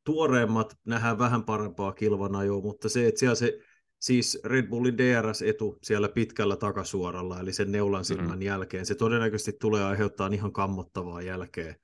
Tuoreemmat 0.03 0.77
nähdään 0.85 1.19
vähän 1.19 1.43
parempaa 1.43 1.91
kilvanajoa, 1.91 2.61
mutta 2.61 2.89
se, 2.89 3.07
että 3.07 3.19
siellä 3.19 3.35
se 3.35 3.59
siis 3.99 4.39
Red 4.43 4.67
Bullin 4.67 4.97
DRS-etu 4.97 5.77
siellä 5.83 6.09
pitkällä 6.09 6.55
takasuoralla, 6.55 7.39
eli 7.39 7.53
sen 7.53 7.71
neulan 7.71 8.05
silmän 8.05 8.25
mm-hmm. 8.25 8.41
jälkeen, 8.41 8.85
se 8.85 8.95
todennäköisesti 8.95 9.53
tulee 9.61 9.83
aiheuttaa 9.83 10.29
ihan 10.33 10.53
kammottavaa 10.53 11.21
jälkeä. 11.21 11.75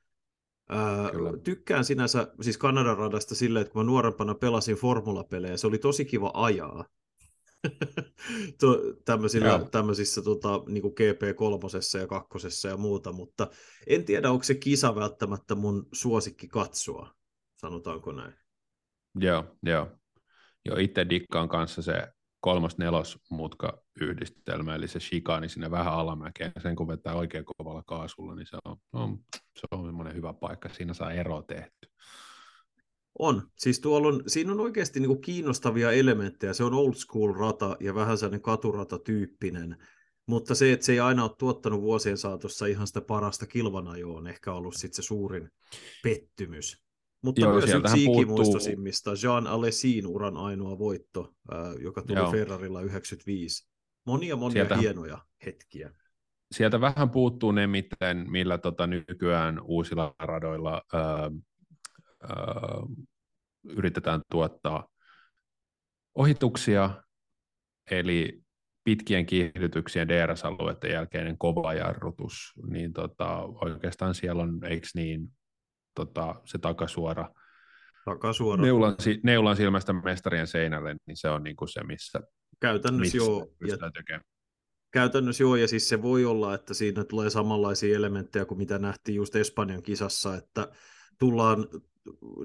Öö, 0.71 1.37
tykkään 1.43 1.85
sinänsä 1.85 2.27
siis 2.41 2.57
Kanadan 2.57 2.97
radasta 2.97 3.35
silleen, 3.35 3.61
että 3.61 3.73
kun 3.73 3.81
mä 3.81 3.85
nuorempana 3.85 4.35
pelasin 4.35 4.75
formulapelejä, 4.75 5.57
se 5.57 5.67
oli 5.67 5.77
tosi 5.77 6.05
kiva 6.05 6.31
ajaa. 6.33 6.85
tämmöisillä, 9.05 9.65
tämmöisissä 9.71 10.21
tota, 10.21 10.63
niin 10.67 10.81
kuin 10.81 10.93
GP3 10.93 11.99
ja 11.99 12.07
kakkosessa 12.07 12.67
ja 12.67 12.77
muuta, 12.77 13.11
mutta 13.11 13.47
en 13.87 14.05
tiedä, 14.05 14.31
onko 14.31 14.43
se 14.43 14.55
kisa 14.55 14.95
välttämättä 14.95 15.55
mun 15.55 15.87
suosikki 15.91 16.47
katsoa, 16.47 17.13
sanotaanko 17.57 18.11
näin. 18.11 18.33
Joo, 19.15 19.43
joo. 19.63 19.87
Joo, 20.65 20.77
itse 20.77 21.09
dikkaan 21.09 21.49
kanssa 21.49 21.81
se 21.81 22.07
kolmas 22.39 22.77
nelos 22.77 23.17
mutka 23.29 23.83
yhdistelmä, 24.01 24.75
eli 24.75 24.87
se 24.87 24.99
shikaani 24.99 25.49
sinne 25.49 25.71
vähän 25.71 25.93
alamäkeen, 25.93 26.51
sen 26.61 26.75
kun 26.75 26.87
vetää 26.87 27.13
oikein 27.13 27.45
kovalla 27.45 27.83
kaasulla, 27.83 28.35
niin 28.35 28.47
se 28.47 28.57
on, 28.65 28.77
on, 28.93 29.19
se 29.33 29.67
on 29.71 29.85
semmoinen 29.85 30.15
hyvä 30.15 30.33
paikka, 30.33 30.69
siinä 30.69 30.93
saa 30.93 31.11
ero 31.11 31.41
tehty. 31.41 31.87
On, 33.19 33.47
siis 33.57 33.79
tuolla 33.79 34.07
on, 34.07 34.23
siinä 34.27 34.51
on 34.51 34.59
oikeasti 34.59 34.99
niin 34.99 35.21
kiinnostavia 35.21 35.91
elementtejä, 35.91 36.53
se 36.53 36.63
on 36.63 36.73
old 36.73 36.93
school 36.93 37.33
rata 37.33 37.77
ja 37.79 37.95
vähän 37.95 38.17
sellainen 38.17 38.41
katurata-tyyppinen, 38.41 39.77
mutta 40.25 40.55
se, 40.55 40.73
että 40.73 40.85
se 40.85 40.91
ei 40.91 40.99
aina 40.99 41.23
ole 41.23 41.31
tuottanut 41.37 41.81
vuosien 41.81 42.17
saatossa 42.17 42.65
ihan 42.65 42.87
sitä 42.87 43.01
parasta 43.01 43.45
kilvanajoa, 43.45 44.17
on 44.17 44.27
ehkä 44.27 44.53
ollut 44.53 44.75
sit 44.75 44.93
se 44.93 45.01
suurin 45.01 45.49
pettymys. 46.03 46.83
Mutta 47.23 47.41
Joo, 47.41 47.51
myös 47.51 47.73
yksi 47.73 48.03
ikimuistosimmista, 48.03 49.11
Jean 49.23 49.47
Alessin 49.47 50.07
uran 50.07 50.37
ainoa 50.37 50.79
voitto, 50.79 51.33
joka 51.79 52.01
tuli 52.01 52.19
Joo. 52.19 52.31
Ferrarilla 52.31 52.81
95. 52.81 53.67
Monia 54.05 54.35
monia 54.35 54.53
Sieltä... 54.53 54.77
hienoja 54.77 55.17
hetkiä. 55.45 55.91
Sieltä 56.51 56.81
vähän 56.81 57.09
puuttuu 57.09 57.51
ne, 57.51 57.67
miten, 57.67 58.31
millä 58.31 58.57
tota, 58.57 58.87
nykyään 58.87 59.59
uusilla 59.63 60.15
radoilla 60.19 60.81
ää, 60.93 61.01
ää, 61.01 61.31
yritetään 63.63 64.21
tuottaa 64.31 64.87
ohituksia, 66.15 67.03
eli 67.91 68.43
pitkien 68.83 69.25
kiihdytyksien 69.25 70.07
DRS-alueiden 70.07 70.91
jälkeinen 70.91 71.37
kova 71.37 71.73
jarrutus, 71.73 72.53
niin 72.67 72.93
tota, 72.93 73.37
oikeastaan 73.41 74.15
siellä 74.15 74.43
on, 74.43 74.59
eikö 74.63 74.87
niin, 74.95 75.29
tota, 75.95 76.35
se 76.45 76.57
takasuora, 76.57 77.29
takasuora. 78.05 78.63
Neulan, 78.63 78.95
neulan 79.23 79.55
silmästä 79.55 79.93
mestarien 79.93 80.47
seinälle, 80.47 80.95
niin 81.07 81.17
se 81.17 81.29
on 81.29 81.43
niin 81.43 81.55
kuin 81.55 81.69
se, 81.69 81.83
missä, 81.83 82.19
Käytännössä 82.59 83.17
missä 83.17 83.17
joo. 83.17 83.47
Ja, 84.09 84.19
käytännössä 84.91 85.43
joo, 85.43 85.55
ja 85.55 85.67
siis 85.67 85.89
se 85.89 86.01
voi 86.01 86.25
olla, 86.25 86.53
että 86.53 86.73
siinä 86.73 87.03
tulee 87.03 87.29
samanlaisia 87.29 87.95
elementtejä 87.95 88.45
kuin 88.45 88.57
mitä 88.57 88.79
nähtiin 88.79 89.15
just 89.15 89.35
Espanjan 89.35 89.83
kisassa, 89.83 90.35
että 90.35 90.67
tullaan, 91.19 91.67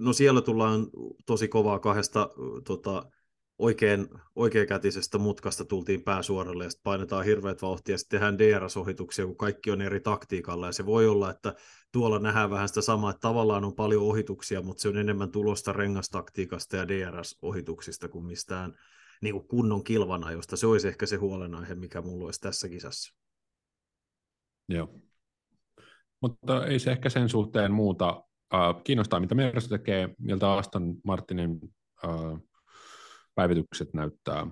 no 0.00 0.12
siellä 0.12 0.40
tullaan 0.40 0.86
tosi 1.26 1.48
kovaa 1.48 1.78
kahdesta 1.78 2.30
tota, 2.64 3.10
oikein, 3.58 4.08
oikeakätisestä 4.36 5.18
mutkasta 5.18 5.64
tultiin 5.64 6.02
pääsuoralle 6.02 6.64
ja 6.64 6.70
sitten 6.70 6.82
painetaan 6.82 7.24
hirveät 7.24 7.62
vauhtia 7.62 7.94
ja 7.94 7.98
sitten 7.98 8.20
tehdään 8.20 8.38
DRS-ohituksia, 8.38 9.26
kun 9.26 9.36
kaikki 9.36 9.70
on 9.70 9.82
eri 9.82 10.00
taktiikalla 10.00 10.66
ja 10.66 10.72
se 10.72 10.86
voi 10.86 11.08
olla, 11.08 11.30
että 11.30 11.54
tuolla 11.92 12.18
nähdään 12.18 12.50
vähän 12.50 12.68
sitä 12.68 12.82
samaa, 12.82 13.10
että 13.10 13.20
tavallaan 13.20 13.64
on 13.64 13.74
paljon 13.74 14.02
ohituksia, 14.02 14.62
mutta 14.62 14.80
se 14.80 14.88
on 14.88 14.96
enemmän 14.96 15.30
tulosta 15.30 15.72
rengastaktiikasta 15.72 16.76
ja 16.76 16.88
DRS-ohituksista 16.88 18.08
kuin 18.08 18.24
mistään 18.24 18.74
niin 19.22 19.32
kuin 19.32 19.48
kunnon 19.48 19.84
kilvana, 19.84 20.32
josta 20.32 20.56
se 20.56 20.66
olisi 20.66 20.88
ehkä 20.88 21.06
se 21.06 21.16
huolenaihe, 21.16 21.74
mikä 21.74 22.02
mulla 22.02 22.24
olisi 22.24 22.40
tässä 22.40 22.68
kisassa. 22.68 23.14
Joo. 24.68 24.94
Mutta 26.20 26.66
ei 26.66 26.78
se 26.78 26.90
ehkä 26.92 27.08
sen 27.08 27.28
suhteen 27.28 27.72
muuta. 27.72 28.22
Uh, 28.54 28.82
kiinnostaa, 28.84 29.20
mitä 29.20 29.34
Mersu 29.34 29.68
tekee, 29.68 30.14
miltä 30.18 30.52
Aston 30.52 30.94
Martinin 31.04 31.60
uh, 32.04 32.47
päivitykset 33.38 33.94
näyttää 33.94 34.46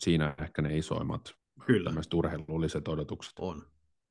siinä 0.00 0.34
ehkä 0.42 0.62
ne 0.62 0.78
isoimmat 0.78 1.34
Kyllä. 1.66 1.92
urheilulliset 2.14 2.88
odotukset. 2.88 3.32
On. 3.38 3.62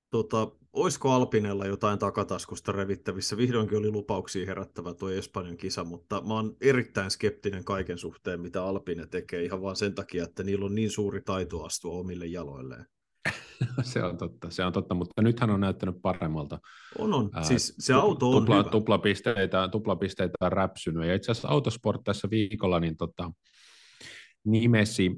Tota, 0.10 0.52
olisiko 0.74 1.12
Alpinella 1.12 1.65
jotain 1.65 2.00
takataskusta 2.00 2.71
revittävissä? 2.71 3.38
Vihdoinkin 3.38 3.78
oli 3.78 3.91
lupauksia 3.91 4.45
herättävä 4.45 4.93
tuo 4.93 5.10
Espanjan 5.10 5.58
kisa, 5.58 5.84
mutta 5.84 6.21
mä 6.21 6.34
oon 6.34 6.56
erittäin 6.62 7.12
skeptinen 7.12 7.63
kaiken 7.63 7.98
suhteen, 7.98 8.41
mitä 8.41 8.63
Alpine 8.63 9.08
tekee, 9.08 9.43
ihan 9.43 9.62
vaan 9.62 9.76
sen 9.76 9.95
takia, 9.95 10.24
että 10.24 10.43
niillä 10.43 10.65
on 10.65 10.76
niin 10.76 10.91
suuri 10.91 11.21
taito 11.21 11.63
astua 11.63 12.00
omille 12.00 12.26
jaloilleen. 12.26 12.86
se 13.93 14.04
on 14.04 14.17
totta, 14.17 14.50
se 14.50 14.65
on 14.65 14.74
totta, 14.74 14.95
mutta 14.95 15.21
nythän 15.21 15.50
on 15.50 15.60
näyttänyt 15.60 15.95
paremmalta. 16.02 16.60
On, 16.98 17.13
on. 17.13 17.30
Ää, 17.34 17.43
siis 17.43 17.76
se 17.80 17.93
auto 17.93 18.30
on 18.30 18.41
tupla, 18.41 18.58
hyvä. 18.58 18.69
Tuplapisteitä, 18.69 19.69
tuplapisteitä 19.71 20.34
on 20.41 20.52
räpsynyt, 20.52 21.08
ja 21.08 21.15
itse 21.15 21.32
asiassa 21.32 21.48
Autosport 21.48 22.02
tässä 22.04 22.30
viikolla 22.30 22.80
niin 22.80 22.98
tota, 22.98 23.32
nimesi 24.46 25.12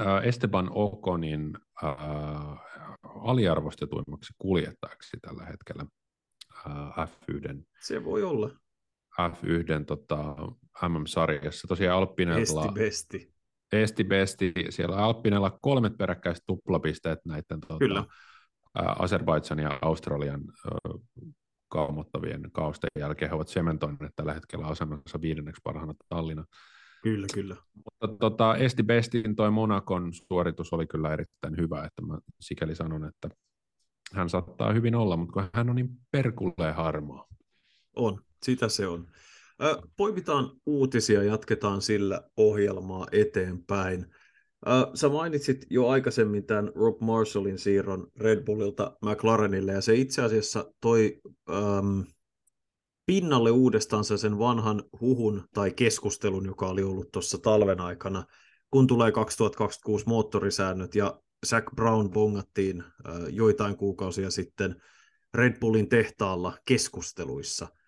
äh, 0.00 0.26
Esteban 0.26 0.70
Okonin 0.74 1.58
äh, 1.84 1.90
aliarvostetuimmaksi 3.04 4.32
kuljettajaksi 4.38 5.16
tällä 5.22 5.44
hetkellä 5.44 5.86
äh, 6.66 7.08
F1. 7.08 7.62
Se 7.80 8.04
voi 8.04 8.22
olla. 8.22 8.50
F1 9.20 9.84
tota, 9.86 10.34
MM-sarjassa. 10.88 11.68
Tosiaan 11.68 11.98
Alppinella... 11.98 12.40
Esti 12.42 12.74
besti. 12.74 13.34
Esti 13.72 14.04
besti. 14.04 14.52
Siellä 14.70 14.96
Alppinella 14.96 15.58
kolmet 15.62 15.98
peräkkäiset 15.98 16.44
tuplapisteet 16.46 17.18
näiden 17.24 17.60
tota, 17.68 18.06
Azerbaidsan 18.74 19.58
ja 19.58 19.78
Australian 19.82 20.40
äh, 20.40 21.00
kaumottavien 21.68 22.50
kausten 22.52 22.90
jälkeen. 22.98 23.30
He 23.30 23.34
ovat 23.34 23.48
sementoineet 23.48 24.12
tällä 24.16 24.34
hetkellä 24.34 24.66
asemansa 24.66 25.20
viidenneksi 25.20 25.60
parhaana 25.64 25.94
Tallinna. 26.08 26.44
Kyllä, 27.02 27.26
kyllä. 27.34 27.56
Mutta 27.74 28.18
tota, 28.20 28.56
Esti 28.56 28.82
Bestin 28.82 29.36
toi 29.36 29.50
Monakon 29.50 30.12
suoritus 30.12 30.72
oli 30.72 30.86
kyllä 30.86 31.12
erittäin 31.12 31.56
hyvä, 31.56 31.84
että 31.84 32.02
mä 32.02 32.18
sikäli 32.40 32.74
sanon, 32.74 33.04
että 33.04 33.28
hän 34.14 34.28
saattaa 34.28 34.72
hyvin 34.72 34.94
olla, 34.94 35.16
mutta 35.16 35.32
kun 35.32 35.50
hän 35.54 35.70
on 35.70 35.76
niin 35.76 35.90
perkulleen 36.10 36.74
harmaa. 36.74 37.26
On, 37.96 38.20
sitä 38.42 38.68
se 38.68 38.86
on. 38.86 39.06
Poimitaan 39.96 40.50
uutisia, 40.66 41.22
jatketaan 41.22 41.82
sillä 41.82 42.22
ohjelmaa 42.36 43.06
eteenpäin. 43.12 44.06
Sä 44.94 45.08
mainitsit 45.08 45.66
jo 45.70 45.88
aikaisemmin 45.88 46.46
tämän 46.46 46.72
Rob 46.74 47.00
Marshallin 47.00 47.58
siirron 47.58 48.06
Red 48.20 48.44
Bullilta 48.44 48.96
McLarenille, 49.02 49.72
ja 49.72 49.80
se 49.80 49.94
itse 49.94 50.22
asiassa 50.22 50.72
toi 50.80 51.20
ähm, 51.50 52.00
pinnalle 53.08 53.50
uudestaan 53.50 54.04
sen 54.04 54.38
vanhan 54.38 54.82
huhun 55.00 55.44
tai 55.54 55.70
keskustelun, 55.72 56.46
joka 56.46 56.68
oli 56.68 56.82
ollut 56.82 57.12
tuossa 57.12 57.38
talven 57.38 57.80
aikana, 57.80 58.24
kun 58.70 58.86
tulee 58.86 59.12
2026 59.12 60.04
moottorisäännöt, 60.06 60.94
ja 60.94 61.20
Zach 61.46 61.74
Brown 61.74 62.10
bongattiin 62.10 62.84
joitain 63.30 63.76
kuukausia 63.76 64.30
sitten 64.30 64.82
Red 65.34 65.58
Bullin 65.60 65.88
tehtaalla 65.88 66.58
keskusteluissa– 66.64 67.68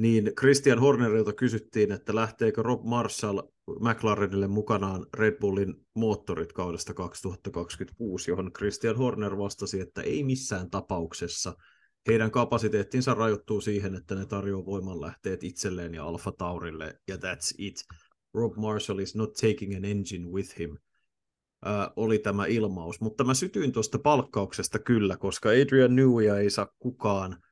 niin 0.00 0.32
Christian 0.38 0.78
Hornerilta 0.78 1.32
kysyttiin, 1.32 1.92
että 1.92 2.14
lähteekö 2.14 2.62
Rob 2.62 2.84
Marshall 2.84 3.42
McLarenille 3.80 4.46
mukanaan 4.46 5.06
Red 5.14 5.38
Bullin 5.40 5.74
moottorit 5.94 6.52
kaudesta 6.52 6.94
2026, 6.94 8.30
johon 8.30 8.52
Christian 8.52 8.96
Horner 8.96 9.38
vastasi, 9.38 9.80
että 9.80 10.02
ei 10.02 10.24
missään 10.24 10.70
tapauksessa. 10.70 11.54
Heidän 12.06 12.30
kapasiteettinsa 12.30 13.14
rajoittuu 13.14 13.60
siihen, 13.60 13.94
että 13.94 14.14
ne 14.14 14.26
tarjoaa 14.26 14.66
voimanlähteet 14.66 15.44
itselleen 15.44 15.94
ja 15.94 16.04
Alfa 16.04 16.32
Taurille, 16.32 16.98
ja 17.08 17.16
that's 17.16 17.54
it. 17.58 17.84
Rob 18.34 18.56
Marshall 18.56 18.98
is 18.98 19.16
not 19.16 19.32
taking 19.34 19.76
an 19.76 19.84
engine 19.84 20.28
with 20.30 20.58
him. 20.58 20.76
Äh, 21.66 21.90
oli 21.96 22.18
tämä 22.18 22.46
ilmaus, 22.46 23.00
mutta 23.00 23.24
mä 23.24 23.34
sytyin 23.34 23.72
tuosta 23.72 23.98
palkkauksesta 23.98 24.78
kyllä, 24.78 25.16
koska 25.16 25.48
Adrian 25.48 25.96
Newia 25.96 26.38
ei 26.38 26.50
saa 26.50 26.68
kukaan– 26.78 27.36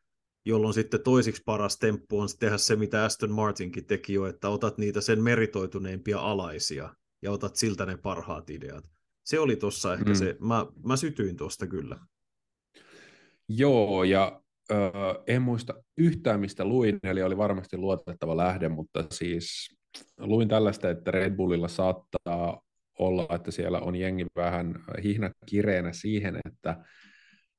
jolloin 0.48 0.74
sitten 0.74 1.02
toisiksi 1.02 1.42
paras 1.44 1.78
temppu 1.78 2.20
on 2.20 2.28
tehdä 2.38 2.58
se, 2.58 2.76
mitä 2.76 3.04
Aston 3.04 3.32
Martinkin 3.32 3.86
teki 3.86 4.14
jo, 4.14 4.26
että 4.26 4.48
otat 4.48 4.78
niitä 4.78 5.00
sen 5.00 5.22
meritoituneimpia 5.22 6.18
alaisia 6.18 6.94
ja 7.22 7.30
otat 7.30 7.56
siltä 7.56 7.86
ne 7.86 7.96
parhaat 7.96 8.50
ideat. 8.50 8.90
Se 9.24 9.38
oli 9.38 9.56
tuossa 9.56 9.94
ehkä 9.94 10.10
mm. 10.10 10.14
se, 10.14 10.36
mä, 10.40 10.66
mä 10.84 10.96
sytyin 10.96 11.36
tuosta 11.36 11.66
kyllä. 11.66 11.98
Joo, 13.48 14.04
ja 14.04 14.40
ö, 14.70 14.74
en 15.26 15.42
muista 15.42 15.74
yhtään, 15.98 16.40
mistä 16.40 16.64
luin, 16.64 16.98
eli 17.02 17.22
oli 17.22 17.36
varmasti 17.36 17.76
luotettava 17.76 18.36
lähde, 18.36 18.68
mutta 18.68 19.04
siis 19.10 19.76
luin 20.18 20.48
tällaista, 20.48 20.90
että 20.90 21.10
Red 21.10 21.36
Bullilla 21.36 21.68
saattaa 21.68 22.60
olla, 22.98 23.26
että 23.34 23.50
siellä 23.50 23.80
on 23.80 23.96
jengi 23.96 24.26
vähän 24.36 24.84
hihna 25.04 25.30
kireenä 25.46 25.92
siihen, 25.92 26.40
että 26.44 26.84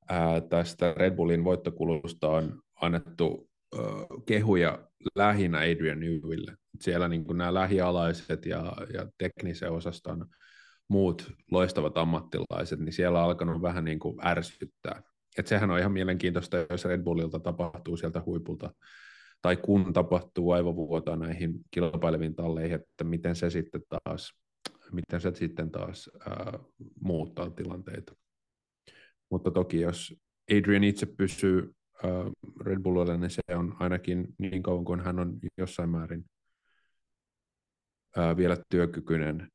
ää, 0.09 0.41
tästä 0.41 0.93
Red 0.97 1.15
Bullin 1.15 1.43
voittokulusta 1.43 2.27
on 2.27 2.61
annettu 2.81 3.49
ö, 3.75 3.79
kehuja 4.25 4.87
lähinnä 5.15 5.57
Adrian 5.57 5.99
Newille. 5.99 6.55
Siellä 6.79 7.07
niin 7.07 7.23
kuin 7.23 7.37
nämä 7.37 7.53
lähialaiset 7.53 8.45
ja, 8.45 8.73
ja 8.93 9.07
teknisen 9.17 9.71
osaston 9.71 10.25
muut 10.87 11.31
loistavat 11.51 11.97
ammattilaiset, 11.97 12.79
niin 12.79 12.93
siellä 12.93 13.19
on 13.19 13.25
alkanut 13.25 13.61
vähän 13.61 13.85
niin 13.85 13.99
kuin 13.99 14.27
ärsyttää. 14.27 15.01
Et 15.37 15.47
sehän 15.47 15.71
on 15.71 15.79
ihan 15.79 15.91
mielenkiintoista, 15.91 16.57
jos 16.69 16.85
Red 16.85 17.03
Bullilta 17.03 17.39
tapahtuu 17.39 17.97
sieltä 17.97 18.21
huipulta, 18.25 18.73
tai 19.41 19.57
kun 19.57 19.93
tapahtuu 19.93 20.51
aivovuotoa 20.51 21.15
näihin 21.15 21.53
kilpaileviin 21.71 22.35
talleihin, 22.35 22.75
että 22.75 23.03
miten 23.03 23.35
se 23.35 23.49
sitten 23.49 23.81
taas, 23.89 24.33
miten 24.91 25.21
se 25.21 25.35
sitten 25.35 25.71
taas 25.71 26.09
ää, 26.29 26.59
muuttaa 27.01 27.49
tilanteita. 27.49 28.15
Mutta 29.29 29.51
toki 29.51 29.81
jos 29.81 30.15
Adrian 30.51 30.83
itse 30.83 31.05
pysyy 31.05 31.75
Red 32.61 32.79
Bullille, 32.79 33.17
niin 33.17 33.29
se 33.29 33.41
on 33.55 33.75
ainakin 33.79 34.27
niin 34.37 34.63
kauan 34.63 34.85
kuin 34.85 34.99
hän 34.99 35.19
on 35.19 35.39
jossain 35.57 35.89
määrin 35.89 36.25
vielä 38.37 38.57
työkykyinen 38.69 39.47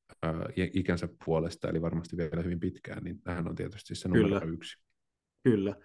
ikänsä 0.56 1.08
puolesta, 1.24 1.68
eli 1.68 1.82
varmasti 1.82 2.16
vielä 2.16 2.42
hyvin 2.42 2.60
pitkään, 2.60 3.04
niin 3.04 3.22
tähän 3.22 3.48
on 3.48 3.54
tietysti 3.54 3.94
se 3.94 4.08
numero 4.08 4.40
Kyllä. 4.40 4.52
yksi. 4.52 4.83
Kyllä. 5.44 5.76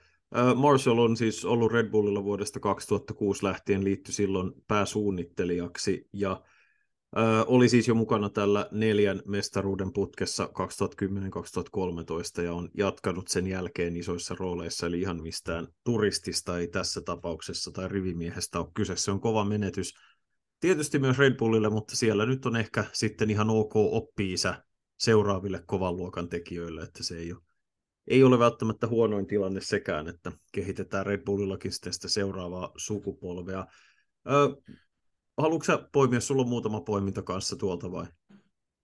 Marshall 0.55 0.99
on 0.99 1.17
siis 1.17 1.45
ollut 1.45 1.71
Red 1.71 1.89
Bullilla 1.89 2.23
vuodesta 2.23 2.59
2006 2.59 3.45
lähtien, 3.45 3.83
liittyi 3.83 4.13
silloin 4.13 4.51
pääsuunnittelijaksi, 4.67 6.07
ja 6.13 6.43
oli 7.47 7.69
siis 7.69 7.87
jo 7.87 7.95
mukana 7.95 8.29
tällä 8.29 8.67
neljän 8.71 9.21
mestaruuden 9.25 9.93
putkessa 9.93 10.49
2010-2013 12.39 12.41
ja 12.41 12.53
on 12.53 12.69
jatkanut 12.73 13.27
sen 13.27 13.47
jälkeen 13.47 13.97
isoissa 13.97 14.35
rooleissa, 14.39 14.87
eli 14.87 14.99
ihan 14.99 15.21
mistään 15.21 15.67
turistista 15.83 16.59
ei 16.59 16.67
tässä 16.67 17.01
tapauksessa 17.01 17.71
tai 17.71 17.87
rivimiehestä 17.87 18.59
ole 18.59 18.67
kyse. 18.73 18.95
Se 18.95 19.11
on 19.11 19.19
kova 19.19 19.45
menetys. 19.45 19.93
Tietysti 20.59 20.99
myös 20.99 21.17
Red 21.17 21.35
Bullille, 21.37 21.69
mutta 21.69 21.95
siellä 21.95 22.25
nyt 22.25 22.45
on 22.45 22.55
ehkä 22.55 22.85
sitten 22.93 23.29
ihan 23.29 23.49
ok 23.49 23.75
oppiisä 23.75 24.63
seuraaville 24.97 25.63
kovan 25.65 25.97
luokan 25.97 26.29
tekijöille, 26.29 26.81
että 26.81 27.03
se 27.03 27.17
ei 27.17 27.33
ole, 27.33 27.41
ei 28.09 28.23
ole 28.23 28.39
välttämättä 28.39 28.87
huonoin 28.87 29.27
tilanne 29.27 29.61
sekään, 29.61 30.07
että 30.07 30.31
kehitetään 30.51 31.05
Red 31.05 31.23
Bullillakin 31.23 31.71
sitten 31.71 31.93
sitä 31.93 32.07
seuraavaa 32.07 32.71
sukupolvea. 32.77 33.65
Ö, 34.27 34.61
haluatko 35.37 35.65
sä 35.65 35.89
poimia, 35.91 36.19
sulla 36.19 36.41
on 36.41 36.49
muutama 36.49 36.81
poiminta 36.81 37.21
kanssa 37.21 37.55
tuolta 37.55 37.91
vai? 37.91 38.05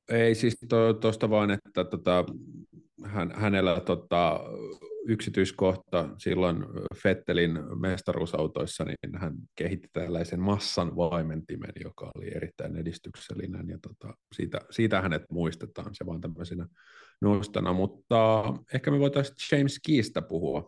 Ei 0.09 0.35
siis 0.35 0.57
tuosta 1.01 1.19
to, 1.19 1.29
vaan, 1.29 1.51
että 1.51 1.83
tota, 1.83 2.25
hän, 3.03 3.31
hänellä 3.35 3.79
tota, 3.79 4.39
yksityiskohta 5.07 6.09
silloin 6.17 6.65
Fettelin 6.95 7.59
mestaruusautoissa, 7.79 8.83
niin 8.83 9.19
hän 9.19 9.33
kehitti 9.55 9.87
tällaisen 9.93 10.39
massan 10.39 10.95
vaimentimen, 10.95 11.73
joka 11.83 12.11
oli 12.15 12.35
erittäin 12.35 12.75
edistyksellinen, 12.75 13.69
ja 13.69 13.77
tota, 13.81 14.13
siitä, 14.35 14.59
siitä 14.69 15.01
hänet 15.01 15.23
muistetaan, 15.31 15.95
se 15.95 16.05
vaan 16.05 16.21
tämmöisenä 16.21 16.67
nostana, 17.21 17.73
mutta 17.73 18.43
ehkä 18.73 18.91
me 18.91 18.99
voitaisiin 18.99 19.35
James 19.51 19.79
Keistä 19.85 20.21
puhua 20.21 20.61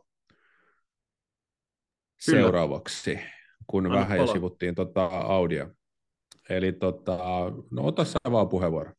Kyllä. 2.26 2.42
seuraavaksi 2.42 3.20
kun 3.68 3.86
Anna 3.86 4.00
vähän 4.00 4.18
pala. 4.18 4.34
sivuttiin 4.34 4.76
tota 4.76 5.06
audio. 5.06 5.72
Eli 6.50 6.72
tota, 6.72 7.18
no 7.72 7.86
ota 7.86 8.06
sä 8.06 8.18
vaan 8.32 8.50
puheenvuoro. 8.50 8.92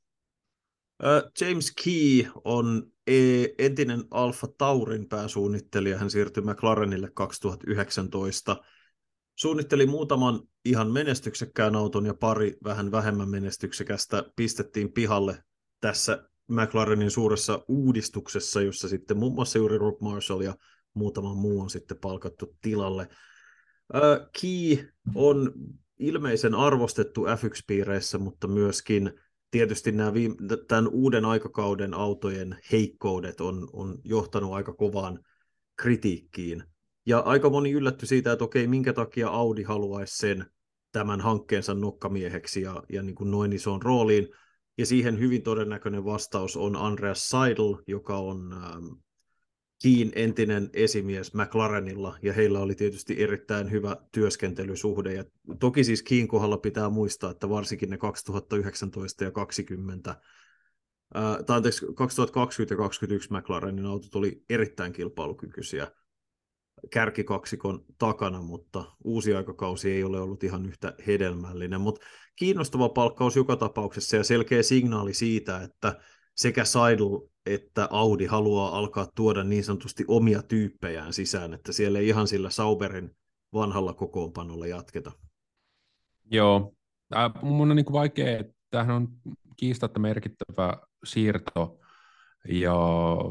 James 1.40 1.72
Key 1.84 2.30
on 2.44 2.92
entinen 3.58 4.04
Alfa 4.10 4.46
Taurin 4.58 5.08
pääsuunnittelija. 5.08 5.98
Hän 5.98 6.10
siirtyi 6.10 6.42
McLarenille 6.42 7.10
2019. 7.14 8.56
Suunnitteli 9.36 9.86
muutaman 9.86 10.40
ihan 10.64 10.92
menestyksekkään 10.92 11.76
auton 11.76 12.06
ja 12.06 12.14
pari 12.14 12.56
vähän 12.64 12.90
vähemmän 12.92 13.28
menestyksekästä 13.28 14.24
pistettiin 14.36 14.92
pihalle 14.92 15.42
tässä 15.80 16.28
McLarenin 16.48 17.10
suuressa 17.10 17.64
uudistuksessa, 17.68 18.60
jossa 18.60 18.88
sitten 18.88 19.18
muun 19.18 19.34
muassa 19.34 19.58
juuri 19.58 19.78
Rob 19.78 20.00
Marshall 20.00 20.40
ja 20.40 20.54
muutama 20.94 21.34
muu 21.34 21.60
on 21.60 21.70
sitten 21.70 21.98
palkattu 21.98 22.56
tilalle. 22.62 23.08
Key 24.40 24.92
on 25.14 25.52
ilmeisen 25.98 26.54
arvostettu 26.54 27.24
F1-piireissä, 27.24 28.18
mutta 28.18 28.48
myöskin 28.48 29.20
tietysti 29.50 29.92
nämä 29.92 30.14
viime, 30.14 30.36
tämän 30.68 30.88
uuden 30.88 31.24
aikakauden 31.24 31.94
autojen 31.94 32.58
heikkoudet 32.72 33.40
on, 33.40 33.68
on 33.72 33.98
johtanut 34.04 34.52
aika 34.52 34.72
kovaan 34.72 35.20
kritiikkiin. 35.76 36.64
Ja 37.06 37.18
aika 37.18 37.50
moni 37.50 37.72
yllätty 37.72 38.06
siitä, 38.06 38.32
että 38.32 38.44
okei, 38.44 38.66
minkä 38.66 38.92
takia 38.92 39.28
Audi 39.28 39.62
haluaisi 39.62 40.16
sen 40.16 40.46
tämän 40.92 41.20
hankkeensa 41.20 41.74
nokkamieheksi 41.74 42.62
ja, 42.62 42.82
ja 42.92 43.02
niin 43.02 43.14
kuin 43.14 43.30
noin 43.30 43.52
isoon 43.52 43.82
rooliin. 43.82 44.28
Ja 44.78 44.86
siihen 44.86 45.18
hyvin 45.18 45.42
todennäköinen 45.42 46.04
vastaus 46.04 46.56
on 46.56 46.76
Andreas 46.76 47.28
Seidel, 47.28 47.76
joka 47.86 48.18
on 48.18 48.52
ähm, 48.52 48.84
Kiin 49.82 50.12
entinen 50.14 50.70
esimies 50.72 51.34
McLarenilla, 51.34 52.18
ja 52.22 52.32
heillä 52.32 52.60
oli 52.60 52.74
tietysti 52.74 53.22
erittäin 53.22 53.70
hyvä 53.70 53.96
työskentelysuhde. 54.12 55.12
Ja 55.12 55.24
toki 55.60 55.84
siis 55.84 56.02
Kiin 56.02 56.28
kohdalla 56.28 56.58
pitää 56.58 56.90
muistaa, 56.90 57.30
että 57.30 57.48
varsinkin 57.48 57.90
ne 57.90 57.98
2019 57.98 59.24
ja 59.24 59.30
2020, 59.30 60.16
ää, 61.14 61.42
tai 61.42 61.56
anteeksi, 61.56 61.86
2020 61.94 62.74
ja 62.74 62.78
2021 62.78 63.32
McLarenin 63.32 63.86
autot 63.86 64.14
oli 64.14 64.44
erittäin 64.50 64.92
kilpailukykyisiä 64.92 65.90
kärkikaksikon 66.90 67.84
takana, 67.98 68.42
mutta 68.42 68.84
uusi 69.04 69.34
aikakausi 69.34 69.90
ei 69.90 70.04
ole 70.04 70.20
ollut 70.20 70.44
ihan 70.44 70.66
yhtä 70.66 70.94
hedelmällinen. 71.06 71.80
Mutta 71.80 72.06
kiinnostava 72.36 72.88
palkkaus 72.88 73.36
joka 73.36 73.56
tapauksessa 73.56 74.16
ja 74.16 74.24
selkeä 74.24 74.62
signaali 74.62 75.14
siitä, 75.14 75.62
että 75.62 76.00
sekä 76.38 76.64
Seidel 76.64 77.20
että 77.46 77.88
Audi 77.90 78.26
haluaa 78.26 78.78
alkaa 78.78 79.06
tuoda 79.14 79.44
niin 79.44 79.64
sanotusti 79.64 80.04
omia 80.08 80.42
tyyppejään 80.42 81.12
sisään, 81.12 81.54
että 81.54 81.72
siellä 81.72 81.98
ei 81.98 82.08
ihan 82.08 82.28
sillä 82.28 82.50
Sauberin 82.50 83.16
vanhalla 83.52 83.92
kokoonpanolla 83.92 84.66
jatketa. 84.66 85.12
Joo, 86.30 86.74
äh, 87.16 87.42
mun 87.42 87.70
on 87.70 87.76
niin 87.76 87.92
vaikea, 87.92 88.44
tämähän 88.70 88.96
on 88.96 89.08
kiistatta 89.56 90.00
merkittävä 90.00 90.78
siirto 91.04 91.78
ja 92.48 92.74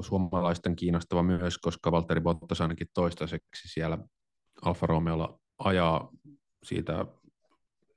suomalaisten 0.02 0.76
kiinnostava 0.76 1.24
myös, 1.24 1.58
koska 1.58 1.92
Valtteri 1.92 2.22
Bottas 2.22 2.62
ainakin 2.62 2.88
toistaiseksi 2.94 3.68
siellä 3.68 3.98
Alfa 4.62 4.88
Romeolla 4.88 5.40
ajaa 5.58 6.10
siitä 6.64 7.06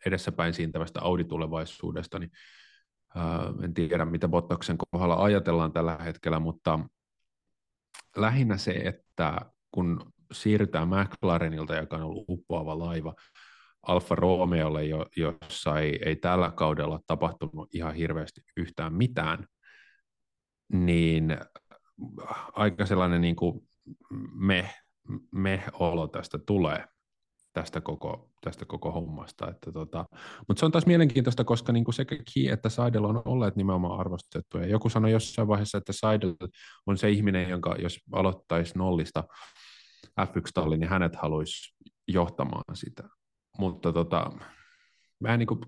edessäpäin 0.07 0.55
siintävästä 0.55 1.01
Audi-tulevaisuudesta, 1.01 2.18
niin 2.18 2.31
en 3.64 3.75
tiedä, 3.75 4.05
mitä 4.05 4.29
Bottaksen 4.29 4.77
kohdalla 4.79 5.25
ajatellaan 5.25 5.73
tällä 5.73 5.96
hetkellä, 5.96 6.40
mutta 6.40 6.79
lähinnä 8.16 8.57
se, 8.57 8.70
että 8.70 9.40
kun 9.70 10.12
siirrytään 10.33 10.88
McLarenilta, 10.88 11.77
joka 11.77 11.96
on 11.96 12.03
ollut 12.03 12.25
uppoava 12.29 12.79
laiva, 12.79 13.14
Alfa 13.83 14.14
Romeolle, 14.14 14.85
jo, 14.85 15.07
jossa 15.16 15.79
ei, 15.79 15.99
ei 16.05 16.16
tällä 16.16 16.51
kaudella 16.51 17.01
tapahtunut 17.07 17.75
ihan 17.75 17.94
hirveästi 17.94 18.40
yhtään 18.57 18.94
mitään, 18.94 19.46
niin 20.73 21.38
aika 22.53 22.87
sellainen 22.87 23.20
niin 23.20 23.37
kuin 23.37 23.61
me, 24.33 24.70
me-olo 25.33 26.09
tästä 26.09 26.38
tulee 26.46 26.85
tästä 27.52 27.80
koko, 27.80 28.30
tästä 28.40 28.64
koko 28.64 28.92
hommasta. 28.92 29.50
Että 29.50 29.72
tota, 29.72 30.04
mutta 30.48 30.60
se 30.60 30.66
on 30.66 30.72
taas 30.72 30.86
mielenkiintoista, 30.86 31.44
koska 31.44 31.72
niin 31.72 31.84
kuin 31.84 31.94
sekä 31.94 32.16
Ki 32.34 32.48
että 32.48 32.68
Seidel 32.68 33.04
on 33.04 33.22
olleet 33.24 33.56
nimenomaan 33.56 34.00
arvostettuja. 34.00 34.66
Joku 34.66 34.88
sanoi 34.88 35.10
jossain 35.10 35.48
vaiheessa, 35.48 35.78
että 35.78 35.92
Seidel 35.92 36.34
on 36.86 36.98
se 36.98 37.10
ihminen, 37.10 37.48
jonka 37.48 37.76
jos 37.78 37.98
aloittaisi 38.12 38.78
nollista 38.78 39.24
F1-talli, 40.20 40.76
niin 40.76 40.90
hänet 40.90 41.16
haluaisi 41.16 41.74
johtamaan 42.08 42.76
sitä. 42.76 43.08
Mutta 43.58 43.92
tota, 43.92 44.32
mä, 45.20 45.34
en, 45.34 45.38
niin 45.38 45.46
kuin, 45.46 45.60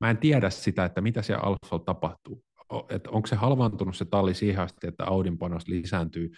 mä 0.00 0.10
en 0.10 0.18
tiedä 0.18 0.50
sitä, 0.50 0.84
että 0.84 1.00
mitä 1.00 1.22
siellä 1.22 1.42
Alfalla 1.42 1.84
tapahtuu. 1.84 2.44
Että 2.88 3.10
onko 3.10 3.26
se 3.26 3.36
halvaantunut 3.36 3.96
se 3.96 4.04
talli 4.04 4.34
siihen 4.34 4.60
asti, 4.60 4.86
että 4.86 5.04
Audin 5.04 5.38
panos 5.38 5.68
lisääntyy 5.68 6.30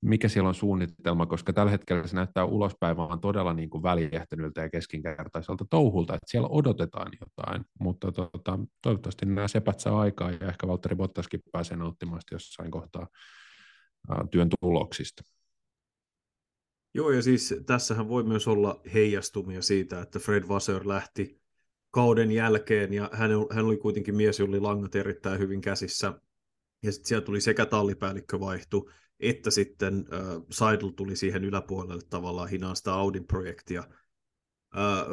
mikä 0.00 0.28
siellä 0.28 0.48
on 0.48 0.54
suunnitelma, 0.54 1.26
koska 1.26 1.52
tällä 1.52 1.70
hetkellä 1.70 2.06
se 2.06 2.16
näyttää 2.16 2.44
ulospäin 2.44 2.96
vaan 2.96 3.20
todella 3.20 3.54
niin 3.54 3.70
kuin 3.70 3.82
väljähtyneeltä 3.82 4.60
ja 4.60 4.70
keskinkertaiselta 4.70 5.64
touhulta, 5.70 6.14
että 6.14 6.30
siellä 6.30 6.48
odotetaan 6.48 7.12
jotain, 7.20 7.64
mutta 7.80 8.12
tota, 8.12 8.58
toivottavasti 8.82 9.26
nämä 9.26 9.48
sepät 9.48 9.80
saa 9.80 10.00
aikaa 10.00 10.30
ja 10.30 10.48
ehkä 10.48 10.68
Valtteri 10.68 10.96
Bottaskin 10.96 11.40
pääsee 11.52 11.76
nauttimaan 11.76 12.20
jossain 12.32 12.70
kohtaa 12.70 13.06
työn 14.30 14.48
tuloksista. 14.60 15.22
Joo, 16.94 17.10
ja 17.10 17.22
siis 17.22 17.54
tässähän 17.66 18.08
voi 18.08 18.24
myös 18.24 18.48
olla 18.48 18.80
heijastumia 18.94 19.62
siitä, 19.62 20.00
että 20.00 20.18
Fred 20.18 20.48
Vasseur 20.48 20.88
lähti 20.88 21.40
kauden 21.90 22.32
jälkeen, 22.32 22.92
ja 22.92 23.10
hän, 23.12 23.30
hän 23.50 23.64
oli 23.64 23.76
kuitenkin 23.76 24.16
mies, 24.16 24.38
jolla 24.38 24.50
oli 24.50 24.60
langat 24.60 24.94
erittäin 24.94 25.38
hyvin 25.38 25.60
käsissä, 25.60 26.20
ja 26.82 26.92
sitten 26.92 27.08
siellä 27.08 27.24
tuli 27.24 27.40
sekä 27.40 27.66
tallipäällikkö 27.66 28.40
vaihtu, 28.40 28.90
että 29.20 29.50
sitten 29.50 30.04
äh, 30.12 30.20
Seidel 30.50 30.88
tuli 30.88 31.16
siihen 31.16 31.44
yläpuolelle 31.44 32.02
tavallaan 32.10 32.48
hinaa 32.48 32.74
sitä 32.74 32.94
Audin 32.94 33.26
projektia, 33.26 33.80
äh, 34.76 35.06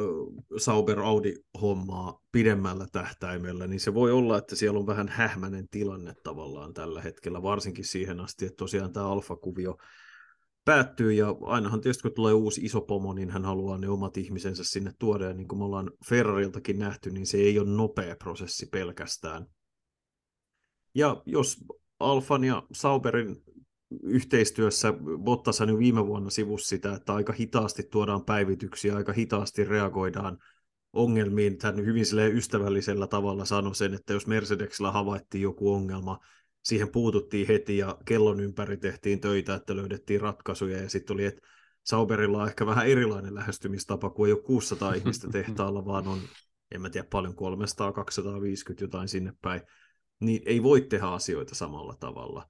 Sauber 0.56 1.00
Audi-hommaa 1.00 2.20
pidemmällä 2.32 2.86
tähtäimellä, 2.92 3.66
niin 3.66 3.80
se 3.80 3.94
voi 3.94 4.12
olla, 4.12 4.38
että 4.38 4.56
siellä 4.56 4.78
on 4.78 4.86
vähän 4.86 5.08
hähmäinen 5.08 5.68
tilanne 5.68 6.14
tavallaan 6.22 6.74
tällä 6.74 7.02
hetkellä, 7.02 7.42
varsinkin 7.42 7.84
siihen 7.84 8.20
asti, 8.20 8.46
että 8.46 8.56
tosiaan 8.56 8.92
tämä 8.92 9.08
alfakuvio 9.08 9.76
päättyy, 10.64 11.12
ja 11.12 11.36
ainahan 11.42 11.80
tietysti 11.80 12.02
kun 12.02 12.14
tulee 12.14 12.32
uusi 12.32 12.60
iso 12.64 12.80
pomo, 12.80 13.12
niin 13.12 13.30
hän 13.30 13.44
haluaa 13.44 13.78
ne 13.78 13.88
omat 13.88 14.16
ihmisensä 14.16 14.64
sinne 14.64 14.92
tuoda, 14.98 15.24
ja 15.24 15.34
niin 15.34 15.48
kuin 15.48 15.58
me 15.58 15.64
ollaan 15.64 15.90
Ferrariltakin 16.08 16.78
nähty, 16.78 17.10
niin 17.10 17.26
se 17.26 17.36
ei 17.36 17.58
ole 17.58 17.70
nopea 17.70 18.16
prosessi 18.16 18.66
pelkästään. 18.66 19.46
Ja 20.94 21.22
jos 21.26 21.64
Alfan 21.98 22.44
ja 22.44 22.62
Sauberin 22.72 23.36
yhteistyössä 24.02 24.94
Bottas 25.24 25.60
jo 25.60 25.78
viime 25.78 26.06
vuonna 26.06 26.30
sivussa 26.30 26.68
sitä, 26.68 26.94
että 26.94 27.14
aika 27.14 27.32
hitaasti 27.32 27.82
tuodaan 27.82 28.24
päivityksiä, 28.24 28.96
aika 28.96 29.12
hitaasti 29.12 29.64
reagoidaan 29.64 30.38
ongelmiin. 30.92 31.56
Hän 31.62 31.86
hyvin 31.86 32.04
ystävällisellä 32.32 33.06
tavalla 33.06 33.44
sanoi 33.44 33.74
sen, 33.74 33.94
että 33.94 34.12
jos 34.12 34.26
Mercedesillä 34.26 34.92
havaittiin 34.92 35.42
joku 35.42 35.74
ongelma, 35.74 36.18
siihen 36.62 36.88
puututtiin 36.88 37.46
heti 37.46 37.78
ja 37.78 37.98
kellon 38.04 38.40
ympäri 38.40 38.76
tehtiin 38.76 39.20
töitä, 39.20 39.54
että 39.54 39.76
löydettiin 39.76 40.20
ratkaisuja. 40.20 40.82
Ja 40.82 40.88
sitten 40.88 41.14
oli, 41.14 41.24
että 41.24 41.42
Sauberilla 41.84 42.42
on 42.42 42.48
ehkä 42.48 42.66
vähän 42.66 42.86
erilainen 42.86 43.34
lähestymistapa, 43.34 44.10
kun 44.10 44.26
ei 44.26 44.32
ole 44.32 44.42
600 44.42 44.94
ihmistä 44.98 45.28
tehtaalla, 45.28 45.84
vaan 45.84 46.08
on, 46.08 46.18
en 46.70 46.80
mä 46.80 46.90
tiedä 46.90 47.06
paljon, 47.10 47.34
300, 47.34 47.92
250 47.92 48.84
jotain 48.84 49.08
sinne 49.08 49.32
päin, 49.40 49.60
niin 50.20 50.42
ei 50.46 50.62
voi 50.62 50.80
tehdä 50.80 51.06
asioita 51.06 51.54
samalla 51.54 51.94
tavalla 52.00 52.48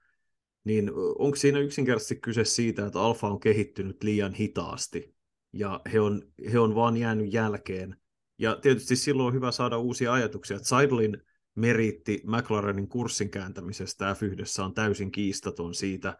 niin 0.65 0.91
onko 1.19 1.37
siinä 1.37 1.59
yksinkertaisesti 1.59 2.17
kyse 2.17 2.45
siitä, 2.45 2.87
että 2.87 3.01
alfa 3.01 3.29
on 3.29 3.41
kehittynyt 3.41 4.03
liian 4.03 4.35
hitaasti 4.35 5.15
ja 5.53 5.81
he 5.93 6.01
on, 6.01 6.23
he 6.53 6.59
on 6.59 6.75
vaan 6.75 6.97
jäänyt 6.97 7.33
jälkeen. 7.33 7.97
Ja 8.39 8.57
tietysti 8.57 8.97
silloin 8.97 9.27
on 9.27 9.35
hyvä 9.35 9.53
saada 9.53 9.79
uusia 9.79 10.13
ajatuksia, 10.13 10.57
että 10.57 10.69
Seidelin 10.69 11.23
meritti 11.55 12.23
McLarenin 12.27 12.89
kurssin 12.89 13.31
kääntämisestä 13.31 14.13
F1 14.13 14.65
on 14.65 14.75
täysin 14.75 15.13
kiistaton 15.13 15.75
siitä, 15.75 16.19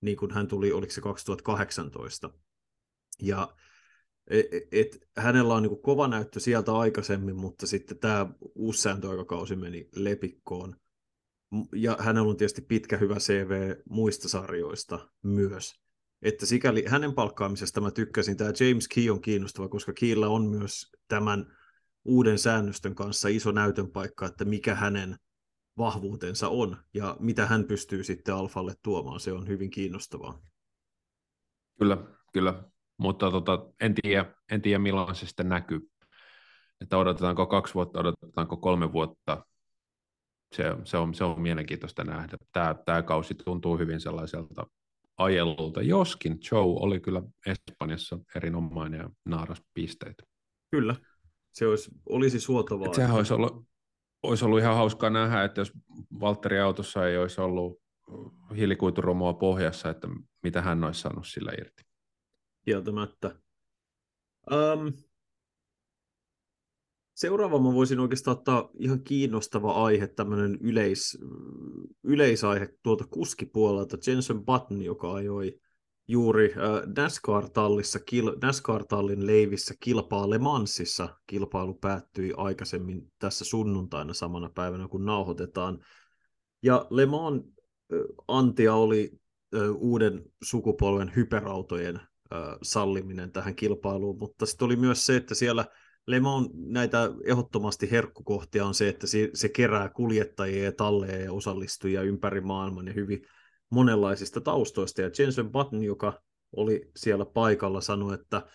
niin 0.00 0.16
kuin 0.16 0.30
hän 0.30 0.48
tuli, 0.48 0.72
oliko 0.72 0.92
se 0.92 1.00
2018. 1.00 2.30
Ja 3.22 3.56
et, 4.26 4.46
et, 4.72 4.98
hänellä 5.16 5.54
on 5.54 5.62
niin 5.62 5.82
kova 5.82 6.08
näyttö 6.08 6.40
sieltä 6.40 6.72
aikaisemmin, 6.72 7.36
mutta 7.36 7.66
sitten 7.66 7.98
tämä 7.98 8.26
uusi 8.54 8.82
sääntöaikakausi 8.82 9.56
meni 9.56 9.88
lepikkoon 9.96 10.76
ja 11.74 11.96
hänellä 12.00 12.30
on 12.30 12.36
tietysti 12.36 12.62
pitkä 12.62 12.96
hyvä 12.96 13.14
CV 13.14 13.74
muista 13.90 14.28
sarjoista 14.28 15.08
myös. 15.22 15.72
Että 16.22 16.46
sikäli 16.46 16.84
hänen 16.86 17.14
palkkaamisesta 17.14 17.80
mä 17.80 17.90
tykkäsin. 17.90 18.36
Tämä 18.36 18.52
James 18.60 18.88
Key 18.88 19.10
on 19.10 19.20
kiinnostava, 19.20 19.68
koska 19.68 19.92
Keyllä 19.92 20.28
on 20.28 20.46
myös 20.46 20.92
tämän 21.08 21.56
uuden 22.04 22.38
säännöstön 22.38 22.94
kanssa 22.94 23.28
iso 23.28 23.52
näytön 23.52 23.90
paikka, 23.90 24.26
että 24.26 24.44
mikä 24.44 24.74
hänen 24.74 25.16
vahvuutensa 25.78 26.48
on 26.48 26.76
ja 26.94 27.16
mitä 27.20 27.46
hän 27.46 27.64
pystyy 27.64 28.04
sitten 28.04 28.34
Alfalle 28.34 28.74
tuomaan. 28.82 29.20
Se 29.20 29.32
on 29.32 29.48
hyvin 29.48 29.70
kiinnostavaa. 29.70 30.42
Kyllä, 31.78 31.98
kyllä. 32.32 32.62
Mutta 32.96 33.30
tota, 33.30 33.66
en, 33.80 33.94
tiedä, 33.94 34.34
en 34.50 34.62
tiedä, 34.62 34.78
milloin 34.78 35.14
se 35.14 35.26
sitten 35.26 35.48
näkyy. 35.48 35.80
Että 36.80 36.98
odotetaanko 36.98 37.46
kaksi 37.46 37.74
vuotta, 37.74 38.00
odotetaanko 38.00 38.56
kolme 38.56 38.92
vuotta, 38.92 39.46
se, 40.54 40.64
se, 40.84 40.96
on, 40.96 41.14
se 41.14 41.24
on 41.24 41.40
mielenkiintoista 41.40 42.04
nähdä. 42.04 42.36
Tämä, 42.52 42.74
tämä 42.84 43.02
kausi 43.02 43.34
tuntuu 43.34 43.78
hyvin 43.78 44.00
sellaiselta 44.00 44.66
ajelulta, 45.18 45.82
joskin 45.82 46.38
Joe 46.50 46.60
oli 46.60 47.00
kyllä 47.00 47.22
Espanjassa 47.46 48.18
erinomainen 48.34 49.00
ja 49.00 49.10
naaras 49.24 49.62
pisteitä. 49.74 50.22
Kyllä, 50.70 50.96
se 51.52 51.66
olisi, 51.66 51.90
olisi 52.08 52.40
suotavaa. 52.40 52.86
Et 52.86 52.94
sehän 52.94 53.16
olisi 53.16 53.34
ollut, 53.34 53.66
olisi 54.22 54.44
ollut 54.44 54.58
ihan 54.58 54.76
hauskaa 54.76 55.10
nähdä, 55.10 55.44
että 55.44 55.60
jos 55.60 55.72
Valtteri 56.20 56.60
autossa 56.60 57.08
ei 57.08 57.18
olisi 57.18 57.40
ollut 57.40 57.80
hiilikuituromua 58.56 59.34
pohjassa, 59.34 59.90
että 59.90 60.08
mitä 60.42 60.62
hän 60.62 60.84
olisi 60.84 61.00
saanut 61.00 61.26
sillä 61.26 61.52
irti. 61.58 61.82
Kieltämättä. 62.64 63.36
Um, 64.52 64.92
Seuraava 67.14 67.58
mä 67.58 67.72
voisin 67.72 68.00
oikeastaan 68.00 68.36
ottaa 68.36 68.70
ihan 68.78 69.04
kiinnostava 69.04 69.84
aihe, 69.84 70.06
tämmöinen 70.06 70.58
yleis, 70.60 71.18
yleisaihe 72.04 72.68
tuolta 72.82 73.04
kuskipuolelta. 73.10 73.96
Jensen 74.06 74.44
Button, 74.44 74.82
joka 74.82 75.14
ajoi 75.14 75.60
juuri 76.08 76.54
äh, 76.56 76.94
NASCAR-tallissa, 76.96 77.98
NASCAR-tallin 78.42 79.26
leivissä 79.26 79.74
kilpaa 79.80 80.30
Le 80.30 80.38
Mansissa. 80.38 81.08
Kilpailu 81.26 81.74
päättyi 81.74 82.32
aikaisemmin 82.36 83.12
tässä 83.18 83.44
sunnuntaina 83.44 84.14
samana 84.14 84.50
päivänä, 84.54 84.88
kun 84.88 85.04
nauhoitetaan. 85.04 85.84
Ja 86.62 86.86
Le 86.90 87.06
Mans 87.06 87.42
äh, 87.42 87.98
antia 88.28 88.74
oli 88.74 89.12
äh, 89.56 89.70
uuden 89.76 90.24
sukupolven 90.42 91.12
hyperautojen 91.16 92.00
salliminen 92.62 93.32
tähän 93.32 93.54
kilpailuun, 93.54 94.18
mutta 94.18 94.46
sitten 94.46 94.66
oli 94.66 94.76
myös 94.76 95.06
se, 95.06 95.16
että 95.16 95.34
siellä– 95.34 95.64
Le 96.06 96.20
Mans 96.20 96.50
näitä 96.54 97.10
ehdottomasti 97.24 97.90
herkkukohtia 97.90 98.66
on 98.66 98.74
se, 98.74 98.88
että 98.88 99.06
se, 99.06 99.30
se 99.34 99.48
kerää 99.48 99.88
kuljettajia 99.88 100.64
ja 100.64 100.72
talleja 100.72 101.20
ja 101.20 101.32
osallistujia 101.32 102.02
ympäri 102.02 102.40
maailman 102.40 102.86
ja 102.86 102.92
hyvin 102.92 103.26
monenlaisista 103.70 104.40
taustoista. 104.40 105.02
Ja 105.02 105.10
Jensen 105.18 105.50
Button, 105.50 105.82
joka 105.82 106.22
oli 106.56 106.90
siellä 106.96 107.24
paikalla, 107.24 107.80
sanoi, 107.80 108.14
että 108.14 108.46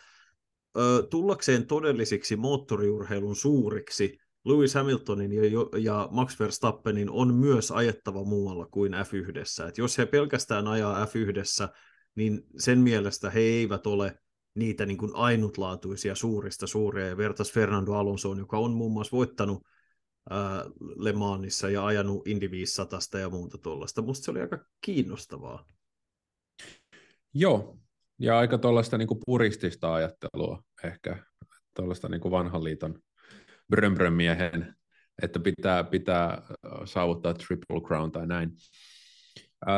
ö, 0.77 1.07
tullakseen 1.09 1.67
todellisiksi 1.67 2.35
moottoriurheilun 2.35 3.35
suuriksi, 3.35 4.17
Lewis 4.45 4.75
Hamiltonin 4.75 5.33
ja, 5.33 5.41
ja 5.77 6.07
Max 6.11 6.39
Verstappenin 6.39 7.09
on 7.09 7.33
myös 7.33 7.71
ajettava 7.71 8.23
muualla 8.23 8.65
kuin 8.65 8.93
F1. 8.93 9.67
Et 9.67 9.77
jos 9.77 9.97
he 9.97 10.05
pelkästään 10.05 10.67
ajaa 10.67 11.05
F1, 11.05 11.69
niin 12.15 12.41
sen 12.57 12.79
mielestä 12.79 13.29
he 13.29 13.39
eivät 13.39 13.87
ole 13.87 14.19
niitä 14.60 14.86
niin 14.86 14.97
kuin 14.97 15.12
ainutlaatuisia 15.14 16.16
suurista 16.16 16.68
suuria, 16.68 17.07
ja 17.07 17.18
vertas 17.18 17.51
Fernando 17.51 17.93
Alonsoon, 17.93 18.38
joka 18.38 18.57
on 18.57 18.72
muun 18.72 18.91
muassa 18.91 19.18
voittanut 19.18 19.64
ää, 20.30 20.66
Le 20.95 21.14
Mansissa 21.14 21.70
ja 21.70 21.86
ajanut 21.86 22.28
Indy 22.28 22.51
500 22.51 22.99
ja 23.20 23.30
muuta 23.30 23.57
tuollaista. 23.57 24.01
Musta 24.01 24.26
se 24.26 24.32
oli 24.32 24.41
aika 24.41 24.66
kiinnostavaa. 24.82 25.66
Joo, 27.34 27.78
ja 28.20 28.38
aika 28.38 28.57
tuollaista 28.57 28.97
niin 28.97 29.07
kuin 29.07 29.20
puristista 29.26 29.93
ajattelua 29.93 30.64
ehkä, 30.84 31.24
tuollaista 31.76 32.10
niin 32.10 32.22
kuin 32.22 32.32
vanhan 32.32 32.64
liiton 32.64 32.99
bröm 33.70 34.14
miehen, 34.14 34.76
että 35.22 35.39
pitää, 35.39 35.84
pitää 35.84 36.41
saavuttaa 36.86 37.34
Triple 37.34 37.82
Crown 37.82 38.12
tai 38.12 38.28
näin. 38.28 38.51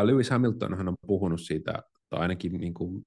Lewis 0.04 0.30
Hamilton 0.30 0.78
hän 0.78 0.88
on 0.88 0.96
puhunut 1.08 1.42
siitä, 1.42 1.84
tai 2.10 2.20
ainakin 2.20 2.54
niin 2.54 2.74
kuin 2.74 3.06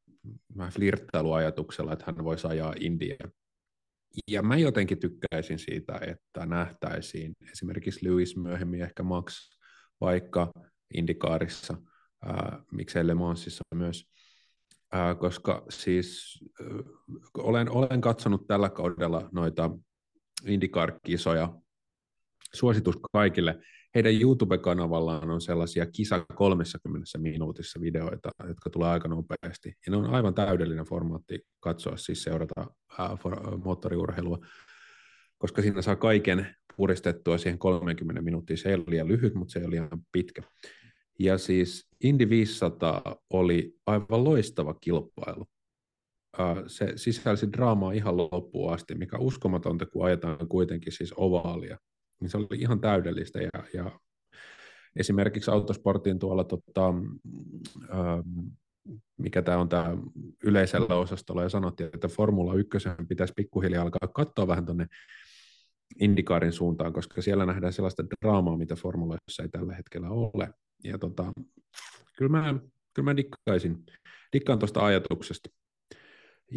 vähän 0.59 0.73
flirttailuajatuksella, 0.73 1.93
että 1.93 2.05
hän 2.07 2.25
voisi 2.25 2.47
ajaa 2.47 2.75
India. 2.81 3.17
Ja 4.31 4.43
mä 4.43 4.57
jotenkin 4.57 4.99
tykkäisin 4.99 5.59
siitä, 5.59 6.01
että 6.07 6.47
nähtäisiin 6.47 7.33
esimerkiksi 7.53 8.07
Lewis 8.09 8.37
myöhemmin, 8.37 8.83
ehkä 8.83 9.03
Max, 9.03 9.59
vaikka 10.01 10.53
Indikaarissa, 10.95 11.77
ää, 12.25 12.63
miksei 12.73 13.07
Le 13.07 13.15
Mansissa 13.15 13.65
myös, 13.75 14.05
ää, 14.93 15.15
koska 15.15 15.67
siis 15.71 16.39
ää, 16.61 16.69
olen, 17.39 17.71
olen 17.71 18.01
katsonut 18.01 18.47
tällä 18.47 18.69
kaudella 18.71 19.29
noita 19.33 19.71
IndyCar-kisoja, 20.47 21.55
suositus 22.55 22.97
kaikille, 23.13 23.61
heidän 23.95 24.21
YouTube-kanavallaan 24.21 25.31
on 25.31 25.41
sellaisia 25.41 25.87
kisa 25.87 26.27
30 26.35 27.19
minuutissa 27.19 27.81
videoita, 27.81 28.31
jotka 28.49 28.71
tulee 28.71 28.89
aika 28.89 29.09
nopeasti. 29.09 29.69
Ja 29.87 29.91
ne 29.91 29.97
on 29.97 30.15
aivan 30.15 30.35
täydellinen 30.35 30.85
formaatti 30.85 31.41
katsoa, 31.61 31.97
siis 31.97 32.23
seurata 32.23 32.67
ää, 32.99 33.17
for, 33.17 33.59
moottoriurheilua, 33.59 34.39
koska 35.39 35.63
siinä 35.63 35.83
saa 35.83 35.97
kaiken 35.97 36.47
puristettua 36.77 37.39
siihen 37.39 37.59
30 37.59 38.23
minuuttia. 38.23 38.57
Se 38.57 38.69
ei 38.69 38.75
ole 38.75 38.85
liian 38.87 39.09
lyhyt, 39.09 39.35
mutta 39.35 39.53
se 39.53 39.59
ei 39.59 39.65
ole 39.65 39.71
liian 39.71 39.89
pitkä. 40.13 40.43
Ja 41.19 41.39
siis 41.39 41.89
Indy 42.05 42.29
500 42.29 43.17
oli 43.31 43.77
aivan 43.87 44.25
loistava 44.25 44.75
kilpailu. 44.75 45.45
Se 46.67 46.93
sisälsi 46.97 47.53
draamaa 47.53 47.93
ihan 47.93 48.17
loppuun 48.17 48.73
asti, 48.73 48.95
mikä 48.95 49.19
uskomatonta, 49.19 49.87
kun 49.87 50.07
ajetaan 50.07 50.49
kuitenkin 50.49 50.93
siis 50.93 51.15
ovaalia 51.17 51.79
niin 52.21 52.31
se 52.31 52.37
oli 52.37 52.47
ihan 52.59 52.81
täydellistä 52.81 53.41
ja, 53.41 53.65
ja 53.75 53.91
esimerkiksi 54.97 55.51
autosportin 55.51 56.19
tuolla, 56.19 56.45
tota, 56.45 56.89
ähm, 57.93 58.49
mikä 59.17 59.43
tämä 59.43 59.59
on 59.59 59.69
tämä 59.69 59.97
yleisellä 60.45 60.95
osastolla, 60.95 61.43
ja 61.43 61.49
sanottiin, 61.49 61.91
että 61.95 62.09
Formula 62.09 62.55
1 62.55 62.89
pitäisi 63.09 63.35
pikkuhiljaa 63.37 63.83
alkaa 63.83 64.09
katsoa 64.09 64.47
vähän 64.47 64.67
tuonne 64.67 64.87
Indikaarin 66.01 66.53
suuntaan, 66.53 66.93
koska 66.93 67.23
siellä 67.23 67.47
nähdään 67.47 67.73
sellaista 67.73 68.05
draamaa, 68.05 68.57
mitä 68.57 68.77
Formulassa 68.77 69.43
ei 69.43 69.49
tällä 69.49 69.75
hetkellä 69.75 70.11
ole. 70.11 70.55
Ja 70.85 70.99
tota, 70.99 71.33
kyllä 72.17 72.31
mä, 72.31 72.55
kyllä 72.95 73.05
mä 73.05 73.17
dikkaisin, 73.17 73.85
dikkaan 74.33 74.59
tuosta 74.59 74.85
ajatuksesta. 74.85 75.51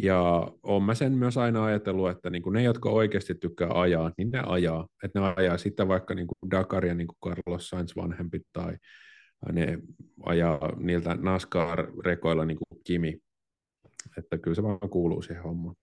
Ja 0.02 0.48
olen 0.62 0.82
mä 0.82 0.94
sen 0.94 1.12
myös 1.12 1.36
aina 1.36 1.64
ajatellut, 1.64 2.10
että 2.10 2.30
niin 2.30 2.42
kuin 2.42 2.52
ne, 2.52 2.62
jotka 2.62 2.90
oikeasti 2.90 3.34
tykkää 3.34 3.70
ajaa, 3.80 4.12
niin 4.18 4.30
ne 4.30 4.42
ajaa. 4.46 4.88
Että 5.04 5.20
ne 5.20 5.34
ajaa 5.36 5.58
sitten 5.58 5.88
vaikka 5.88 6.14
niin 6.14 6.26
kuin 6.26 6.50
Dakaria, 6.50 6.94
niin 6.94 7.06
kuin 7.06 7.18
Carlos 7.24 7.68
Sainz 7.68 7.96
vanhempi, 7.96 8.40
tai 8.52 8.76
ne 9.52 9.78
ajaa 10.26 10.76
niiltä 10.76 11.14
NASCAR-rekoilla 11.14 12.44
niin 12.44 12.58
kuin 12.58 12.80
Kimi. 12.84 13.18
Että 14.18 14.38
kyllä 14.38 14.54
se 14.54 14.62
vaan 14.62 14.90
kuuluu 14.90 15.22
siihen 15.22 15.42
hommaan. 15.42 15.76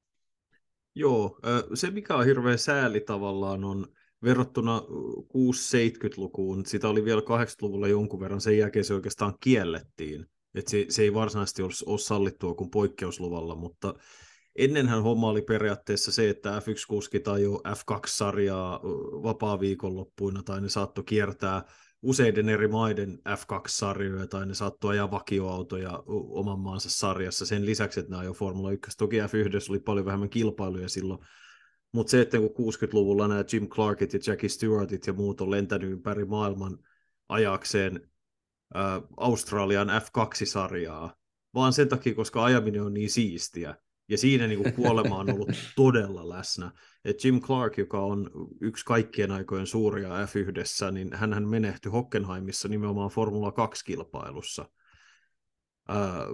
Joo, 0.95 1.39
se 1.73 1.91
mikä 1.91 2.15
on 2.15 2.25
hirveän 2.25 2.57
sääli 2.57 2.99
tavallaan 2.99 3.63
on 3.63 3.87
verrattuna 4.23 4.79
6-70-lukuun, 4.79 6.65
sitä 6.65 6.89
oli 6.89 7.05
vielä 7.05 7.21
80-luvulla 7.21 7.87
jonkun 7.87 8.19
verran, 8.19 8.41
sen 8.41 8.57
jälkeen 8.57 8.85
se 8.85 8.93
oikeastaan 8.93 9.33
kiellettiin 9.39 10.25
että 10.57 10.71
se, 10.71 10.85
se 10.89 11.01
ei 11.01 11.13
varsinaisesti 11.13 11.61
ole, 11.61 11.99
sallittua 11.99 12.53
kuin 12.53 12.69
poikkeusluvalla, 12.69 13.55
mutta 13.55 13.93
ennenhän 14.55 15.03
homma 15.03 15.29
oli 15.29 15.41
periaatteessa 15.41 16.11
se, 16.11 16.29
että 16.29 16.59
F1-kuski 16.59 17.19
tai 17.19 17.43
jo 17.43 17.61
F2-sarjaa 17.67 18.79
vapaa-viikonloppuina 19.23 20.43
tai 20.43 20.61
ne 20.61 20.69
saattoi 20.69 21.03
kiertää 21.03 21.63
useiden 22.01 22.49
eri 22.49 22.67
maiden 22.67 23.19
F2-sarjoja 23.29 24.27
tai 24.27 24.45
ne 24.45 24.53
saattoi 24.53 24.91
ajaa 24.91 25.11
vakioautoja 25.11 26.03
oman 26.07 26.59
maansa 26.59 26.89
sarjassa 26.89 27.45
sen 27.45 27.65
lisäksi, 27.65 27.99
että 27.99 28.11
ne 28.11 28.17
ajoi 28.17 28.33
Formula 28.33 28.71
1. 28.71 28.97
Toki 28.97 29.19
F1 29.19 29.69
oli 29.69 29.79
paljon 29.79 30.05
vähemmän 30.05 30.29
kilpailuja 30.29 30.89
silloin, 30.89 31.19
mutta 31.91 32.11
se, 32.11 32.21
että 32.21 32.37
kun 32.37 32.73
60-luvulla 32.73 33.27
nämä 33.27 33.43
Jim 33.53 33.67
Clarkit 33.67 34.13
ja 34.13 34.19
Jackie 34.27 34.49
Stewartit 34.49 35.07
ja 35.07 35.13
muut 35.13 35.41
on 35.41 35.51
lentänyt 35.51 35.91
ympäri 35.91 36.25
maailman 36.25 36.77
ajakseen 37.29 38.09
Australian 39.17 39.87
F2-sarjaa, 39.89 41.15
vaan 41.53 41.73
sen 41.73 41.89
takia, 41.89 42.15
koska 42.15 42.43
ajaminen 42.43 42.81
on 42.81 42.93
niin 42.93 43.09
siistiä. 43.09 43.75
Ja 44.09 44.17
siinä 44.17 44.47
niin 44.47 44.63
kuin 44.63 44.73
kuolema 44.73 45.17
on 45.17 45.33
ollut 45.33 45.49
todella 45.75 46.29
läsnä. 46.29 46.71
Et 47.05 47.23
Jim 47.23 47.41
Clark, 47.41 47.77
joka 47.77 47.99
on 47.99 48.29
yksi 48.61 48.85
kaikkien 48.85 49.31
aikojen 49.31 49.67
suuria 49.67 50.09
F1, 50.09 50.91
niin 50.91 51.13
hän 51.13 51.47
menehtyi 51.47 51.91
Hockenheimissa 51.91 52.67
nimenomaan 52.67 53.09
Formula 53.09 53.49
2-kilpailussa, 53.49 54.65
ää, 55.87 56.25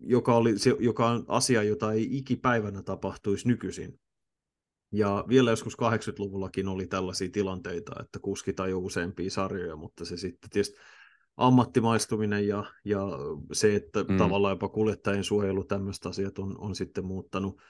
joka, 0.00 0.36
oli, 0.36 0.58
se, 0.58 0.76
joka 0.78 1.10
on 1.10 1.24
asia, 1.28 1.62
jota 1.62 1.92
ei 1.92 2.16
ikipäivänä 2.16 2.82
tapahtuisi 2.82 3.48
nykyisin. 3.48 4.00
Ja 4.92 5.24
vielä 5.28 5.50
joskus 5.50 5.76
80-luvullakin 5.78 6.68
oli 6.68 6.86
tällaisia 6.86 7.28
tilanteita, 7.32 7.92
että 8.00 8.18
kuskit 8.18 8.60
ajoi 8.60 8.80
useampia 8.80 9.30
sarjoja, 9.30 9.76
mutta 9.76 10.04
se 10.04 10.16
sitten 10.16 10.50
tietysti 10.50 10.78
ammattimaistuminen 11.36 12.48
ja, 12.48 12.64
ja 12.84 13.00
se, 13.52 13.74
että 13.74 14.04
mm. 14.08 14.16
tavallaan 14.16 14.52
jopa 14.52 14.68
kuljettajien 14.68 15.24
suojelu, 15.24 15.64
tämmöiset 15.64 16.06
asiat 16.06 16.38
on, 16.38 16.58
on 16.58 16.74
sitten 16.74 17.04
muuttanut, 17.04 17.60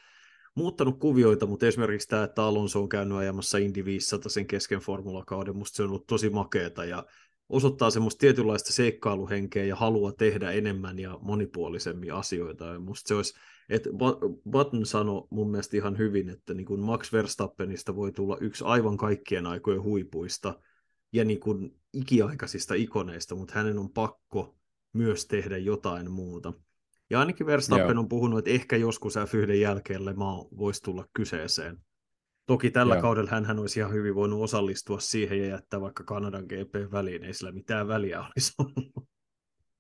muuttanut 0.55 0.99
kuvioita, 0.99 1.47
mutta 1.47 1.67
esimerkiksi 1.67 2.09
tämä, 2.09 2.25
että 2.25 2.43
Alonso 2.43 2.81
on 2.81 2.89
käynyt 2.89 3.19
ajamassa 3.19 3.59
Indy 3.59 3.85
500 3.85 4.31
sen 4.31 4.47
kesken 4.47 4.81
formulakauden, 4.81 5.57
musta 5.57 5.77
se 5.77 5.83
on 5.83 5.89
ollut 5.89 6.07
tosi 6.07 6.31
makeeta 6.31 6.85
ja 6.85 7.07
osoittaa 7.49 7.91
semmoista 7.91 8.21
tietynlaista 8.21 8.73
seikkailuhenkeä 8.73 9.65
ja 9.65 9.77
halua 9.77 10.13
tehdä 10.13 10.51
enemmän 10.51 10.99
ja 10.99 11.19
monipuolisemmin 11.23 12.15
asioita. 12.15 12.65
Ja 12.65 12.81
musta 12.81 13.09
se 13.09 13.15
olisi, 13.15 13.35
että 13.69 13.91
Button 14.51 14.87
sanoi 14.87 15.27
mun 15.31 15.51
mielestä 15.51 15.77
ihan 15.77 15.99
hyvin, 15.99 16.29
että 16.29 16.55
niin 16.55 16.67
kuin 16.67 16.81
Max 16.81 17.13
Verstappenista 17.13 17.97
voi 17.97 18.13
tulla 18.13 18.37
yksi 18.41 18.65
aivan 18.65 18.97
kaikkien 18.97 19.47
aikojen 19.47 19.83
huipuista– 19.83 20.55
ja 21.15 21.25
niin 21.25 21.41
kuin 21.41 21.77
ikiaikaisista 21.93 22.75
ikoneista, 22.75 23.35
mutta 23.35 23.55
hänen 23.55 23.79
on 23.79 23.91
pakko 23.91 24.57
myös 24.93 25.27
tehdä 25.27 25.59
jotain 25.59 26.11
muuta. 26.11 26.53
Ja 27.11 27.21
ainakin 27.21 27.47
Verstappen 27.47 27.95
Joo. 27.95 28.01
on 28.01 28.09
puhunut, 28.09 28.39
että 28.39 28.51
ehkä 28.51 28.77
joskus 28.77 29.17
F1 29.17 29.53
jälkeen 29.53 30.05
Le 30.05 30.13
Mans 30.13 30.47
voisi 30.57 30.83
tulla 30.83 31.07
kyseeseen. 31.13 31.79
Toki 32.47 32.71
tällä 32.71 32.95
Joo. 32.95 33.03
kaudella 33.03 33.31
hän 33.31 33.59
olisi 33.59 33.81
ihan 33.81 33.93
hyvin 33.93 34.15
voinut 34.15 34.43
osallistua 34.43 35.01
siihen 35.01 35.39
ja 35.39 35.47
jättää 35.47 35.81
vaikka 35.81 36.05
Kanadan 36.05 36.45
GP 36.45 36.93
väliin, 36.93 37.25
ei 37.25 37.35
sillä 37.35 37.53
mitään 37.53 37.89
väliä 37.89 38.21
olisi 38.21 38.53
ollut. 38.59 39.09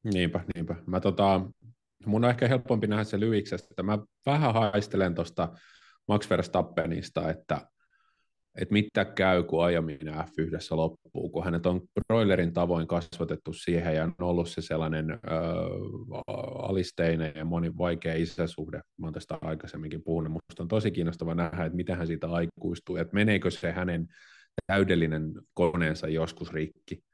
Niinpä, 0.04 0.44
niinpä. 0.54 0.76
Mä 0.86 1.00
tota, 1.00 1.40
mun 2.06 2.24
on 2.24 2.30
ehkä 2.30 2.48
helpompi 2.48 2.86
nähdä 2.86 3.04
se 3.04 3.20
lyiksestä, 3.20 3.68
että 3.70 3.82
mä 3.82 3.98
vähän 4.26 4.54
haistelen 4.54 5.14
tuosta 5.14 5.52
Max 6.08 6.30
Verstappenista, 6.30 7.30
että 7.30 7.68
että 8.60 8.72
mitä 8.72 9.04
käy, 9.04 9.42
kun 9.42 9.64
ajaminen 9.64 10.14
F1 10.14 10.76
loppuu, 10.76 11.28
kun 11.28 11.44
hänet 11.44 11.66
on 11.66 11.80
broilerin 12.06 12.52
tavoin 12.52 12.86
kasvatettu 12.86 13.52
siihen 13.52 13.96
ja 13.96 14.04
on 14.04 14.14
ollut 14.20 14.48
se 14.48 14.62
sellainen 14.62 15.10
ö, 15.10 15.16
alisteinen 16.58 17.32
ja 17.36 17.44
moni 17.44 17.78
vaikea 17.78 18.14
isäsuhde. 18.14 18.80
Mä 18.98 19.06
oon 19.06 19.12
tästä 19.12 19.38
aikaisemminkin 19.40 20.02
puhunut. 20.04 20.32
Musta 20.32 20.62
on 20.62 20.68
tosi 20.68 20.90
kiinnostava 20.90 21.34
nähdä, 21.34 21.64
että 21.64 21.76
miten 21.76 21.96
hän 21.96 22.06
siitä 22.06 22.30
aikuistuu, 22.30 22.96
että 22.96 23.14
meneekö 23.14 23.50
se 23.50 23.72
hänen 23.72 24.06
täydellinen 24.66 25.32
koneensa 25.54 26.08
joskus 26.08 26.52
rikki. 26.52 27.04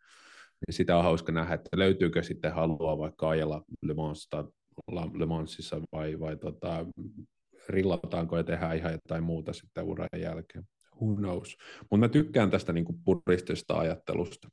Ja 0.67 0.73
sitä 0.73 0.97
on 0.97 1.05
hauska 1.05 1.33
nähdä, 1.33 1.55
että 1.55 1.79
löytyykö 1.79 2.23
sitten 2.23 2.53
halua 2.53 2.99
vaikka 2.99 3.29
ajella 3.29 3.63
Le, 3.83 3.95
Mansta, 3.95 4.45
Le 5.19 5.27
Mansissa 5.27 5.81
vai, 5.93 6.21
vai 6.21 6.37
tota, 6.37 6.87
rillataanko 7.69 8.37
ja 8.37 8.45
tehdään 8.45 8.77
ihan 8.77 8.93
jotain 8.93 9.25
muuta 9.25 9.53
sitten 9.53 9.85
uran 9.85 10.09
jälkeen 10.17 10.65
who 11.03 11.17
knows. 11.17 11.57
Mutta 11.81 11.97
mä 11.97 12.09
tykkään 12.09 12.51
tästä 12.51 12.73
niinku 12.73 12.95
puristista 13.05 13.79
ajattelusta. 13.79 14.49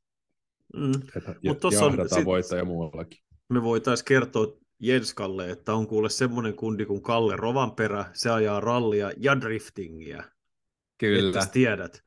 Mm. 0.75 0.91
Että 1.15 1.35
on, 2.17 2.25
voittaja 2.25 2.65
muuallakin. 2.65 3.19
Me 3.49 3.63
voitaisiin 3.63 4.05
kertoa 4.05 4.57
Jenskalle, 4.79 5.51
että 5.51 5.73
on 5.73 5.87
kuule 5.87 6.09
semmoinen 6.09 6.55
kundi 6.55 6.85
kuin 6.85 7.01
Kalle 7.01 7.35
Rovanperä, 7.35 8.05
se 8.13 8.29
ajaa 8.29 8.59
rallia 8.59 9.11
ja 9.17 9.41
driftingiä. 9.41 10.23
Kyllä. 10.97 11.39
Että 11.39 11.51
tiedät. 11.51 12.03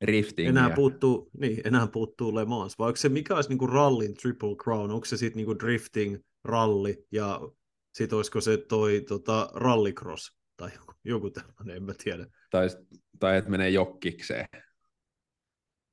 Riftingiä. 0.00 0.50
Enää 0.50 0.70
puuttuu, 0.70 1.30
niin, 1.38 1.60
enää 1.64 1.86
puuttuu 1.86 2.34
Le 2.34 2.44
Mans. 2.44 2.78
Vai 2.78 2.86
onko 2.86 2.96
se, 2.96 3.08
mikä 3.08 3.34
olisi 3.34 3.48
niinku 3.48 3.66
rallin 3.66 4.14
Triple 4.14 4.56
Crown? 4.56 4.90
Onko 4.90 5.04
se 5.04 5.16
sitten 5.16 5.36
niinku 5.36 5.58
drifting, 5.58 6.16
ralli 6.44 7.06
ja 7.12 7.40
sitten 7.94 8.16
olisiko 8.16 8.40
se 8.40 8.56
toi 8.56 9.04
tota, 9.08 9.50
rallycross 9.54 10.36
tai 10.56 10.70
joku, 10.74 10.92
joku 11.04 11.30
tällainen, 11.30 11.76
en 11.76 11.82
mä 11.82 11.92
tiedä. 12.04 12.26
Tai 12.54 12.68
tai 13.18 13.36
että 13.36 13.50
menee 13.50 13.70
jokkikseen. 13.70 14.46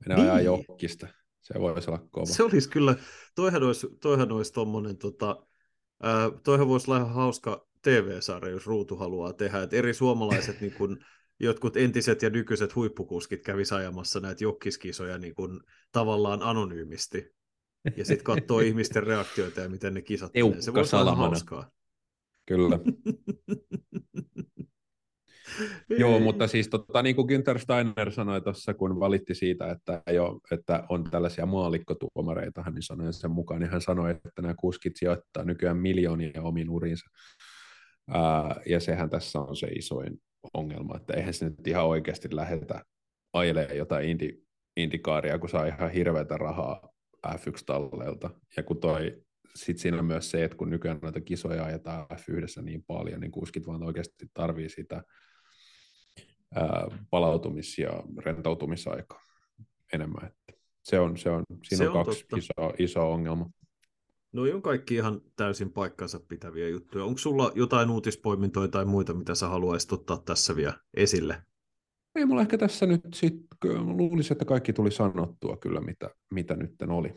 Menee 0.06 0.16
niin. 0.16 0.32
ajaa 0.32 0.40
jokkista. 0.40 1.08
Se 1.40 1.54
voisi 1.60 1.90
olla 1.90 2.06
kova. 2.10 2.26
Se 2.26 2.42
olisi 2.42 2.68
kyllä, 2.68 2.96
toihan 3.34 3.62
olisi, 3.62 3.88
toihan 4.02 4.32
olisi 4.32 4.52
tommonen, 4.52 4.98
tota, 4.98 5.46
ää, 6.02 6.30
toihan 6.44 6.68
voisi 6.68 6.90
olla 6.90 7.00
ihan 7.00 7.14
hauska 7.14 7.68
TV-sarja, 7.82 8.52
jos 8.52 8.66
Ruutu 8.66 8.96
haluaa 8.96 9.32
tehdä, 9.32 9.62
että 9.62 9.76
eri 9.76 9.94
suomalaiset 9.94 10.60
niin 10.60 10.72
kun, 10.72 11.04
jotkut 11.40 11.76
entiset 11.76 12.22
ja 12.22 12.30
nykyiset 12.30 12.74
huippukuskit 12.74 13.42
kävis 13.42 13.72
ajamassa 13.72 14.20
näitä 14.20 14.44
jokkiskisoja 14.44 15.18
niin 15.18 15.34
kun, 15.34 15.62
tavallaan 15.92 16.42
anonyymisti. 16.42 17.34
Ja 17.96 18.04
sitten 18.04 18.24
katsoo 18.24 18.60
ihmisten 18.68 19.02
reaktioita 19.02 19.60
ja 19.60 19.68
miten 19.68 19.94
ne 19.94 20.02
kisat 20.02 20.32
Se 20.60 20.74
voisi 20.74 20.96
olla 20.96 21.14
hauskaa. 21.14 21.70
Kyllä. 22.46 22.78
Joo, 25.88 26.20
mutta 26.20 26.46
siis 26.46 26.68
tota, 26.68 27.02
niin 27.02 27.16
kuin 27.16 27.28
Günther 27.28 27.58
Steiner 27.58 28.12
sanoi 28.12 28.40
tuossa, 28.40 28.74
kun 28.74 29.00
valitti 29.00 29.34
siitä, 29.34 29.70
että, 29.70 30.02
jo, 30.12 30.40
että 30.50 30.84
on 30.88 31.04
tällaisia 31.04 31.46
maalikkotuomareita, 31.46 32.62
hän 32.62 32.74
niin 32.74 32.82
sanoi 32.82 33.12
sen 33.12 33.30
mukaan, 33.30 33.60
niin 33.60 33.70
hän 33.70 33.80
sanoi, 33.80 34.10
että 34.10 34.42
nämä 34.42 34.54
kuskit 34.58 34.96
sijoittaa 34.96 35.44
nykyään 35.44 35.76
miljoonia 35.76 36.42
omiin 36.42 36.70
urinsa. 36.70 37.06
Ää, 38.10 38.60
ja 38.66 38.80
sehän 38.80 39.10
tässä 39.10 39.40
on 39.40 39.56
se 39.56 39.66
isoin 39.66 40.18
ongelma, 40.54 40.96
että 40.96 41.14
eihän 41.14 41.34
se 41.34 41.44
nyt 41.44 41.66
ihan 41.66 41.86
oikeasti 41.86 42.28
lähetä 42.36 42.84
ajelemaan 43.32 43.76
jotain 43.76 44.08
indi, 44.08 44.42
indikaaria, 44.76 45.38
kun 45.38 45.48
saa 45.48 45.66
ihan 45.66 45.90
hirveätä 45.90 46.36
rahaa 46.36 46.88
F1-talleilta. 47.26 48.30
Ja 48.56 48.62
kun 48.62 48.80
toi 48.80 49.22
sitten 49.54 49.82
siinä 49.82 49.98
on 49.98 50.04
myös 50.04 50.30
se, 50.30 50.44
että 50.44 50.56
kun 50.56 50.70
nykyään 50.70 50.98
noita 51.02 51.20
kisoja 51.20 51.64
ajetaan 51.64 52.06
F1 52.12 52.62
niin 52.62 52.84
paljon, 52.86 53.20
niin 53.20 53.32
kuskit 53.32 53.66
vaan 53.66 53.82
oikeasti 53.82 54.26
tarvii 54.34 54.68
sitä 54.68 55.02
palautumis- 57.10 57.82
ja 57.82 58.02
rentoutumisaikaa 58.18 59.20
enemmän. 59.92 60.26
Että 60.26 60.62
se 60.82 61.00
on, 61.00 61.16
se 61.16 61.30
on, 61.30 61.44
siinä 61.62 61.84
se 61.84 61.90
on, 61.90 61.96
on 61.96 62.04
kaksi 62.06 62.26
iso, 62.36 62.72
iso 62.78 63.12
ongelma. 63.12 63.50
No 64.32 64.42
on 64.54 64.62
kaikki 64.62 64.94
ihan 64.94 65.20
täysin 65.36 65.72
paikkansa 65.72 66.20
pitäviä 66.28 66.68
juttuja. 66.68 67.04
Onko 67.04 67.18
sulla 67.18 67.52
jotain 67.54 67.90
uutispoimintoja 67.90 68.68
tai 68.68 68.84
muita, 68.84 69.14
mitä 69.14 69.34
sä 69.34 69.48
haluaisit 69.48 69.92
ottaa 69.92 70.18
tässä 70.24 70.56
vielä 70.56 70.74
esille? 70.94 71.42
Ei 72.14 72.26
mulla 72.26 72.40
ehkä 72.42 72.58
tässä 72.58 72.86
nyt 72.86 73.00
sit, 73.14 73.34
luulisin, 73.84 74.34
että 74.34 74.44
kaikki 74.44 74.72
tuli 74.72 74.90
sanottua 74.90 75.56
kyllä, 75.56 75.80
mitä, 75.80 76.10
mitä 76.30 76.56
nyt 76.56 76.74
oli. 76.88 77.14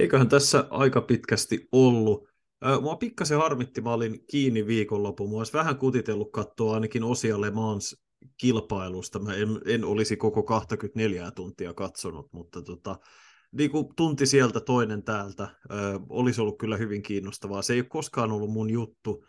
Eiköhän 0.00 0.28
tässä 0.28 0.66
aika 0.70 1.00
pitkästi 1.00 1.68
ollut. 1.72 2.28
Mua 2.80 2.96
pikkasen 2.96 3.38
harmitti, 3.38 3.80
mä 3.80 3.92
olin 3.92 4.24
kiinni 4.30 4.66
viikonlopun. 4.66 5.28
Mua 5.28 5.40
olisi 5.40 5.52
vähän 5.52 5.78
kutitellut 5.78 6.32
katsoa 6.32 6.74
ainakin 6.74 7.04
osia 7.04 7.40
Le 7.40 7.50
Mans 7.50 8.03
kilpailusta. 8.36 9.18
Mä 9.18 9.34
en, 9.34 9.48
en 9.66 9.84
olisi 9.84 10.16
koko 10.16 10.42
24 10.42 11.30
tuntia 11.30 11.74
katsonut, 11.74 12.32
mutta 12.32 12.62
tota, 12.62 12.98
niin 13.52 13.70
kuin 13.70 13.86
tunti 13.96 14.26
sieltä 14.26 14.60
toinen 14.60 15.02
täältä 15.02 15.42
ö, 15.42 15.74
olisi 16.08 16.40
ollut 16.40 16.58
kyllä 16.58 16.76
hyvin 16.76 17.02
kiinnostavaa. 17.02 17.62
Se 17.62 17.72
ei 17.72 17.80
ole 17.80 17.86
koskaan 17.88 18.32
ollut 18.32 18.50
mun 18.50 18.70
juttu, 18.70 19.24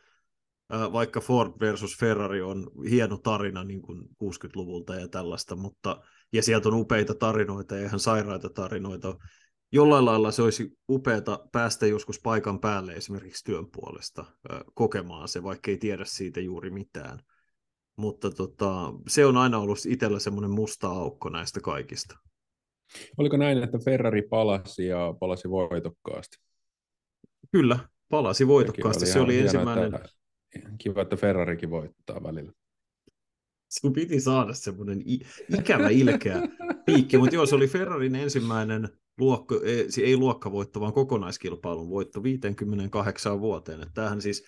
ö, 0.73 0.91
vaikka 0.91 1.21
Ford 1.21 1.51
versus 1.59 1.97
Ferrari 1.99 2.41
on 2.41 2.71
hieno 2.89 3.17
tarina 3.17 3.63
niin 3.63 3.81
kuin 3.81 4.01
60-luvulta 4.23 4.95
ja 4.95 5.07
tällaista, 5.07 5.55
mutta 5.55 6.01
ja 6.33 6.43
sieltä 6.43 6.69
on 6.69 6.75
upeita 6.75 7.15
tarinoita 7.15 7.75
ja 7.75 7.85
ihan 7.85 7.99
sairaita 7.99 8.49
tarinoita 8.49 9.17
jollain 9.71 10.05
lailla 10.05 10.31
se 10.31 10.41
olisi 10.41 10.77
upeata 10.89 11.47
päästä 11.51 11.85
joskus 11.85 12.19
paikan 12.19 12.59
päälle 12.59 12.93
esimerkiksi 12.93 13.43
työn 13.43 13.67
puolesta 13.71 14.25
kokemaan 14.73 15.27
se, 15.27 15.43
vaikka 15.43 15.71
ei 15.71 15.77
tiedä 15.77 16.05
siitä 16.05 16.39
juuri 16.39 16.69
mitään. 16.69 17.19
Mutta 17.97 18.31
tota, 18.31 18.93
se 19.07 19.25
on 19.25 19.37
aina 19.37 19.57
ollut 19.57 19.77
itsellä 19.87 20.19
semmoinen 20.19 20.51
musta 20.51 20.87
aukko 20.87 21.29
näistä 21.29 21.59
kaikista. 21.61 22.15
Oliko 23.17 23.37
näin, 23.37 23.63
että 23.63 23.77
Ferrari 23.85 24.21
palasi 24.21 24.87
ja 24.87 25.15
palasi 25.19 25.49
voitokkaasti? 25.49 26.37
Kyllä, 27.51 27.79
palasi 28.09 28.47
voitokkaasti. 28.47 29.05
Se 29.05 29.19
oli 29.19 29.39
ensimmäinen... 29.39 29.95
Että, 29.95 30.09
kiva, 30.77 31.01
että 31.01 31.15
Ferrarikin 31.15 31.69
voittaa 31.69 32.23
välillä. 32.23 32.51
Sun 33.69 33.93
piti 33.93 34.19
saada 34.19 34.53
semmoinen 34.53 35.03
ikävä 35.59 35.89
ilkeä 35.89 36.41
piikki, 36.85 37.17
mutta 37.17 37.35
joo, 37.35 37.45
se 37.45 37.55
oli 37.55 37.67
Ferrarin 37.67 38.15
ensimmäinen 38.15 38.89
luokka, 39.19 39.55
ei, 39.63 39.87
ei 40.03 40.17
luokkavoitto, 40.17 40.79
vaan 40.79 40.93
kokonaiskilpailun 40.93 41.89
voitto 41.89 42.23
58 42.23 43.39
vuoteen. 43.39 43.81
Että 43.81 43.93
tämähän 43.93 44.21
siis 44.21 44.45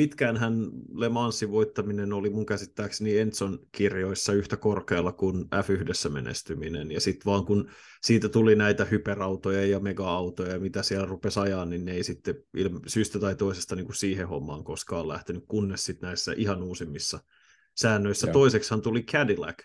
pitkään 0.00 0.36
hän 0.36 0.70
Le 0.94 1.08
Mansin 1.08 1.50
voittaminen 1.50 2.12
oli 2.12 2.30
mun 2.30 2.46
käsittääkseni 2.46 3.18
Enson 3.18 3.58
kirjoissa 3.72 4.32
yhtä 4.32 4.56
korkealla 4.56 5.12
kuin 5.12 5.44
F1 5.44 6.08
menestyminen. 6.08 6.92
Ja 6.92 7.00
sitten 7.00 7.24
vaan 7.24 7.44
kun 7.44 7.70
siitä 8.02 8.28
tuli 8.28 8.56
näitä 8.56 8.84
hyperautoja 8.84 9.66
ja 9.66 9.80
mega-autoja, 9.80 10.60
mitä 10.60 10.82
siellä 10.82 11.06
rupesi 11.06 11.40
ajaa, 11.40 11.64
niin 11.64 11.84
ne 11.84 11.92
ei 11.92 12.02
sitten 12.02 12.34
syystä 12.86 13.18
tai 13.18 13.34
toisesta 13.34 13.76
niin 13.76 13.86
kuin 13.86 13.96
siihen 13.96 14.28
hommaan 14.28 14.64
koskaan 14.64 15.08
lähtenyt, 15.08 15.44
kunnes 15.48 15.84
sitten 15.84 16.06
näissä 16.06 16.32
ihan 16.36 16.62
uusimmissa 16.62 17.20
säännöissä. 17.76 18.26
Joo. 18.26 18.32
Toiseksihan 18.32 18.82
tuli 18.82 19.02
Cadillac, 19.02 19.58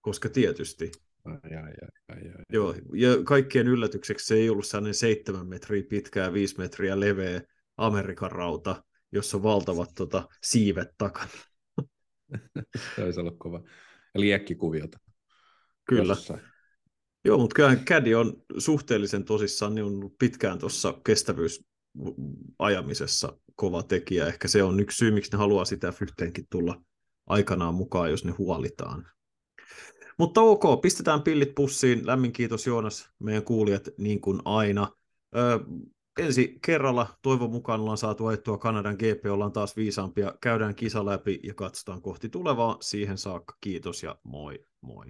koska 0.00 0.28
tietysti 0.28 0.90
Ai, 1.24 1.34
ai, 1.44 1.62
ai, 1.62 1.88
ai, 2.08 2.30
ai. 2.38 2.44
Joo, 2.52 2.74
ja 2.94 3.10
kaikkien 3.24 3.68
yllätykseksi 3.68 4.26
se 4.26 4.34
ei 4.34 4.50
ollut 4.50 4.66
sellainen 4.66 4.94
seitsemän 4.94 5.46
metriä 5.46 5.82
pitkä 5.88 6.20
ja 6.20 6.32
viisi 6.32 6.58
metriä 6.58 7.00
leveä 7.00 7.42
Amerikan 7.76 8.32
rauta, 8.32 8.82
jossa 9.12 9.36
on 9.36 9.42
valtavat 9.42 9.90
tota, 9.94 10.28
siivet 10.42 10.88
takana. 10.98 11.30
se 12.96 13.04
olisi 13.04 13.20
ollut 13.20 13.38
kova. 13.38 13.62
Liekkikuviota. 14.14 14.98
Kyllä. 15.88 16.12
Jossain. 16.12 16.40
Joo, 17.24 17.38
mutta 17.38 17.54
kyllä 17.54 17.76
Caddy 17.76 18.14
on 18.14 18.42
suhteellisen 18.58 19.24
tosissaan, 19.24 19.74
niin 19.74 19.84
on 19.84 20.10
pitkään 20.18 20.58
tuossa 20.58 21.00
kestävyysajamisessa 21.04 23.38
kova 23.54 23.82
tekijä. 23.82 24.26
Ehkä 24.26 24.48
se 24.48 24.62
on 24.62 24.80
yksi 24.80 24.96
syy, 24.96 25.10
miksi 25.10 25.32
ne 25.32 25.38
haluaa 25.38 25.64
sitä 25.64 25.92
yhteenkin 26.02 26.46
tulla 26.50 26.82
aikanaan 27.26 27.74
mukaan, 27.74 28.10
jos 28.10 28.24
ne 28.24 28.32
huolitaan. 28.32 29.06
Mutta 30.18 30.40
ok, 30.40 30.80
pistetään 30.82 31.22
pillit 31.22 31.54
pussiin. 31.54 32.06
Lämmin 32.06 32.32
kiitos 32.32 32.66
Joonas, 32.66 33.10
meidän 33.18 33.44
kuulijat 33.44 33.88
niin 33.98 34.20
kuin 34.20 34.40
aina. 34.44 34.88
Ö, 35.36 35.60
ensi 36.18 36.58
kerralla 36.66 37.06
toivon 37.22 37.50
mukaan 37.50 37.80
ollaan 37.80 37.98
saatu 37.98 38.26
ajettua 38.26 38.58
Kanadan 38.58 38.94
GP, 38.94 39.26
ollaan 39.30 39.52
taas 39.52 39.76
viisaampia. 39.76 40.34
Käydään 40.40 40.74
kisa 40.74 41.06
läpi 41.06 41.40
ja 41.42 41.54
katsotaan 41.54 42.02
kohti 42.02 42.28
tulevaa. 42.28 42.76
Siihen 42.80 43.18
saakka 43.18 43.56
kiitos 43.60 44.02
ja 44.02 44.16
moi 44.24 44.66
moi. 44.80 45.06